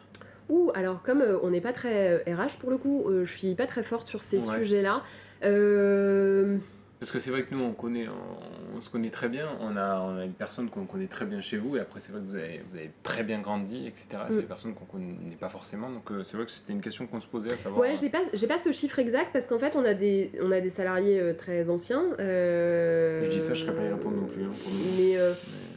Ouh, 0.48 0.70
alors 0.74 1.02
comme 1.02 1.22
euh, 1.22 1.38
on 1.42 1.50
n'est 1.50 1.60
pas 1.60 1.72
très 1.72 2.18
RH 2.32 2.58
pour 2.60 2.70
le 2.70 2.78
coup, 2.78 3.04
euh, 3.08 3.24
je 3.24 3.36
suis 3.36 3.54
pas 3.56 3.66
très 3.66 3.82
forte 3.82 4.06
sur 4.06 4.22
ces 4.22 4.38
Ouais. 4.48 4.58
sujets-là. 4.58 5.02
Euh, 5.42 6.56
Parce 6.98 7.12
que 7.12 7.18
c'est 7.18 7.30
vrai 7.30 7.42
que 7.42 7.54
nous, 7.54 7.62
on, 7.62 7.72
connaît, 7.72 8.09
on, 8.09 8.78
on 8.78 8.80
se 8.80 8.88
connaît 8.88 9.11
très 9.11 9.28
bien. 9.28 9.48
On 9.61 9.76
a, 9.76 10.00
on 10.00 10.16
a 10.16 10.24
une 10.24 10.32
personne 10.32 10.70
qu'on 10.70 10.87
connaît 10.87 11.09
très 11.09 11.26
bien 11.26 11.42
chez 11.42 11.59
vous. 11.59 11.76
Et 11.76 11.80
après, 11.80 12.00
c'est 12.00 12.11
vrai 12.11 12.22
que 12.22 12.26
vous 12.26 12.35
avez, 12.37 12.62
vous 12.70 12.76
avez 12.78 12.90
très 13.02 13.22
bien 13.22 13.40
grandi, 13.40 13.87
etc. 13.87 14.06
C'est 14.30 14.37
Mm. 14.37 14.40
des 14.40 14.42
personnes 14.46 14.74
qu'on 14.74 14.87
connaît 14.87 15.37
pas 15.38 15.50
forcément. 15.50 15.90
Donc, 15.90 16.11
euh, 16.11 16.24
c'est 16.24 16.38
vrai 16.38 16.46
que 16.46 16.52
c'était 16.52 16.72
une 16.72 16.80
question 16.80 17.06
qu'on 17.06 17.20
se 17.20 17.26
posait 17.26 17.52
à 17.52 17.56
savoir. 17.59 17.82
Ouais, 17.82 17.96
j'ai 18.00 18.09
pas, 18.09 18.22
j'ai 18.32 18.46
pas 18.46 18.56
ce 18.56 18.72
chiffre 18.72 18.98
exact 18.98 19.28
parce 19.32 19.44
qu'en 19.46 19.59
fait 19.59 19.76
on 19.76 19.85
a 19.85 19.92
des, 19.92 20.32
on 20.42 20.50
a 20.52 20.61
des 20.61 20.70
salariés 20.70 21.20
euh, 21.20 21.35
très 21.35 21.68
anciens. 21.68 22.02
euh, 22.18 23.24
Je 23.24 23.30
dis 23.30 23.40
ça, 23.42 23.52
je 23.52 23.64
serais 23.64 23.76
pas 23.76 23.82
y 23.85 23.88
répondre 23.92 24.16
non 24.16 24.26
plus. 24.26 24.44
hein, 24.44 24.52
pour 24.62 24.72
nous. 24.72 24.78
Mais 24.96 25.18
euh, 25.18 25.35
Mais- 25.48 25.76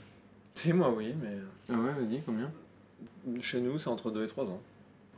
Si, 0.55 0.71
moi 0.73 0.93
oui, 0.95 1.13
mais 1.21 1.38
Ah 1.69 1.73
ouais, 1.73 2.01
vas-y, 2.01 2.21
combien? 2.25 2.49
Chez 3.41 3.60
nous 3.60 3.77
c'est 3.77 3.89
entre 3.89 4.10
2 4.12 4.23
et 4.23 4.27
3 4.27 4.49
ans. 4.51 4.62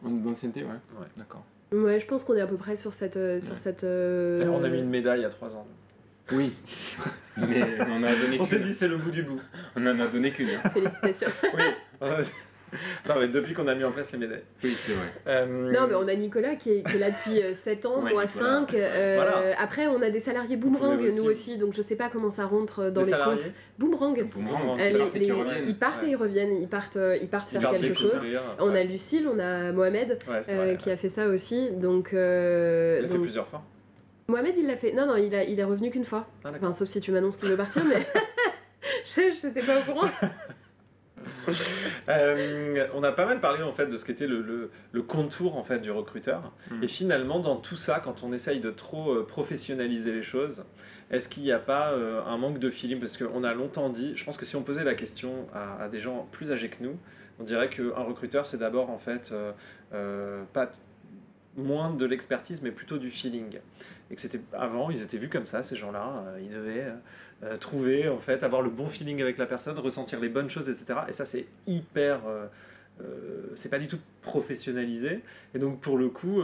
En- 0.03 0.09
D'ancienneté, 0.09 0.63
ouais. 0.63 0.69
Ouais. 0.99 1.07
D'accord. 1.15 1.43
ouais, 1.71 1.99
je 1.99 2.07
pense 2.07 2.23
qu'on 2.23 2.35
est 2.35 2.41
à 2.41 2.47
peu 2.47 2.57
près 2.57 2.75
sur 2.75 2.93
cette, 2.93 3.17
euh, 3.17 3.39
sur 3.39 3.53
Ouais. 3.53 3.57
cette. 3.59 3.83
euh, 3.83 4.47
On 4.47 4.63
a 4.63 4.69
mis 4.69 4.79
une 4.79 4.89
médaille 4.89 5.23
à 5.25 5.29
3 5.29 5.55
ans. 5.55 5.67
Oui. 6.31 6.53
Mais 7.37 7.61
on 7.87 7.91
en 7.93 8.03
a 8.03 8.13
donné 8.15 8.37
On 8.39 8.43
s'est 8.43 8.59
dit 8.59 8.73
c'est 8.73 8.87
le 8.87 8.97
bout 8.97 9.11
du 9.11 9.23
bout. 9.23 9.41
On 9.75 9.85
en 9.87 9.99
a 9.99 10.07
donné 10.07 10.31
qu'une. 10.31 10.49
hein. 10.49 10.69
Félicitations. 10.73 11.27
Oui. 11.53 11.63
non, 13.09 13.15
mais 13.19 13.27
depuis 13.27 13.53
qu'on 13.53 13.67
a 13.67 13.75
mis 13.75 13.83
en 13.83 13.91
place 13.91 14.13
les 14.13 14.17
médailles. 14.19 14.43
Oui, 14.63 14.69
c'est 14.71 14.93
vrai. 14.93 15.11
Euh, 15.27 15.71
Non, 15.71 15.87
mais 15.89 15.95
on 15.95 16.07
a 16.07 16.13
Nicolas 16.15 16.55
qui 16.55 16.69
est, 16.71 16.83
qui 16.89 16.95
est 16.95 16.99
là 16.99 17.09
depuis 17.11 17.41
7 17.53 17.85
ans, 17.85 18.01
Ouais, 18.01 18.13
moi 18.13 18.23
Nicolas. 18.25 18.27
5. 18.67 18.71
Voilà. 18.71 19.41
Après, 19.59 19.87
on 19.87 20.01
a 20.01 20.09
des 20.09 20.19
salariés 20.21 20.55
boomerang, 20.55 20.99
aussi. 21.01 21.17
nous 21.17 21.25
aussi, 21.29 21.57
donc 21.57 21.73
je 21.73 21.81
sais 21.81 21.95
pas 21.97 22.09
comment 22.09 22.29
ça 22.31 22.45
rentre 22.45 22.85
dans 22.85 23.01
Des 23.01 23.07
les 23.07 23.11
salariés 23.11 23.39
comptes. 23.41 23.51
Boomerang. 23.77 24.23
Boomerang, 24.33 24.79
Euh, 24.79 24.83
ils 24.85 24.93
les- 24.93 24.97
partent 24.99 25.15
et 25.15 25.19
les- 25.19 25.25
ils 25.67 25.77
partent 25.77 26.01
Ouais. 26.03 26.07
et 26.07 26.11
ils 26.11 26.15
reviennent, 26.15 26.61
ils 26.61 26.67
partent, 26.69 26.97
euh, 26.97 27.17
ils 27.21 27.27
partent 27.27 27.49
faire 27.49 27.61
quelque 27.61 27.93
chose. 27.97 28.15
On 28.59 28.73
a. 28.73 28.83
Lucille, 28.83 29.27
on 29.27 29.37
a 29.39 29.71
Mohamed 29.73 30.17
Ouais, 30.29 30.39
c'est 30.43 30.53
euh, 30.53 30.63
vrai. 30.65 30.77
qui 30.77 30.91
a 30.91 30.95
fait 30.97 31.09
ça 31.09 31.27
aussi. 31.27 31.71
Donc, 31.71 32.13
euh, 32.13 32.99
Il 32.99 33.03
l'a 33.03 33.09
fait 33.09 33.19
plusieurs 33.19 33.47
fois. 33.47 33.63
Mohamed, 34.31 34.57
il 34.57 34.67
l'a 34.67 34.77
fait. 34.77 34.93
Non, 34.93 35.05
non, 35.05 35.15
il, 35.15 35.33
a, 35.35 35.43
il 35.43 35.59
est 35.59 35.63
revenu 35.63 35.91
qu'une 35.91 36.05
fois. 36.05 36.27
Ah. 36.43 36.49
Enfin, 36.55 36.71
sauf 36.71 36.87
si 36.87 36.99
tu 36.99 37.11
m'annonces 37.11 37.37
qu'il 37.37 37.49
veut 37.49 37.57
partir, 37.57 37.83
mais 37.85 38.07
je 39.05 39.35
j'étais 39.39 39.61
pas 39.61 39.79
au 39.79 39.83
courant. 39.83 40.09
Euh, 42.09 42.87
on 42.95 43.03
a 43.03 43.11
pas 43.11 43.25
mal 43.25 43.39
parlé 43.39 43.61
en 43.61 43.73
fait 43.73 43.85
de 43.85 43.95
ce 43.95 44.05
qu'était 44.05 44.25
le, 44.27 44.41
le, 44.41 44.71
le 44.91 45.01
contour 45.03 45.55
en 45.55 45.63
fait 45.63 45.79
du 45.79 45.91
recruteur. 45.91 46.51
Mm. 46.69 46.83
Et 46.83 46.87
finalement, 46.87 47.39
dans 47.39 47.55
tout 47.55 47.75
ça, 47.75 47.99
quand 47.99 48.23
on 48.23 48.33
essaye 48.33 48.59
de 48.59 48.71
trop 48.71 49.11
euh, 49.11 49.25
professionnaliser 49.25 50.11
les 50.11 50.23
choses, 50.23 50.63
est-ce 51.11 51.29
qu'il 51.29 51.43
n'y 51.43 51.51
a 51.51 51.59
pas 51.59 51.91
euh, 51.91 52.23
un 52.25 52.37
manque 52.37 52.57
de 52.57 52.69
feeling? 52.69 52.99
Parce 52.99 53.17
qu'on 53.17 53.43
a 53.43 53.53
longtemps 53.53 53.89
dit, 53.89 54.13
je 54.15 54.23
pense 54.25 54.37
que 54.37 54.45
si 54.45 54.55
on 54.55 54.63
posait 54.63 54.83
la 54.83 54.95
question 54.95 55.47
à, 55.53 55.83
à 55.83 55.89
des 55.89 55.99
gens 55.99 56.27
plus 56.31 56.51
âgés 56.51 56.69
que 56.69 56.83
nous, 56.83 56.97
on 57.41 57.43
dirait 57.43 57.69
qu'un 57.69 58.03
recruteur, 58.03 58.45
c'est 58.45 58.57
d'abord 58.57 58.89
en 58.89 58.99
fait 58.99 59.31
euh, 59.31 59.51
euh, 59.93 60.43
pas 60.53 60.69
moins 61.57 61.89
de 61.89 62.05
l'expertise, 62.05 62.61
mais 62.61 62.71
plutôt 62.71 62.97
du 62.97 63.09
feeling. 63.09 63.59
Et 64.11 64.15
que 64.15 64.21
c'était 64.21 64.41
avant, 64.51 64.91
ils 64.91 65.01
étaient 65.01 65.17
vus 65.17 65.29
comme 65.29 65.47
ça, 65.47 65.63
ces 65.63 65.77
gens-là. 65.77 66.25
euh, 66.27 66.41
ils 66.41 66.49
devaient 66.49 66.83
euh, 66.83 66.95
euh, 67.43 67.57
trouver, 67.57 68.09
en 68.09 68.19
fait, 68.19 68.43
avoir 68.43 68.61
le 68.61 68.69
bon 68.69 68.87
feeling 68.87 69.21
avec 69.21 69.37
la 69.37 69.45
personne, 69.45 69.79
ressentir 69.79 70.19
les 70.19 70.27
bonnes 70.27 70.49
choses, 70.49 70.69
etc. 70.69 70.99
Et 71.07 71.13
ça, 71.13 71.25
c'est 71.25 71.47
hyper. 71.65 72.19
c'est 73.55 73.69
pas 73.69 73.79
du 73.79 73.87
tout 73.87 73.99
professionnalisé. 74.21 75.21
Et 75.55 75.59
donc, 75.59 75.79
pour 75.79 75.97
le 75.97 76.09
coup, 76.09 76.41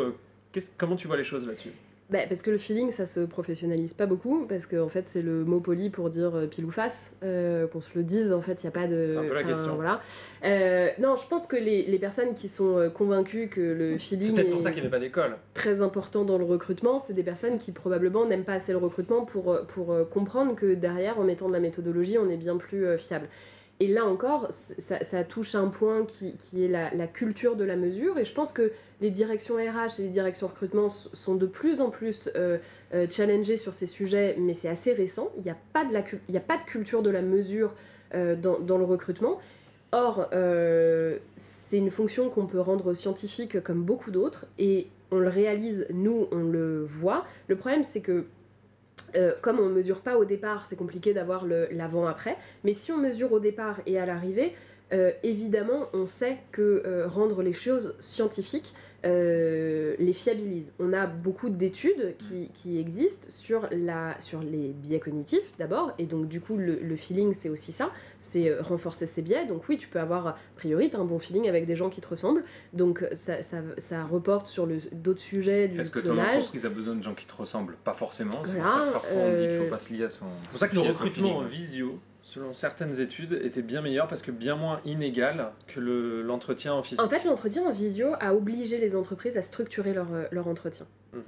comment 0.78 0.96
tu 0.96 1.08
vois 1.08 1.18
les 1.18 1.26
choses 1.26 1.46
là-dessus? 1.46 1.74
Bah, 2.10 2.20
parce 2.30 2.42
que 2.42 2.52
le 2.52 2.58
feeling, 2.58 2.92
ça 2.92 3.06
se 3.06 3.20
professionnalise 3.20 3.94
pas 3.94 4.06
beaucoup, 4.06 4.46
parce 4.48 4.66
qu'en 4.66 4.86
en 4.86 4.88
fait, 4.88 5.06
c'est 5.06 5.22
le 5.22 5.44
mot 5.44 5.60
poli 5.60 5.90
pour 5.90 6.10
dire 6.10 6.36
euh, 6.36 6.48
pile 6.48 6.64
ou 6.64 6.72
face, 6.72 7.12
euh, 7.22 7.68
qu'on 7.68 7.82
se 7.82 7.90
le 7.96 8.04
dise, 8.04 8.32
en 8.32 8.42
fait, 8.42 8.64
il 8.64 8.66
n'y 8.66 8.70
a 8.70 8.72
pas 8.72 8.88
de... 8.88 9.12
C'est 9.12 9.26
un 9.26 9.28
peu 9.28 9.34
la 9.34 9.44
question. 9.44 9.76
Voilà. 9.76 10.00
Euh, 10.46 10.88
non, 11.00 11.18
je 11.18 11.28
pense 11.28 11.48
que 11.48 11.58
les, 11.58 11.84
les 11.84 12.00
personnes 12.00 12.34
qui 12.34 12.48
sont 12.48 12.90
convaincues 12.94 13.50
que 13.50 13.60
le 13.60 14.00
C'est 14.00 14.16
feeling 14.16 14.36
peut-être 14.36 14.52
pour 14.52 14.62
ça 14.62 14.72
qu'il 14.72 14.84
n'y 14.84 14.90
pas 14.90 15.00
d'école. 15.00 15.36
très 15.54 15.82
important 15.82 16.24
dans 16.24 16.38
le 16.38 16.46
recrutement, 16.46 17.00
c'est 17.00 17.14
des 17.14 17.24
personnes 17.24 17.58
qui 17.58 17.74
probablement 17.74 18.26
n'aiment 18.26 18.46
pas 18.46 18.54
assez 18.54 18.72
le 18.72 18.78
recrutement 18.78 19.26
pour, 19.26 19.58
pour 19.68 19.94
comprendre 20.10 20.56
que 20.56 20.76
derrière, 20.76 21.20
en 21.20 21.24
mettant 21.24 21.50
de 21.50 21.54
la 21.54 21.60
méthodologie, 21.60 22.18
on 22.18 22.30
est 22.30 22.38
bien 22.38 22.56
plus 22.56 22.98
fiable. 22.98 23.28
Et 23.80 23.88
là 23.88 24.06
encore, 24.06 24.48
ça, 24.50 25.24
touche 25.24 25.54
un 25.54 25.68
point 25.68 26.06
qui, 26.06 26.64
est 26.64 26.68
la, 26.68 27.08
culture 27.08 27.56
de 27.56 27.64
la 27.64 27.76
mesure. 27.76 28.18
Et 28.18 28.26
je 28.26 28.34
pense 28.34 28.52
que 28.52 28.72
les 29.02 29.12
directions 29.12 29.56
RH 29.56 30.00
et 30.00 30.04
les 30.04 30.10
directions 30.10 30.48
recrutement 30.48 30.90
sont 30.90 31.36
de 31.36 31.46
plus 31.46 31.80
en 31.80 31.92
plus 31.92 32.30
euh, 32.36 32.58
euh, 32.96 33.06
challengées 33.10 33.58
sur 33.58 33.76
ces 33.76 33.86
sujets, 33.86 34.36
mais 34.40 34.56
c'est 34.56 34.70
assez 34.70 34.94
récent. 34.94 35.30
Il 35.38 35.44
n'y 35.44 35.52
a, 35.52 35.58
pas 35.74 35.86
de 35.86 35.96
a 35.96 36.40
pas 36.40 36.58
de 36.58 36.64
culture 36.64 37.04
de 37.04 37.12
la 37.12 37.22
mesure 37.22 37.76
euh, 38.16 38.36
dans, 38.36 38.78
le 38.78 38.86
recrutement. 38.86 39.40
Or, 39.92 40.28
c'est 41.38 41.78
une 41.78 41.92
fonction 41.92 42.30
qu'on 42.30 42.46
peut 42.46 42.60
rendre 42.60 42.94
scientifique 42.94 43.62
comme 43.62 43.84
beaucoup 43.84 44.12
d'autres, 44.12 44.46
et 44.58 44.88
on 45.12 45.20
le 45.20 45.30
réalise, 45.30 45.86
nous, 45.94 46.28
on 46.32 46.40
le 46.40 46.84
voit. 46.84 47.26
Le 47.48 47.56
problème, 47.56 47.84
c'est 47.84 48.02
que 48.02 48.26
euh, 49.16 49.34
comme 49.42 49.60
on 49.60 49.70
ne 49.70 49.74
mesure 49.74 50.02
pas 50.02 50.18
au 50.18 50.26
départ, 50.26 50.66
c'est 50.68 50.76
compliqué 50.76 51.14
d'avoir 51.14 51.46
l'avant-après, 51.46 52.38
mais 52.64 52.74
si 52.74 52.92
on 52.92 52.98
mesure 52.98 53.32
au 53.32 53.40
départ 53.40 53.80
et 53.86 54.00
à 54.00 54.06
l'arrivée, 54.06 54.54
euh, 54.94 55.12
évidemment, 55.24 55.90
on 55.94 56.06
sait 56.06 56.38
que 56.52 56.84
euh, 56.86 57.08
rendre 57.08 57.42
les 57.42 57.54
choses 57.54 57.96
scientifiques 58.00 58.74
euh, 59.08 59.96
les 60.00 60.14
fiabilise. 60.14 60.72
On 60.80 60.94
a 60.94 61.08
beaucoup 61.08 61.50
d'études 61.50 62.16
qui, 62.18 62.50
qui 62.54 62.78
existent 62.80 63.28
sur, 63.30 63.68
la, 63.72 64.20
sur 64.22 64.42
les 64.42 64.70
biais 64.74 65.00
cognitifs 65.00 65.58
d'abord, 65.58 65.94
et 65.98 66.06
donc 66.06 66.28
du 66.28 66.42
coup 66.42 66.58
le, 66.58 66.76
le 66.82 66.96
feeling 66.96 67.34
c'est 67.34 67.50
aussi 67.50 67.72
ça, 67.72 67.90
c'est 68.20 68.50
euh, 68.50 68.62
renforcer 68.62 69.06
ces 69.06 69.22
biais. 69.22 69.46
Donc 69.46 69.68
oui, 69.70 69.78
tu 69.78 69.88
peux 69.88 70.00
avoir, 70.00 70.28
a 70.28 70.36
priori, 70.56 70.92
un 70.94 71.06
bon 71.06 71.20
feeling 71.20 71.48
avec 71.48 71.66
des 71.66 71.76
gens 71.76 71.90
qui 71.90 72.02
te 72.02 72.08
ressemblent, 72.08 72.44
donc 72.74 73.06
ça, 73.16 73.42
ça, 73.42 73.58
ça 73.78 74.04
reporte 74.04 74.48
sur 74.48 74.66
le- 74.66 74.82
d'autres 74.92 75.22
sujets 75.22 75.68
du 75.68 75.80
Est-ce 75.80 75.92
que 75.92 76.00
ton 76.00 76.18
entreprise 76.18 76.66
a 76.66 76.70
besoin 76.70 76.96
de 76.96 77.04
gens 77.04 77.14
qui 77.14 77.26
te 77.26 77.36
ressemblent? 77.36 77.76
Pas 77.84 77.94
forcément. 77.94 78.44
C'est 78.44 78.56
pour 78.58 78.64
Voilà, 78.66 78.68
ça 78.80 78.88
que 78.88 78.94
parfois 78.94 79.18
on 79.18 79.30
dit 79.34 79.42
qu'il 79.42 79.48
ne 79.50 79.54
euh, 79.54 79.64
faut 79.64 79.70
pas 79.70 79.78
se 79.78 79.94
lier 79.94 80.04
à 80.04 80.10
son. 80.10 80.26
C'est 80.42 80.50
pour 80.50 80.60
ça 80.60 80.68
que 80.68 80.76
le 80.76 80.82
recrutement 80.82 81.38
en 81.38 81.44
visio, 81.44 82.00
selon 82.28 82.52
certaines 82.52 83.00
études, 83.00 83.40
était 83.42 83.62
bien 83.62 83.82
meilleur 83.82 84.06
parce 84.08 84.22
que 84.22 84.32
bien 84.32 84.56
moins 84.58 84.82
inégal 84.84 85.52
que 85.66 85.80
le- 85.80 86.22
l'entretien 86.22 86.74
en 86.74 86.84
physique. 86.84 87.02
En 87.02 87.08
fait, 87.08 87.24
l'entretien 87.24 87.64
en 87.64 87.72
visio 87.72 88.10
a 88.20 88.36
obligé 88.36 88.78
les 88.80 88.98
entreprises 88.98 89.38
à 89.38 89.42
structurer 89.42 89.94
leur, 89.94 90.14
euh, 90.14 90.26
leur 90.32 90.50
entretien. 90.50 90.86
Mhm. 91.14 91.22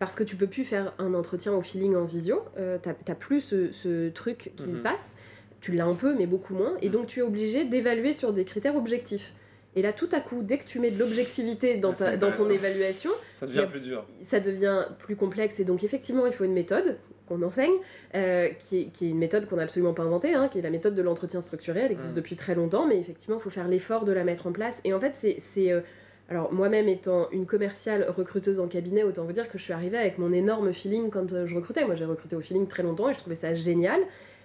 Parce 0.00 0.16
que 0.16 0.24
tu 0.24 0.34
peux 0.34 0.48
plus 0.48 0.64
faire 0.64 0.92
un 0.98 1.14
entretien 1.14 1.52
au 1.52 1.62
feeling 1.62 1.94
en 1.94 2.04
visio, 2.04 2.42
euh, 2.58 2.76
t'as 2.82 3.14
plus 3.14 3.40
ce, 3.40 3.70
ce 3.70 4.08
truc 4.08 4.50
qui 4.56 4.66
Mhm. 4.68 4.82
passe, 4.82 5.14
tu 5.60 5.70
l'as 5.70 5.84
un 5.84 5.94
peu 5.94 6.12
mais 6.12 6.26
beaucoup 6.26 6.54
moins, 6.54 6.76
et 6.82 6.88
Mhm. 6.88 6.92
donc 6.92 7.06
tu 7.06 7.20
es 7.20 7.22
obligé 7.22 7.64
d'évaluer 7.64 8.12
sur 8.12 8.32
des 8.32 8.44
critères 8.44 8.74
objectifs. 8.74 9.32
Et 9.76 9.80
là, 9.82 9.92
tout 9.92 10.08
à 10.10 10.20
coup, 10.20 10.42
dès 10.42 10.58
que 10.58 10.66
tu 10.66 10.80
mets 10.80 10.90
de 10.90 10.98
l'objectivité 10.98 11.76
dans, 11.78 11.92
Ah, 11.92 11.94
ta- 11.94 12.16
dans 12.16 12.32
ton 12.32 12.50
évaluation, 12.50 13.10
Ça 13.32 13.46
devient 13.46 13.60
a- 13.60 13.66
plus 13.68 13.80
dur. 13.80 14.04
ça 14.24 14.40
devient 14.40 14.86
plus 14.98 15.14
complexe. 15.14 15.60
Et 15.60 15.64
donc, 15.64 15.84
effectivement, 15.84 16.26
il 16.26 16.32
faut 16.32 16.44
une 16.44 16.52
méthode 16.52 16.98
qu'on 17.32 17.42
enseigne, 17.42 17.72
euh, 18.14 18.48
qui, 18.58 18.80
est, 18.80 18.84
qui, 18.86 19.06
est, 19.06 19.10
une 19.10 19.18
méthode 19.18 19.46
qu'on 19.46 19.56
n'a 19.56 19.62
absolument 19.62 19.94
pas 19.94 20.02
inventée, 20.02 20.34
hein, 20.34 20.48
qui 20.48 20.58
est 20.58 20.62
la 20.62 20.70
méthode 20.70 20.94
de 20.94 21.02
l'entretien 21.02 21.40
structuré. 21.40 21.80
Elle 21.80 21.92
existe 21.92 22.12
mm. 22.12 22.16
depuis 22.16 22.36
très 22.36 22.54
longtemps, 22.54 22.86
mais 22.86 22.98
effectivement, 22.98 23.36
il 23.38 23.42
faut 23.42 23.50
faire 23.50 23.68
l'effort 23.68 24.04
de 24.04 24.12
la 24.12 24.24
mettre 24.24 24.46
en 24.46 24.52
place. 24.52 24.80
Et 24.84 24.92
en 24.92 25.00
fait, 25.00 25.14
c'est. 25.14 25.72
Euh, 25.72 25.80
alors, 26.28 26.52
moi-même 26.52 26.88
étant 26.88 27.28
une 27.30 27.44
commerciale 27.44 28.06
recruteuse 28.08 28.58
en 28.58 28.66
cabinet, 28.66 29.02
autant 29.02 29.24
vous 29.24 29.32
dire 29.32 29.50
que 29.50 29.58
je 29.58 29.64
suis 29.64 29.72
arrivée 29.72 29.98
avec 29.98 30.18
mon 30.18 30.32
énorme 30.32 30.72
feeling 30.72 31.10
quand 31.10 31.32
euh, 31.32 31.46
je 31.46 31.54
recrutais. 31.54 31.84
Moi, 31.84 31.94
j'ai 31.94 32.04
recruté 32.04 32.36
au 32.36 32.40
feeling 32.40 32.66
très 32.66 32.82
longtemps 32.82 33.10
et 33.10 33.14
je 33.14 33.18
trouvais 33.18 33.36
ça 33.36 33.54
génial. 33.54 34.00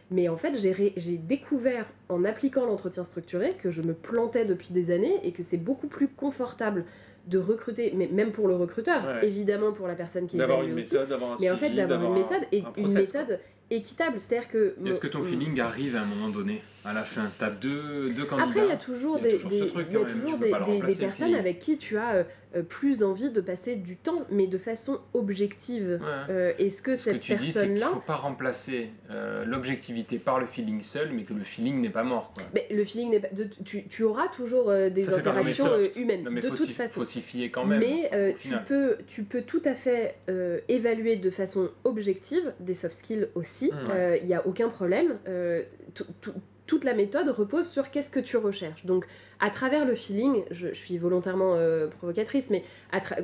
Mais 0.09 0.29
en 0.29 0.37
fait, 0.37 0.55
j'ai 0.57 1.17
découvert 1.17 1.85
en 2.07 2.23
appliquant 2.23 2.65
l'entretien 2.65 3.03
structuré 3.03 3.49
que 3.61 3.71
je 3.71 3.81
me 3.81 3.93
plantais 3.93 4.45
depuis 4.45 4.69
des 4.71 4.89
années 4.89 5.19
et 5.23 5.33
que 5.33 5.43
c'est 5.43 5.57
beaucoup 5.57 5.87
plus 5.87 6.07
confortable 6.07 6.85
de 7.27 7.37
recruter, 7.37 7.93
mais 7.95 8.07
même 8.07 8.31
pour 8.31 8.47
le 8.47 8.55
recruteur, 8.55 9.23
évidemment 9.23 9.73
pour 9.73 9.87
la 9.87 9.95
personne 9.95 10.27
qui 10.27 10.37
d'avoir 10.37 10.63
une 10.63 10.73
méthode, 10.73 11.09
d'avoir 11.09 11.33
un 11.33 11.35
mais 11.39 11.51
en 11.51 11.57
fait 11.57 11.69
d'avoir 11.71 12.03
une 12.03 12.13
méthode 12.13 12.41
et 12.51 12.63
une 12.77 12.93
méthode 12.93 13.39
équitable, 13.69 14.19
c'est-à-dire 14.19 14.49
que 14.49 14.75
est-ce 14.85 14.99
que 14.99 15.07
ton 15.07 15.23
feeling 15.23 15.59
arrive 15.59 15.95
à 15.95 16.01
un 16.01 16.05
moment 16.05 16.29
donné 16.29 16.61
à 16.85 16.93
la 16.93 17.03
fin? 17.03 17.29
Tu 17.37 17.43
as 17.43 17.49
deux, 17.49 18.09
deux 18.11 18.25
candidats? 18.25 18.47
Après, 18.47 18.61
il 18.61 18.69
y 18.69 18.71
a 18.71 18.77
toujours 18.77 19.19
des, 19.19 19.37
des, 19.37 20.95
personnes 20.95 21.35
avec 21.35 21.59
qui 21.59 21.77
tu 21.77 21.97
as 21.97 22.15
euh, 22.15 22.23
plus 22.69 23.03
envie 23.03 23.31
de 23.31 23.41
passer 23.41 23.75
du 23.75 23.97
temps, 23.97 24.25
mais 24.31 24.47
de 24.47 24.57
façon 24.57 24.99
objective. 25.13 25.99
Euh, 26.29 26.53
est-ce 26.57 26.81
que 26.81 26.95
Ce 26.95 27.05
cette 27.05 27.19
que 27.19 27.25
tu 27.25 27.35
dis, 27.35 27.51
c'est 27.51 27.65
qu'il 27.65 27.73
ne 27.75 27.79
faut 27.79 27.99
pas 27.99 28.15
remplacer 28.15 28.89
l'objectivité 29.45 30.19
par 30.19 30.39
le 30.39 30.45
feeling 30.45 30.81
seul, 30.81 31.11
mais 31.11 31.23
que 31.23 31.33
le 31.33 31.43
feeling 31.43 31.81
n'est 31.81 31.89
pas 31.89 32.03
mort. 32.03 32.33
Quoi. 32.33 32.43
Mais 32.53 32.67
le 32.71 32.83
feeling 32.83 33.11
n'est 33.11 33.19
pas. 33.19 33.29
tu, 33.65 33.87
tu, 33.87 34.03
auras 34.03 34.27
toujours 34.29 34.71
des 34.71 35.09
interactions 35.09 35.69
humaines. 35.95 36.27
mais 36.29 36.41
de 36.41 36.49
toute 36.49 36.69
façon. 36.69 36.93
faut 36.93 37.05
s'y 37.05 37.21
fier 37.21 37.49
quand 37.49 37.65
même. 37.65 37.79
Mais 37.79 38.35
tu, 38.39 38.53
peux, 38.67 38.97
tu 39.07 39.23
peux 39.23 39.41
tout 39.41 39.61
à 39.65 39.73
fait 39.73 40.17
évaluer 40.67 41.17
de 41.17 41.29
façon 41.29 41.69
objective 41.83 42.53
des 42.59 42.73
soft 42.73 42.97
skills 42.97 43.27
aussi. 43.35 43.71
Il 44.21 44.27
n'y 44.27 44.35
a 44.35 44.45
aucun 44.45 44.69
problème. 44.69 45.17
Toute 46.67 46.83
la 46.83 46.93
méthode 46.93 47.29
repose 47.29 47.67
sur 47.67 47.89
qu'est-ce 47.89 48.11
que 48.11 48.19
tu 48.19 48.37
recherches. 48.37 48.85
Donc, 48.85 49.05
à 49.39 49.49
travers 49.49 49.85
le 49.85 49.95
feeling, 49.95 50.43
je, 50.51 50.73
suis 50.73 50.97
volontairement 50.97 51.55
euh, 51.55 51.87
provocatrice, 51.87 52.49
mais 52.49 52.63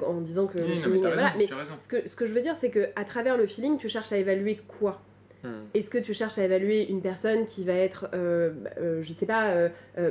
en 0.05 0.21
disant 0.21 0.47
que 0.47 0.57
le 0.57 0.75
feeling, 0.75 1.01
voilà, 1.01 1.33
mais 1.37 1.47
ce 1.79 1.87
que, 1.87 2.07
ce 2.07 2.15
que 2.15 2.25
je 2.25 2.33
veux 2.33 2.41
dire, 2.41 2.55
c'est 2.55 2.69
que 2.69 2.89
à 2.95 3.03
travers 3.03 3.37
le 3.37 3.45
feeling, 3.45 3.77
tu 3.77 3.89
cherches 3.89 4.11
à 4.13 4.17
évaluer 4.17 4.59
quoi? 4.79 5.01
Hmm. 5.43 5.63
Est-ce 5.73 5.89
que 5.89 5.97
tu 5.97 6.13
cherches 6.13 6.37
à 6.37 6.45
évaluer 6.45 6.89
une 6.89 7.01
personne 7.01 7.45
qui 7.45 7.65
va 7.65 7.73
être, 7.73 8.07
euh, 8.13 8.53
euh, 8.79 9.03
je 9.03 9.11
sais 9.11 9.25
pas, 9.25 9.53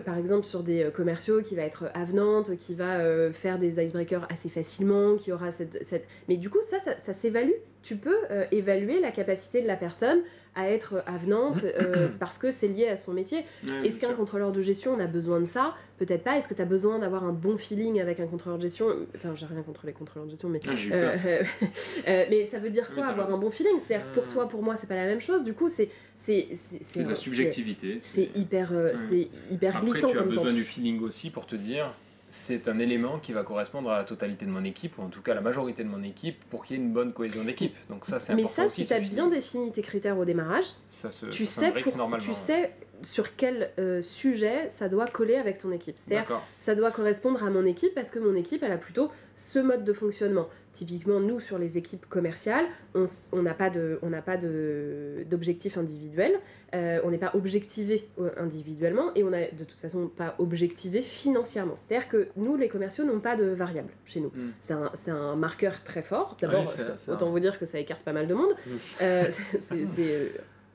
par 0.05 0.19
exemple 0.19 0.45
sur 0.45 0.63
des 0.63 0.91
commerciaux, 0.95 1.41
qui 1.41 1.57
va 1.57 1.63
être 1.63 1.91
avenante, 1.95 2.55
qui 2.57 2.75
va 2.75 3.33
faire 3.33 3.59
des 3.59 3.83
icebreakers 3.83 4.27
assez 4.31 4.51
facilement, 4.51 5.17
qui 5.17 5.33
aura 5.33 5.51
cette... 5.51 5.83
cette... 5.83 6.07
Mais 6.29 6.37
du 6.37 6.51
coup, 6.51 6.59
ça, 6.71 6.79
ça 6.99 7.13
s'évalue? 7.15 7.53
Tu 7.83 7.97
peux 7.97 8.17
évaluer 8.51 9.01
la 9.01 9.11
capacité 9.11 9.63
de 9.63 9.67
la 9.67 9.77
personne 9.77 10.21
à 10.55 10.69
être 10.69 11.03
avenante 11.07 11.65
euh, 11.65 12.09
parce 12.19 12.39
que 12.39 12.51
c'est 12.51 12.69
lié 12.69 12.89
à 12.89 12.97
son 12.97 13.13
métier. 13.13 13.45
Est-ce 13.85 13.99
qu'un 13.99 14.13
contrôleur 14.13 14.53
de 14.53 14.61
gestion, 14.61 14.95
on 14.95 15.01
a 15.01 15.07
besoin 15.07 15.41
de 15.41 15.47
ça? 15.47 15.75
Peut-être 15.99 16.25
pas. 16.25 16.37
Est-ce 16.37 16.49
que 16.49 16.55
tu 16.55 16.63
as 16.63 16.67
besoin 16.67 16.99
d'avoir 16.99 17.25
un 17.25 17.33
bon 17.33 17.57
feeling 17.57 18.01
avec 18.01 18.21
un 18.21 18.27
contrôleur 18.27 18.59
de 18.59 18.65
gestion? 18.65 18.89
Enfin, 19.17 19.35
j'ai 19.35 19.47
rien 19.47 19.63
contre 19.63 19.87
les 19.87 19.93
contrôleurs 19.93 20.27
de 20.27 20.33
gestion, 20.33 20.49
mais. 20.49 20.61
Ah, 20.67 20.71
euh, 20.71 21.43
euh, 22.09 22.25
mais 22.29 22.45
ça 22.47 22.59
veut 22.59 22.71
dire 22.71 22.93
quoi 22.95 23.07
avoir 23.07 23.33
un 23.33 23.39
bon 23.39 23.51
feeling? 23.51 23.79
C'est-à-dire 23.81 24.07
pour 24.13 24.25
toi, 24.29 24.49
pour 24.49 24.63
moi, 24.63 24.77
c'est 24.77 24.89
pas 24.89 24.97
la 24.97 25.07
même 25.07 25.21
chose. 25.21 25.45
Du 25.45 25.55
coup, 25.55 25.69
c'est. 25.69 25.89
C'est 26.17 26.49
de 26.97 27.09
la 27.09 27.15
subjectivité. 27.15 27.99
C'est 28.01 28.31
hyper, 28.35 28.73
c'est 28.95 29.29
hyper 29.51 29.81
glissant. 29.83 30.09
Après, 30.09 30.13
tu 30.13 30.19
as 30.19 30.23
besoin 30.23 30.53
du 30.53 30.65
feeling 30.65 31.01
aussi 31.03 31.31
pour 31.31 31.47
te 31.47 31.57
dire 31.57 31.95
c'est 32.33 32.67
un 32.67 32.79
élément 32.79 33.19
qui 33.19 33.35
va 33.35 33.45
correspondre 33.45 33.91
à 33.91 33.99
la 33.99 34.05
totalité 34.05 34.47
de 34.47 34.51
mon 34.51 34.65
équipe, 34.65 34.97
ou 34.97 35.03
en 35.03 35.09
tout 35.09 35.21
cas 35.21 35.33
à 35.33 35.35
la 35.35 35.43
majorité 35.43 35.85
de 35.85 35.89
mon 35.89 36.03
équipe, 36.03 36.43
pour 36.49 36.65
qu'il 36.65 36.77
y 36.77 36.81
ait 36.81 36.83
une 36.83 36.91
bonne 36.91 37.13
cohésion 37.13 37.45
d'équipe. 37.45 37.77
Donc 37.91 38.07
ça, 38.07 38.19
c'est 38.19 38.33
important 38.33 38.63
Mais 38.63 38.69
ça, 38.69 38.75
si 38.75 38.87
tu 38.87 38.93
as 38.95 39.01
bien 39.01 39.29
défini 39.29 39.71
tes 39.71 39.83
critères 39.83 40.17
au 40.17 40.25
démarrage, 40.25 40.65
ça 40.89 41.11
se, 41.11 41.27
tu, 41.27 41.45
sais 41.45 41.75
tu 42.21 42.35
sais 42.35 42.73
sur 43.03 43.37
quel 43.37 43.71
euh, 43.79 44.03
sujet 44.03 44.69
ça 44.71 44.89
doit 44.89 45.07
coller 45.07 45.37
avec 45.37 45.59
ton 45.59 45.73
équipe. 45.73 45.97
C'est-à-dire, 45.99 46.41
ça 46.59 46.75
doit 46.75 46.91
correspondre 46.91 47.43
à 47.45 47.51
mon 47.51 47.65
équipe 47.65 47.95
parce 47.95 48.11
que 48.11 48.19
mon 48.19 48.35
équipe, 48.35 48.63
elle 48.63 48.73
a 48.73 48.79
plutôt 48.79 49.11
ce 49.35 49.59
mode 49.59 49.85
de 49.85 49.93
fonctionnement. 49.93 50.49
Typiquement, 50.73 51.21
nous, 51.21 51.39
sur 51.39 51.59
les 51.59 51.77
équipes 51.77 52.07
commerciales, 52.09 52.65
on 52.95 53.43
n'a 53.43 53.55
pas 53.55 53.71
d'objectif 53.71 55.77
individuel, 55.77 56.39
euh, 56.75 57.01
on 57.05 57.11
n'est 57.11 57.19
pas 57.19 57.33
objectivé 57.35 58.09
euh, 58.19 58.31
individuellement 58.39 59.11
et 59.15 59.23
on 59.23 59.31
n'a 59.31 59.51
de 59.51 59.65
toute 59.65 59.79
façon 59.79 60.09
pas 60.09 60.35
objectivé 60.39 61.03
financièrement. 61.03 61.77
C'est-à-dire 61.79 62.09
que 62.09 62.29
nous, 62.37 62.57
les 62.57 62.69
commerciaux, 62.69 63.05
n'ont 63.05 63.21
pas 63.21 63.37
de 63.37 63.45
variable 63.45 63.91
chez 64.07 64.21
nous. 64.21 64.29
Hmm. 64.29 64.53
C'est 64.95 65.11
un, 65.11 65.37
marqueur 65.37 65.83
très 65.85 66.03
fort. 66.03 66.37
D'abord, 66.41 66.65
autant 67.09 67.31
vous 67.31 67.41
dire 67.41 67.59
que 67.59 67.67
ça 67.67 67.79
écarte 67.79 68.03
pas 68.03 68.13
mal 68.13 68.27
de 68.27 68.35
monde. 68.35 68.55
Hmm. 68.67 69.01
c'est 69.61 70.33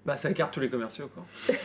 bah, 0.08 0.16
ça 0.16 0.32
écarte 0.32 0.54
tous 0.54 0.62
les 0.62 0.70
commerciaux, 0.70 1.10
quoi. 1.14 1.26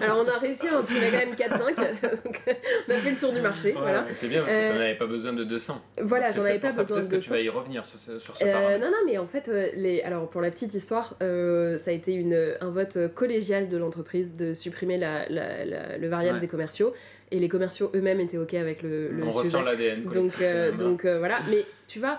Alors, 0.00 0.24
on 0.26 0.28
a 0.28 0.38
réussi 0.38 0.66
à 0.66 0.80
en 0.80 0.82
trouver 0.82 1.08
quand 1.12 1.18
même 1.18 1.34
4-5. 1.34 1.60
on 2.88 2.92
a 2.92 2.96
fait 2.96 3.10
le 3.12 3.16
tour 3.16 3.32
du 3.32 3.40
marché. 3.40 3.72
voilà. 3.78 4.06
C'est 4.12 4.26
bien 4.26 4.40
parce 4.40 4.52
que 4.52 4.66
tu 4.66 4.72
n'en 4.72 4.80
euh, 4.80 4.82
avais 4.82 4.96
pas 4.96 5.06
besoin 5.06 5.32
de 5.32 5.44
200. 5.44 5.80
Voilà, 6.02 6.26
j'en 6.26 6.44
avais 6.44 6.58
pas 6.58 6.70
besoin 6.70 7.02
de 7.02 7.06
200. 7.06 7.08
que 7.08 7.16
tu 7.22 7.30
vas 7.30 7.38
y 7.38 7.48
revenir 7.48 7.86
sur 7.86 7.96
ce, 7.96 8.18
sur 8.18 8.36
ce 8.36 8.44
euh, 8.44 8.76
Non, 8.78 8.86
non, 8.86 8.96
mais 9.06 9.18
en 9.18 9.28
fait, 9.28 9.48
euh, 9.48 9.68
les... 9.76 10.02
Alors, 10.02 10.28
pour 10.28 10.40
la 10.40 10.50
petite 10.50 10.74
histoire, 10.74 11.14
euh, 11.22 11.78
ça 11.78 11.92
a 11.92 11.94
été 11.94 12.12
une, 12.12 12.56
un 12.60 12.70
vote 12.70 12.98
collégial 13.14 13.68
de 13.68 13.76
l'entreprise 13.76 14.34
de 14.34 14.52
supprimer 14.52 14.98
la, 14.98 15.28
la, 15.28 15.96
le 15.96 16.08
variable 16.08 16.40
des 16.40 16.48
commerciaux 16.48 16.92
et 17.30 17.38
les 17.38 17.48
commerciaux 17.48 17.90
eux-mêmes 17.94 18.20
étaient 18.20 18.38
ok 18.38 18.54
avec 18.54 18.82
le, 18.82 19.08
le 19.10 19.24
on 19.24 19.30
ressent 19.30 19.62
l'ADN 19.62 20.04
donc 20.04 20.40
euh, 20.40 20.72
donc 20.72 21.04
euh, 21.04 21.18
voilà. 21.18 21.40
Mais 21.48 21.64
tu 21.86 21.98
vois 21.98 22.18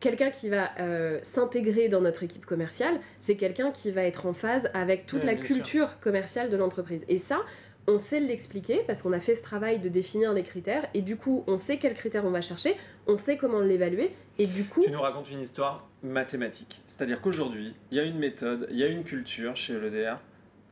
quelqu'un 0.00 0.30
qui 0.30 0.48
va 0.48 0.70
euh, 0.80 1.18
s'intégrer 1.22 1.88
dans 1.88 2.00
notre 2.00 2.22
équipe 2.22 2.44
commerciale 2.44 2.98
c'est 3.20 3.36
quelqu'un 3.36 3.70
qui 3.70 3.90
va 3.90 4.02
être 4.02 4.26
en 4.26 4.32
phase 4.32 4.68
avec 4.74 5.06
toute 5.06 5.24
la 5.24 5.34
culture 5.34 6.00
commerciale 6.00 6.50
de 6.50 6.56
l'entreprise. 6.56 7.04
Et 7.08 7.18
ça 7.18 7.40
on 7.88 7.98
sait 7.98 8.20
l'expliquer 8.20 8.82
parce 8.86 9.02
qu'on 9.02 9.12
a 9.12 9.18
fait 9.18 9.34
ce 9.34 9.42
travail 9.42 9.80
de 9.80 9.88
définir 9.88 10.32
les 10.32 10.44
critères. 10.44 10.88
Et 10.94 11.02
du 11.02 11.16
coup 11.16 11.44
on 11.46 11.58
sait 11.58 11.78
quels 11.78 11.94
critères 11.94 12.24
on 12.24 12.30
va 12.30 12.40
chercher, 12.40 12.76
on 13.06 13.16
sait 13.16 13.36
comment 13.36 13.60
l'évaluer. 13.60 14.12
Et 14.38 14.46
du 14.46 14.64
coup... 14.64 14.82
Tu 14.82 14.90
nous 14.90 15.00
racontes 15.00 15.30
une 15.30 15.40
histoire 15.40 15.88
mathématique. 16.02 16.80
C'est-à-dire 16.86 17.20
qu'aujourd'hui, 17.20 17.74
il 17.90 17.98
y 17.98 18.00
a 18.00 18.04
une 18.04 18.18
méthode, 18.18 18.66
il 18.70 18.78
y 18.78 18.82
a 18.82 18.86
une 18.86 19.04
culture 19.04 19.56
chez 19.56 19.78
l'EDR 19.78 20.16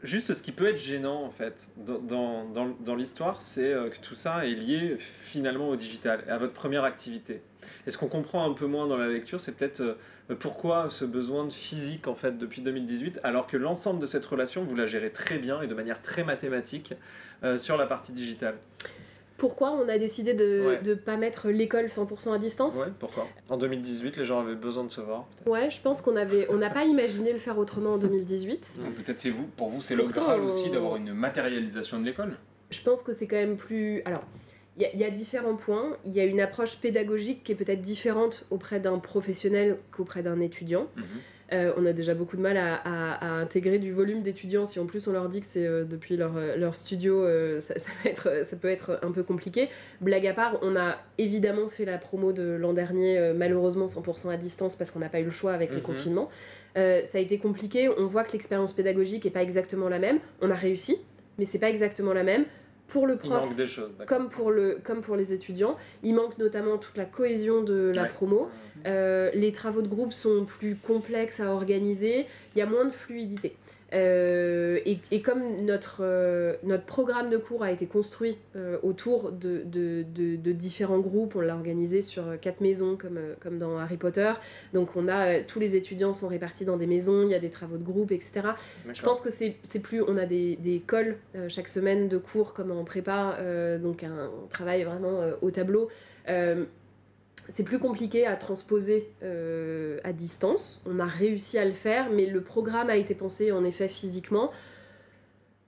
Juste 0.03 0.33
ce 0.33 0.43
qui 0.43 0.53
peut 0.53 0.67
être 0.67 0.79
gênant 0.79 1.23
en 1.23 1.31
fait 1.31 1.69
dans, 1.77 2.45
dans, 2.45 2.75
dans, 2.81 2.95
l'histoire, 2.95 3.43
c'est 3.43 3.73
euh, 3.75 3.91
que 3.91 3.99
tout 3.99 4.15
ça 4.15 4.47
est 4.47 4.55
lié 4.55 4.97
finalement 4.99 5.69
au 5.69 5.77
digital, 5.77 6.25
à 6.27 6.39
votre 6.39 6.55
première 6.55 6.85
activité. 6.85 7.43
Et 7.87 7.91
ce 7.91 7.99
qu'on 7.99 8.09
comprend 8.09 8.49
un 8.49 8.55
peu 8.55 8.67
moins 8.67 8.87
dans 8.87 8.97
la 8.97 9.09
lecture, 9.09 9.41
c'est 9.41 9.53
peut-être 9.53 9.81
euh, 9.81 9.97
pourquoi 10.39 10.89
ce 10.89 11.05
besoin 11.05 11.45
de 11.45 11.53
physique 11.53 12.09
en 12.09 12.15
fait 12.15 12.39
depuis 12.39 12.63
2018, 12.63 13.21
alors 13.25 13.47
que 13.47 13.59
l'ensemble 13.59 14.01
de 14.01 14.07
cette 14.07 14.25
relation, 14.25 14.65
vous 14.65 14.75
la 14.75 14.87
gérez 14.87 15.11
très 15.11 15.39
bien 15.39 15.61
et 15.61 15.67
de 15.67 15.75
manière 15.75 16.01
très 16.01 16.25
mathématique 16.25 16.95
euh, 17.45 17.59
sur 17.59 17.77
la 17.77 17.87
partie 17.87 18.13
digitale? 18.13 18.57
Pourquoi 19.41 19.72
on 19.72 19.88
a 19.88 19.97
décidé 19.97 20.34
de 20.34 20.78
ne 20.84 20.93
pas 20.93 21.16
mettre 21.16 21.49
l'école 21.49 21.86
100% 21.86 22.34
à 22.34 22.38
distance. 22.38 22.76
Ouais, 22.76 22.93
pourquoi? 22.99 23.26
En 23.49 23.57
2018, 23.57 24.18
les 24.18 24.24
gens 24.26 24.41
avaient 24.41 24.55
besoin 24.55 24.84
de 24.84 24.91
se 24.91 25.01
voir. 25.01 25.26
Ouais, 25.47 25.70
je 25.70 25.80
pense 25.80 26.03
qu'on 26.03 26.14
avait, 26.16 26.47
on 26.51 26.59
n'a 26.59 26.68
pas 26.68 26.84
imaginé 26.84 27.32
le 27.32 27.38
faire 27.38 27.57
autrement 27.57 27.95
en 27.95 27.99
2018. 27.99 28.80
Peut-être 28.97 29.18
c'est 29.18 29.30
vous, 29.30 29.47
pour 29.57 29.70
vous, 29.70 29.80
c'est 29.80 29.95
le 29.95 30.05
Graal 30.05 30.43
aussi 30.43 30.68
d'avoir 30.68 30.97
une 30.97 31.14
matérialisation 31.14 31.99
de 31.99 32.05
l'école? 32.05 32.36
Je 32.68 32.82
pense 32.82 33.03
que 33.03 33.14
c'est 33.14 33.26
quand 33.26 33.36
même 33.36 33.57
plus. 33.57 34.03
Alors, 34.05 34.24
il 34.76 35.01
y, 35.01 35.05
a 35.05 35.11
différents 35.11 35.57
points. 35.57 35.97
Il 36.05 36.12
y 36.12 36.20
a 36.20 36.24
une 36.24 36.41
approche 36.41 36.76
pédagogique 36.76 37.43
qui 37.43 37.53
est 37.53 37.55
peut-être 37.55 37.82
différente 37.82 38.45
auprès 38.51 38.78
d'un 38.78 38.99
professionnel 38.99 39.78
qu'auprès 39.91 40.22
d'un 40.22 40.41
étudiant. 40.41 40.86
Mhm. 40.97 41.05
Euh, 41.53 41.73
on 41.77 41.85
a 41.85 41.93
déjà 41.93 42.15
beaucoup 42.15 42.37
de 42.37 42.43
mal 42.43 42.57
à, 42.57 43.41
intégrer 43.41 43.79
du 43.79 43.93
volume 43.93 44.23
d'étudiants. 44.23 44.67
Si 44.67 44.79
en 44.79 44.87
plus 44.87 45.09
on 45.09 45.13
leur 45.13 45.29
dit 45.29 45.41
que 45.41 45.47
c'est 45.47 45.67
euh, 45.67 45.85
depuis 45.85 46.17
leur, 46.17 46.37
euh, 46.37 46.57
leur 46.57 46.75
studio, 46.75 47.27
ça, 47.61 47.75
ça, 47.79 48.57
peut 48.57 48.69
être 48.69 48.99
un 49.03 49.11
peu 49.11 49.23
compliqué. 49.23 49.69
Blague 50.01 50.27
à 50.27 50.35
part, 50.35 50.59
on 50.63 50.77
a 50.77 50.99
évidemment 51.19 51.69
fait 51.69 51.85
la 51.85 51.99
promo 51.99 52.33
de 52.33 52.43
l'an 52.43 52.73
dernier, 52.73 53.33
malheureusement 53.35 53.87
100% 53.87 54.31
à 54.31 54.37
distance 54.37 54.77
parce 54.77 54.91
qu'on 54.91 55.01
n'a 55.01 55.09
pas 55.09 55.21
eu 55.21 55.25
le 55.25 55.31
choix 55.31 55.53
avec 55.53 55.71
les 55.71 55.79
mhm. 55.79 55.83
confinements. 55.83 56.31
ça 56.75 57.19
a 57.19 57.19
été 57.19 57.39
compliqué. 57.39 57.89
On 57.89 58.07
voit 58.07 58.25
que 58.25 58.33
l'expérience 58.33 58.73
pédagogique 58.73 59.25
n'est 59.25 59.31
pas 59.31 59.43
exactement 59.43 59.89
la 59.89 59.99
même. 59.99 60.19
On 60.41 60.51
a 60.51 60.55
réussi, 60.55 60.99
mais 61.39 61.45
c'est 61.45 61.59
pas 61.59 61.71
exactement 61.71 62.13
la 62.13 62.23
même 62.23 62.45
pour 62.91 63.07
le 63.07 63.16
prof 63.16 63.49
comme 64.07 64.28
pour, 64.28 64.51
le, 64.51 64.78
comme 64.84 65.01
pour 65.01 65.16
les 65.16 65.32
étudiants. 65.32 65.76
Il 66.03 66.14
manque 66.14 66.36
notamment 66.38 66.76
toute 66.78 66.97
la 66.97 67.05
cohésion 67.05 67.62
de 67.62 67.93
la 67.95 68.05
promo. 68.05 68.51
Euh, 68.86 69.30
les 69.34 69.53
travaux 69.53 69.82
de 69.82 69.88
groupe 69.88 70.12
sont 70.12 70.45
plus 70.45 70.76
complexes 70.76 71.41
à 71.41 71.53
organiser. 71.53 72.26
Il 72.55 72.59
y 72.59 72.62
a 72.62 72.66
moins 72.66 72.84
de 72.84 72.91
fluidité. 72.91 73.57
Euh, 73.93 74.78
et, 74.84 75.20
comme 75.20 75.64
notre, 75.64 75.99
euh, 76.01 76.55
notre 76.62 76.84
programme 76.84 77.28
de 77.28 77.36
cours 77.36 77.64
a 77.64 77.72
été 77.72 77.86
construit 77.86 78.36
euh, 78.55 78.78
autour 78.82 79.32
de, 79.32 79.62
de, 79.64 80.05
de, 80.05 80.53
différents 80.53 81.01
groupes, 81.01 81.34
on 81.36 81.41
l'a 81.41 81.55
organisé 81.55 82.01
sur 82.01 82.38
quatre 82.41 82.61
maisons 82.61 82.97
comme, 82.97 83.18
comme 83.41 83.59
dans 83.59 83.78
Harry 83.78 83.97
Potter. 83.97 84.32
Donc 84.74 84.97
on 84.97 85.09
a 85.09 85.41
tous 85.41 85.59
les 85.59 85.76
étudiants 85.76 86.12
sont 86.12 86.28
répartis 86.28 86.64
dans 86.64 86.76
des 86.76 86.86
maisons, 86.86 87.22
il 87.24 87.30
y 87.30 87.34
a 87.34 87.41
des 87.41 87.51
travaux 87.51 87.76
de 87.76 87.84
groupe, 87.84 88.12
etc. 88.12 88.43
Je 88.93 89.03
pense 89.03 89.20
que 89.20 89.30
c'est 89.30 89.78
plus, 89.80 90.03
on 90.03 90.16
a 90.16 90.26
des, 90.26 90.57
des 90.57 90.80
cols 90.80 91.16
chaque 91.49 91.68
semaine 91.68 92.09
de 92.09 92.18
cours 92.18 92.53
comme 92.53 92.70
en 92.70 92.84
prépa, 92.84 93.38
donc 93.80 94.05
un 94.05 94.30
travail 94.51 94.84
vraiment 94.84 95.20
au 95.41 95.51
tableau 95.51 95.88
c'est 97.51 97.65
plus 97.65 97.79
compliqué 97.79 98.27
à 98.27 98.37
transposer 98.37 99.13
à 99.23 100.13
distance. 100.13 100.81
On 100.87 100.99
a 100.99 101.05
réussi 101.05 101.59
à 101.59 101.65
le 101.65 101.73
faire, 101.73 102.11
mais 102.11 102.27
le 102.27 102.41
programme 102.41 102.89
a 102.89 102.97
été 102.97 103.15
pensé 103.15 103.53
en 103.53 103.65
effet 103.65 103.89
physiquement 103.89 104.51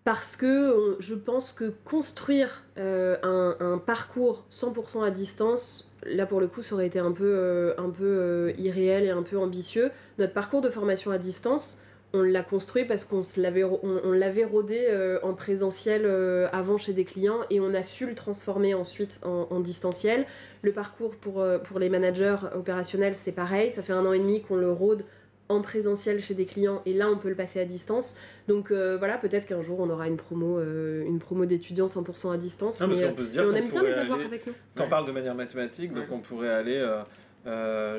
parce 0.05 0.35
que 0.35 0.97
je 0.99 1.15
pense 1.15 1.53
que 1.53 1.73
construire 1.85 2.65
un, 2.77 3.57
un, 3.61 3.79
parcours 3.79 4.45
100% 4.51 5.05
à 5.05 5.11
distance, 5.11 5.89
là 6.05 6.27
pour 6.27 6.41
le 6.41 6.49
coup, 6.49 6.63
ça 6.63 6.75
aurait 6.75 6.87
été 6.87 6.99
un 6.99 7.13
peu, 7.13 7.75
un 7.79 7.91
peu 7.91 8.53
irréel 8.59 9.05
et 9.05 9.11
un 9.11 9.23
peu 9.23 9.39
ambitieux. 9.39 9.91
Notre 10.19 10.33
parcours 10.33 10.61
de 10.61 10.71
formation 10.71 11.11
à 11.11 11.19
distance, 11.19 11.79
on 12.15 12.23
l'a 12.23 12.43
construit 12.43 12.85
parce 12.85 13.05
qu'on 13.05 13.23
l'avait 13.37 13.65
on, 13.65 14.13
l'avait 14.13 14.45
rodé 14.45 14.87
euh, 14.89 15.19
en 15.23 15.35
présentiel 15.35 16.03
euh, 16.05 16.49
avant 16.53 16.77
chez 16.77 16.93
des 16.93 17.05
clients 17.05 17.41
et 17.51 17.61
on 17.61 17.73
a 17.75 17.83
su 17.83 18.07
le 18.07 18.15
transformer 18.15 18.75
ensuite 18.75 19.21
en, 19.25 19.61
distanciel. 19.61 20.27
Le 20.63 20.73
parcours 20.73 21.17
pour, 21.17 21.41
euh, 21.41 21.59
pour 21.59 21.79
les 21.79 21.89
managers 21.89 22.37
opérationnels, 22.55 23.15
c'est 23.15 23.33
pareil. 23.33 23.71
Ça 23.71 23.83
fait 23.83 23.93
un 23.93 24.05
an 24.05 24.13
et 24.13 24.19
demi 24.19 24.43
qu'on 24.43 24.57
le 24.57 24.71
rôde 24.71 25.05
en 25.49 25.61
présentiel 25.61 26.21
chez 26.21 26.35
des 26.35 26.47
clients 26.47 26.83
et 26.87 26.95
là 26.95 27.09
on 27.11 27.19
peut 27.19 27.29
le 27.29 27.35
passer 27.35 27.61
à 27.61 27.65
distance. 27.65 28.17
Donc 28.49 28.71
voilà, 28.71 29.19
peut-être 29.19 29.47
qu'un 29.47 29.63
jour 29.63 29.81
on 29.81 29.91
aura 29.91 30.09
une 30.09 30.17
promo, 30.17 30.61
une 30.61 31.19
promo 31.19 31.45
d'étudiants 31.45 31.89
100% 31.89 32.33
à 32.33 32.37
distance. 32.37 32.81
Non, 32.81 32.89
mais, 32.89 33.05
on 33.05 33.13
peut 33.13 33.25
se 33.25 33.33
dire 33.33 33.45
on 33.47 33.55
aime 33.55 33.69
bien 33.69 33.83
les 33.83 33.93
avoir 33.93 34.21
avec 34.21 34.47
nous. 34.47 34.55
T'en 34.75 34.89
parles 34.89 35.07
de 35.07 35.13
manière 35.13 35.35
mathématique, 35.35 35.93
donc 35.93 36.07
on 36.11 36.21
pourrait 36.21 36.49
aller 36.49 36.77
euh, 36.77 37.03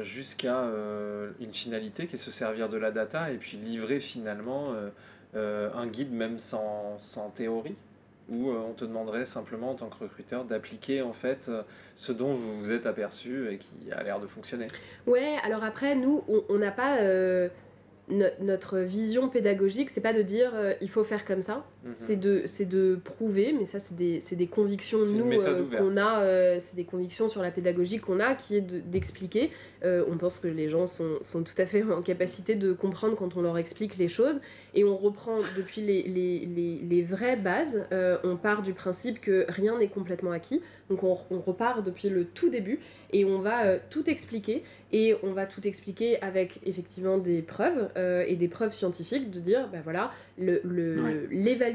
jusqu'à 0.04 0.62
euh, 0.62 1.32
une 1.40 1.54
finalité 1.54 2.08
qui 2.08 2.16
est 2.16 2.18
se 2.18 2.32
servir 2.32 2.70
de 2.70 2.78
la 2.78 2.92
data 2.92 3.32
et 3.32 3.38
puis 3.38 3.58
livrer 3.58 4.00
finalement 4.00 4.74
euh, 5.36 5.70
un 5.74 5.88
guide 5.88 6.14
même 6.14 6.40
sans, 6.40 6.98
sans 7.00 7.30
théorie 7.30 7.76
où 8.30 8.52
on 8.52 8.72
te 8.72 8.86
demanderait 8.86 9.26
simplement 9.26 9.72
en 9.72 9.76
tant 9.76 9.90
que 9.90 10.02
recruteur 10.02 10.46
d'appliquer 10.46 11.02
en 11.02 11.12
fait 11.12 11.52
ce 11.96 12.12
dont 12.14 12.36
vous 12.36 12.60
vous 12.60 12.72
êtes 12.72 12.86
aperçu 12.86 13.52
et 13.52 13.58
qui 13.58 13.92
a 13.92 14.02
l'air 14.02 14.22
de 14.22 14.28
fonctionner. 14.28 14.68
Ouais, 15.08 15.36
alors 15.44 15.66
après 15.66 15.94
nous 15.96 16.24
on 16.48 16.58
n'a 16.58 16.72
pas 16.72 17.00
notre 18.10 18.80
vision 18.80 19.30
pédagogique, 19.30 19.90
c'est 19.90 20.02
pas 20.02 20.14
de 20.14 20.22
dire 20.22 20.52
euh, 20.54 20.74
il 20.82 20.90
faut 20.90 21.04
faire 21.04 21.26
comme 21.26 21.42
ça, 21.42 21.66
mhm. 21.84 21.94
c'est 21.96 22.16
de, 22.16 22.44
de 22.66 22.96
prouver, 22.96 23.54
mais 23.58 23.66
ça 23.66 23.80
c'est 23.80 23.96
des, 23.96 24.22
des, 24.32 24.48
convictions 24.48 25.00
nous 25.06 25.32
euh, 25.32 25.66
qu'on 25.78 25.98
a, 25.98 26.22
euh, 26.22 26.58
c'est 26.60 26.76
des 26.76 26.84
convictions 26.84 27.30
sur 27.30 27.42
la 27.42 27.52
pédagogie 27.52 28.00
qu'on 28.00 28.20
a, 28.20 28.36
qui 28.36 28.56
est 28.58 28.62
d'expliquer. 28.62 29.52
on 29.84 30.18
pense 30.18 30.40
que 30.40 30.48
les 30.48 30.70
gens 30.70 30.88
sont, 30.88 31.18
sont, 31.22 31.44
tout 31.44 31.54
à 31.58 31.66
fait 31.66 31.84
en 31.84 32.02
capacité 32.02 32.56
de 32.56 32.72
comprendre 32.74 33.16
quand 33.16 33.36
on 33.36 33.42
leur 33.42 33.58
explique 33.58 33.98
les 33.98 34.08
choses, 34.08 34.40
et 34.74 34.84
on 34.84 34.96
reprend 34.96 35.38
depuis 35.58 35.82
les, 35.82 36.04
les, 36.04 36.46
les, 36.46 36.80
les 36.82 37.02
vraies 37.02 37.36
bases, 37.36 37.86
on 38.24 38.38
part 38.38 38.62
du 38.62 38.74
principe 38.74 39.20
que 39.20 39.46
rien 39.50 39.78
n'est 39.78 39.90
complètement 39.90 40.32
acquis, 40.32 40.62
donc 40.90 41.04
on, 41.04 41.18
on, 41.32 41.40
repart 41.40 41.84
depuis 41.84 42.10
le 42.10 42.26
tout 42.26 42.50
début, 42.50 42.80
et 43.12 43.26
on 43.26 43.40
va 43.40 43.78
tout 43.78 44.10
expliquer, 44.10 44.64
et 44.94 45.16
on 45.24 45.34
va 45.34 45.46
tout 45.46 45.68
expliquer 45.68 46.22
avec 46.22 46.60
effectivement 46.66 47.18
des 47.18 47.42
preuves 47.42 47.90
euh, 47.98 48.24
et 48.28 48.36
des 48.36 48.48
preuves 48.48 48.74
scientifiques 48.74 49.32
de 49.32 49.40
dire, 49.40 49.68
ben 49.72 49.82
voilà, 49.84 50.12
l'évaluation, 50.38 51.73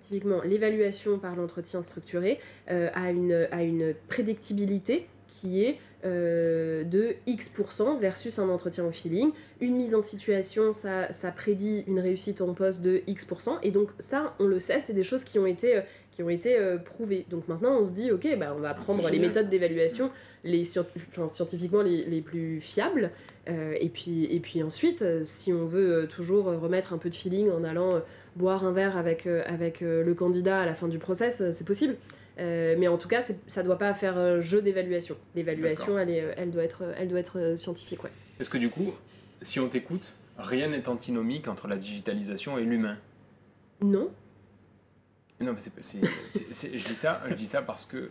typiquement 0.00 0.42
l'évaluation 0.42 1.18
par 1.18 1.36
l'entretien 1.36 1.82
structuré 1.82 2.38
euh, 2.70 2.88
a, 2.94 3.10
une, 3.10 3.48
a 3.50 3.62
une 3.62 3.94
prédictibilité 4.08 5.06
qui 5.28 5.64
est 5.64 5.78
euh, 6.04 6.82
de 6.82 7.14
X% 7.26 7.98
versus 7.98 8.38
un 8.38 8.48
entretien 8.48 8.84
au 8.84 8.90
feeling. 8.90 9.32
Une 9.60 9.76
mise 9.76 9.94
en 9.94 10.02
situation, 10.02 10.72
ça, 10.72 11.12
ça 11.12 11.30
prédit 11.30 11.84
une 11.86 12.00
réussite 12.00 12.40
en 12.40 12.54
poste 12.54 12.80
de 12.80 13.02
X%. 13.06 13.58
Et 13.62 13.70
donc 13.70 13.90
ça, 13.98 14.34
on 14.38 14.46
le 14.46 14.58
sait, 14.58 14.80
c'est 14.80 14.94
des 14.94 15.04
choses 15.04 15.24
qui 15.24 15.38
ont 15.38 15.46
été, 15.46 15.80
qui 16.10 16.22
ont 16.22 16.30
été 16.30 16.58
prouvées. 16.84 17.26
Donc 17.30 17.48
maintenant, 17.48 17.78
on 17.78 17.84
se 17.84 17.92
dit, 17.92 18.10
ok, 18.10 18.26
bah, 18.38 18.54
on 18.56 18.60
va 18.60 18.70
ah, 18.70 18.74
prendre 18.74 19.08
les 19.08 19.18
méthodes 19.18 19.50
d'évaluation 19.50 20.10
les, 20.44 20.64
scientifiquement 20.64 21.82
les, 21.82 22.04
les, 22.04 22.20
plus 22.20 22.60
fiables. 22.60 23.10
Euh, 23.48 23.74
et, 23.78 23.88
puis, 23.88 24.24
et 24.24 24.40
puis 24.40 24.62
ensuite, 24.62 25.02
euh, 25.02 25.22
si 25.24 25.52
on 25.52 25.66
veut 25.66 26.02
euh, 26.02 26.06
toujours 26.06 26.44
remettre 26.46 26.92
un 26.92 26.98
peu 26.98 27.10
de 27.10 27.14
feeling 27.14 27.50
en 27.50 27.64
allant 27.64 28.02
boire 28.36 28.64
un 28.64 28.72
verre 28.72 28.96
avec, 28.96 29.26
avec 29.26 29.80
le 29.80 30.14
candidat 30.14 30.60
à 30.60 30.66
la 30.66 30.74
fin 30.74 30.88
du 30.88 30.98
process, 30.98 31.42
c'est 31.50 31.66
possible. 31.66 31.96
mais 32.38 32.88
en 32.88 32.98
tout 32.98 33.08
cas, 33.08 33.20
ça 33.20 33.34
ne 33.62 33.66
doit 33.66 33.78
pas 33.78 33.92
faire 33.94 34.40
jeu 34.40 34.62
d'évaluation. 34.62 35.16
L'évaluation, 35.34 35.98
elle, 35.98 36.34
elle, 36.36 36.50
doit 36.50 36.64
être, 36.64 36.84
elle 36.98 37.08
doit 37.08 37.20
être 37.20 37.54
scientifique. 37.56 38.02
Ouais. 38.04 38.10
Est-ce 38.38 38.50
que 38.50 38.58
du 38.58 38.70
coup, 38.70 38.92
si 39.42 39.60
on 39.60 39.68
t'écoute, 39.68 40.12
rien 40.38 40.68
n'est 40.68 40.88
antinomique 40.88 41.48
entre 41.48 41.68
la 41.68 41.76
digitalisation 41.76 42.58
et 42.58 42.64
l'humain? 42.64 42.96
Non. 43.82 44.10
Non, 45.40 45.54
mais 45.54 45.58
c'est, 45.80 46.00
je, 46.02 46.86
dis 46.86 46.94
ça, 46.94 47.22
je 47.28 47.34
dis 47.34 47.46
ça 47.46 47.62
parce 47.62 47.86
que 47.86 48.10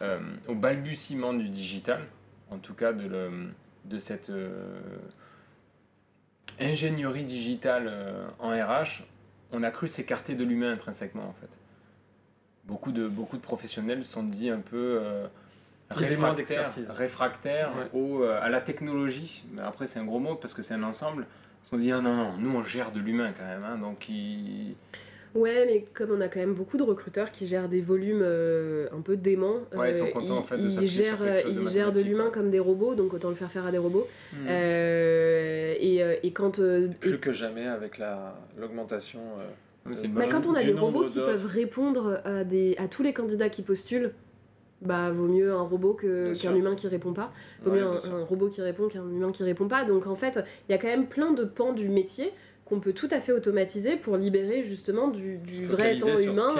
euh, 0.00 0.18
au 0.48 0.54
balbutiement 0.54 1.34
du 1.34 1.48
digital, 1.48 2.00
en 2.50 2.58
tout 2.58 2.74
cas 2.74 2.92
de, 2.92 3.06
le, 3.06 3.50
de 3.84 3.98
cette 3.98 4.30
euh, 4.30 4.98
ingénierie 6.58 7.24
digitale 7.24 7.88
euh, 7.88 8.26
en 8.38 8.50
RH, 8.50 9.04
on 9.52 9.62
a 9.62 9.70
cru 9.70 9.88
s'écarter 9.88 10.34
de 10.34 10.44
l'humain 10.44 10.72
intrinsèquement 10.72 11.28
en 11.28 11.34
fait. 11.40 11.48
Beaucoup 12.64 12.92
de, 12.92 13.08
beaucoup 13.08 13.36
de 13.36 13.42
professionnels 13.42 14.04
sont 14.04 14.22
dit 14.22 14.50
un 14.50 14.60
peu 14.60 15.00
réfractaires, 15.90 16.70
réfractaires 16.90 17.72
au, 17.92 18.22
à 18.22 18.48
la 18.48 18.60
technologie. 18.60 19.44
Mais 19.52 19.62
après 19.62 19.86
c'est 19.86 19.98
un 19.98 20.04
gros 20.04 20.20
mot 20.20 20.36
parce 20.36 20.54
que 20.54 20.62
c'est 20.62 20.74
un 20.74 20.82
ensemble. 20.82 21.26
On 21.72 21.78
dit 21.78 21.90
ah 21.90 22.00
non, 22.00 22.14
non, 22.14 22.36
nous 22.36 22.50
on 22.50 22.62
gère 22.62 22.92
de 22.92 23.00
l'humain 23.00 23.32
quand 23.36 23.46
même. 23.46 23.64
Hein, 23.64 23.78
donc 23.78 24.08
il... 24.08 24.76
Ouais, 25.34 25.64
mais 25.66 25.84
comme 25.94 26.10
on 26.10 26.20
a 26.20 26.28
quand 26.28 26.40
même 26.40 26.54
beaucoup 26.54 26.76
de 26.76 26.82
recruteurs 26.82 27.30
qui 27.30 27.46
gèrent 27.46 27.68
des 27.68 27.80
volumes 27.80 28.20
euh, 28.22 28.88
un 28.92 29.00
peu 29.00 29.16
déments, 29.16 29.60
ouais, 29.74 29.90
ils, 29.90 29.94
sont 29.94 30.06
euh, 30.06 30.10
contents, 30.10 30.38
en 30.38 30.42
fait, 30.42 30.58
de 30.58 30.68
ils 30.68 30.88
gèrent, 30.88 31.22
ils 31.48 31.68
gèrent 31.70 31.92
de 31.92 32.00
l'humain 32.00 32.30
comme 32.30 32.50
des 32.50 32.58
robots, 32.58 32.94
donc 32.94 33.14
autant 33.14 33.30
le 33.30 33.34
faire 33.34 33.50
faire 33.50 33.64
à 33.64 33.72
des 33.72 33.78
robots. 33.78 34.06
Hmm. 34.32 34.46
Euh, 34.48 35.74
et, 35.78 36.02
et, 36.22 36.32
quand. 36.32 36.60
Plus 37.00 37.18
que 37.18 37.32
jamais 37.32 37.66
avec 37.66 37.98
l'augmentation. 38.58 39.20
Bah, 39.84 40.26
quand 40.30 40.46
on 40.46 40.54
a 40.54 40.62
des 40.62 40.74
robots 40.74 41.06
qui 41.06 41.18
peuvent 41.18 41.46
répondre 41.46 42.20
à, 42.24 42.44
des, 42.44 42.76
à 42.78 42.86
tous 42.86 43.02
les 43.02 43.12
candidats 43.12 43.48
qui 43.48 43.62
postulent, 43.62 44.12
bah 44.82 45.10
vaut 45.10 45.28
mieux 45.28 45.52
un 45.52 45.62
robot 45.62 45.94
qu'un 45.94 46.54
humain 46.54 46.74
qui 46.74 46.88
répond 46.88 47.12
pas. 47.12 47.32
Vaut 47.64 47.72
mieux 47.72 47.84
un, 47.84 47.96
un, 47.96 48.24
robot 48.24 48.48
qui 48.48 48.60
répond 48.60 48.88
qu'un 48.88 49.08
humain 49.08 49.32
qui 49.32 49.44
répond 49.44 49.66
pas. 49.66 49.84
Donc 49.84 50.06
en 50.06 50.16
fait, 50.16 50.40
il 50.68 50.72
y 50.72 50.74
a 50.74 50.78
quand 50.78 50.88
même 50.88 51.06
plein 51.06 51.32
de 51.32 51.44
pans 51.44 51.72
du 51.72 51.88
métier 51.88 52.32
qu'on 52.72 52.80
peut 52.80 52.94
tout 52.94 53.08
à 53.10 53.20
fait 53.20 53.32
automatiser 53.32 53.96
pour 53.96 54.16
libérer 54.16 54.62
justement 54.62 55.08
du, 55.08 55.38
vrai 55.66 55.98
temps 55.98 56.16
humain 56.16 56.54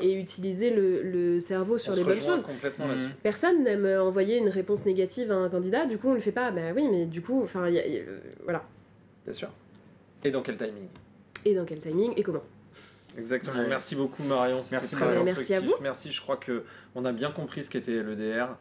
et, 0.00 0.14
utiliser 0.14 0.70
le, 0.70 1.38
cerveau 1.38 1.78
sur 1.78 1.92
les 1.92 2.02
bonnes 2.02 2.20
choses. 2.20 2.42
Mmh. 2.42 3.10
Personne 3.22 3.62
n'aime 3.62 3.86
envoyer 4.00 4.38
une 4.38 4.48
réponse 4.48 4.84
négative 4.84 5.30
à 5.30 5.36
un 5.36 5.48
candidat, 5.48 5.86
du 5.86 5.98
coup 5.98 6.08
on 6.08 6.14
le 6.14 6.20
fait 6.20 6.32
pas. 6.32 6.50
Ben 6.50 6.74
oui, 6.74 6.88
mais 6.90 7.06
du 7.06 7.22
coup, 7.22 7.44
enfin, 7.44 7.70
voilà. 8.42 8.64
Bien 9.24 9.32
sûr. 9.32 9.48
Et 10.24 10.32
dans 10.32 10.42
quel 10.42 10.56
timing? 10.56 10.88
Et 11.44 11.54
dans 11.54 11.64
quel 11.64 11.78
timing 11.78 12.12
et 12.16 12.24
comment? 12.24 12.42
Exactement. 13.16 13.62
Merci 13.68 13.94
beaucoup 13.94 14.24
Marion. 14.24 14.60
Merci, 14.72 14.96
très 14.96 15.22
Merci 15.22 15.54
à 15.54 15.60
vous. 15.60 15.74
Merci. 15.80 16.10
Je 16.10 16.20
crois 16.20 16.38
que 16.38 16.64
on 16.96 17.04
a 17.04 17.12
bien 17.12 17.30
compris 17.30 17.62
ce 17.62 17.70
qu'était 17.70 18.02
l'EDR. 18.02 18.56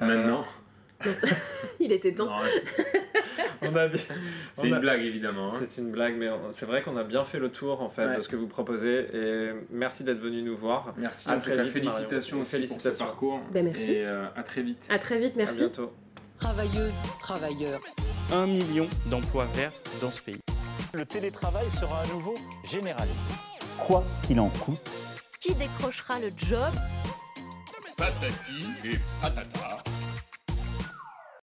Maintenant. 0.00 0.44
Il 1.80 1.92
était 1.92 2.12
temps. 2.12 2.28
on 3.62 3.76
a 3.76 3.88
C'est 4.52 4.68
une 4.68 4.78
blague 4.78 5.02
évidemment. 5.02 5.52
Hein. 5.52 5.60
C'est 5.68 5.80
une 5.80 5.90
blague, 5.90 6.16
mais 6.16 6.28
c'est 6.52 6.66
vrai 6.66 6.82
qu'on 6.82 6.96
a 6.96 7.04
bien 7.04 7.24
fait 7.24 7.38
le 7.38 7.50
tour 7.50 7.82
en 7.82 7.88
fait 7.88 8.16
de 8.16 8.20
ce 8.20 8.28
que 8.28 8.36
vous 8.36 8.46
proposez 8.46 9.06
et 9.14 9.50
merci 9.70 10.04
d'être 10.04 10.20
venu 10.20 10.42
nous 10.42 10.56
voir. 10.56 10.94
Merci. 10.96 11.30
À 11.30 11.36
très 11.36 11.62
vite. 11.62 11.72
Félicitations 11.72 12.40
aussi 12.40 12.52
félicitations. 12.52 12.90
pour 12.90 12.94
ce 12.94 13.12
parcours. 13.12 13.40
Ben, 13.52 13.64
merci. 13.64 13.92
Et 13.92 14.06
euh, 14.06 14.26
à 14.36 14.42
très 14.42 14.62
vite. 14.62 14.82
À 14.88 14.98
très 14.98 15.18
vite. 15.18 15.34
Merci. 15.36 15.58
À 15.58 15.66
bientôt. 15.66 15.92
Travailleuses, 16.38 16.94
travailleurs. 17.20 17.80
Un 18.32 18.46
million 18.46 18.86
d'emplois 19.06 19.46
verts 19.54 19.72
dans 20.00 20.10
ce 20.10 20.22
pays. 20.22 20.40
Le 20.94 21.04
télétravail 21.04 21.66
sera 21.70 22.00
à 22.00 22.06
nouveau 22.06 22.34
généralisé. 22.64 23.14
Quoi 23.78 24.04
qu'il 24.26 24.40
en 24.40 24.48
coûte. 24.48 24.78
Qui 25.40 25.54
décrochera 25.54 26.18
le 26.18 26.30
job? 26.36 26.72
Patati 27.96 28.66
et 28.84 28.98
patata. 29.20 29.69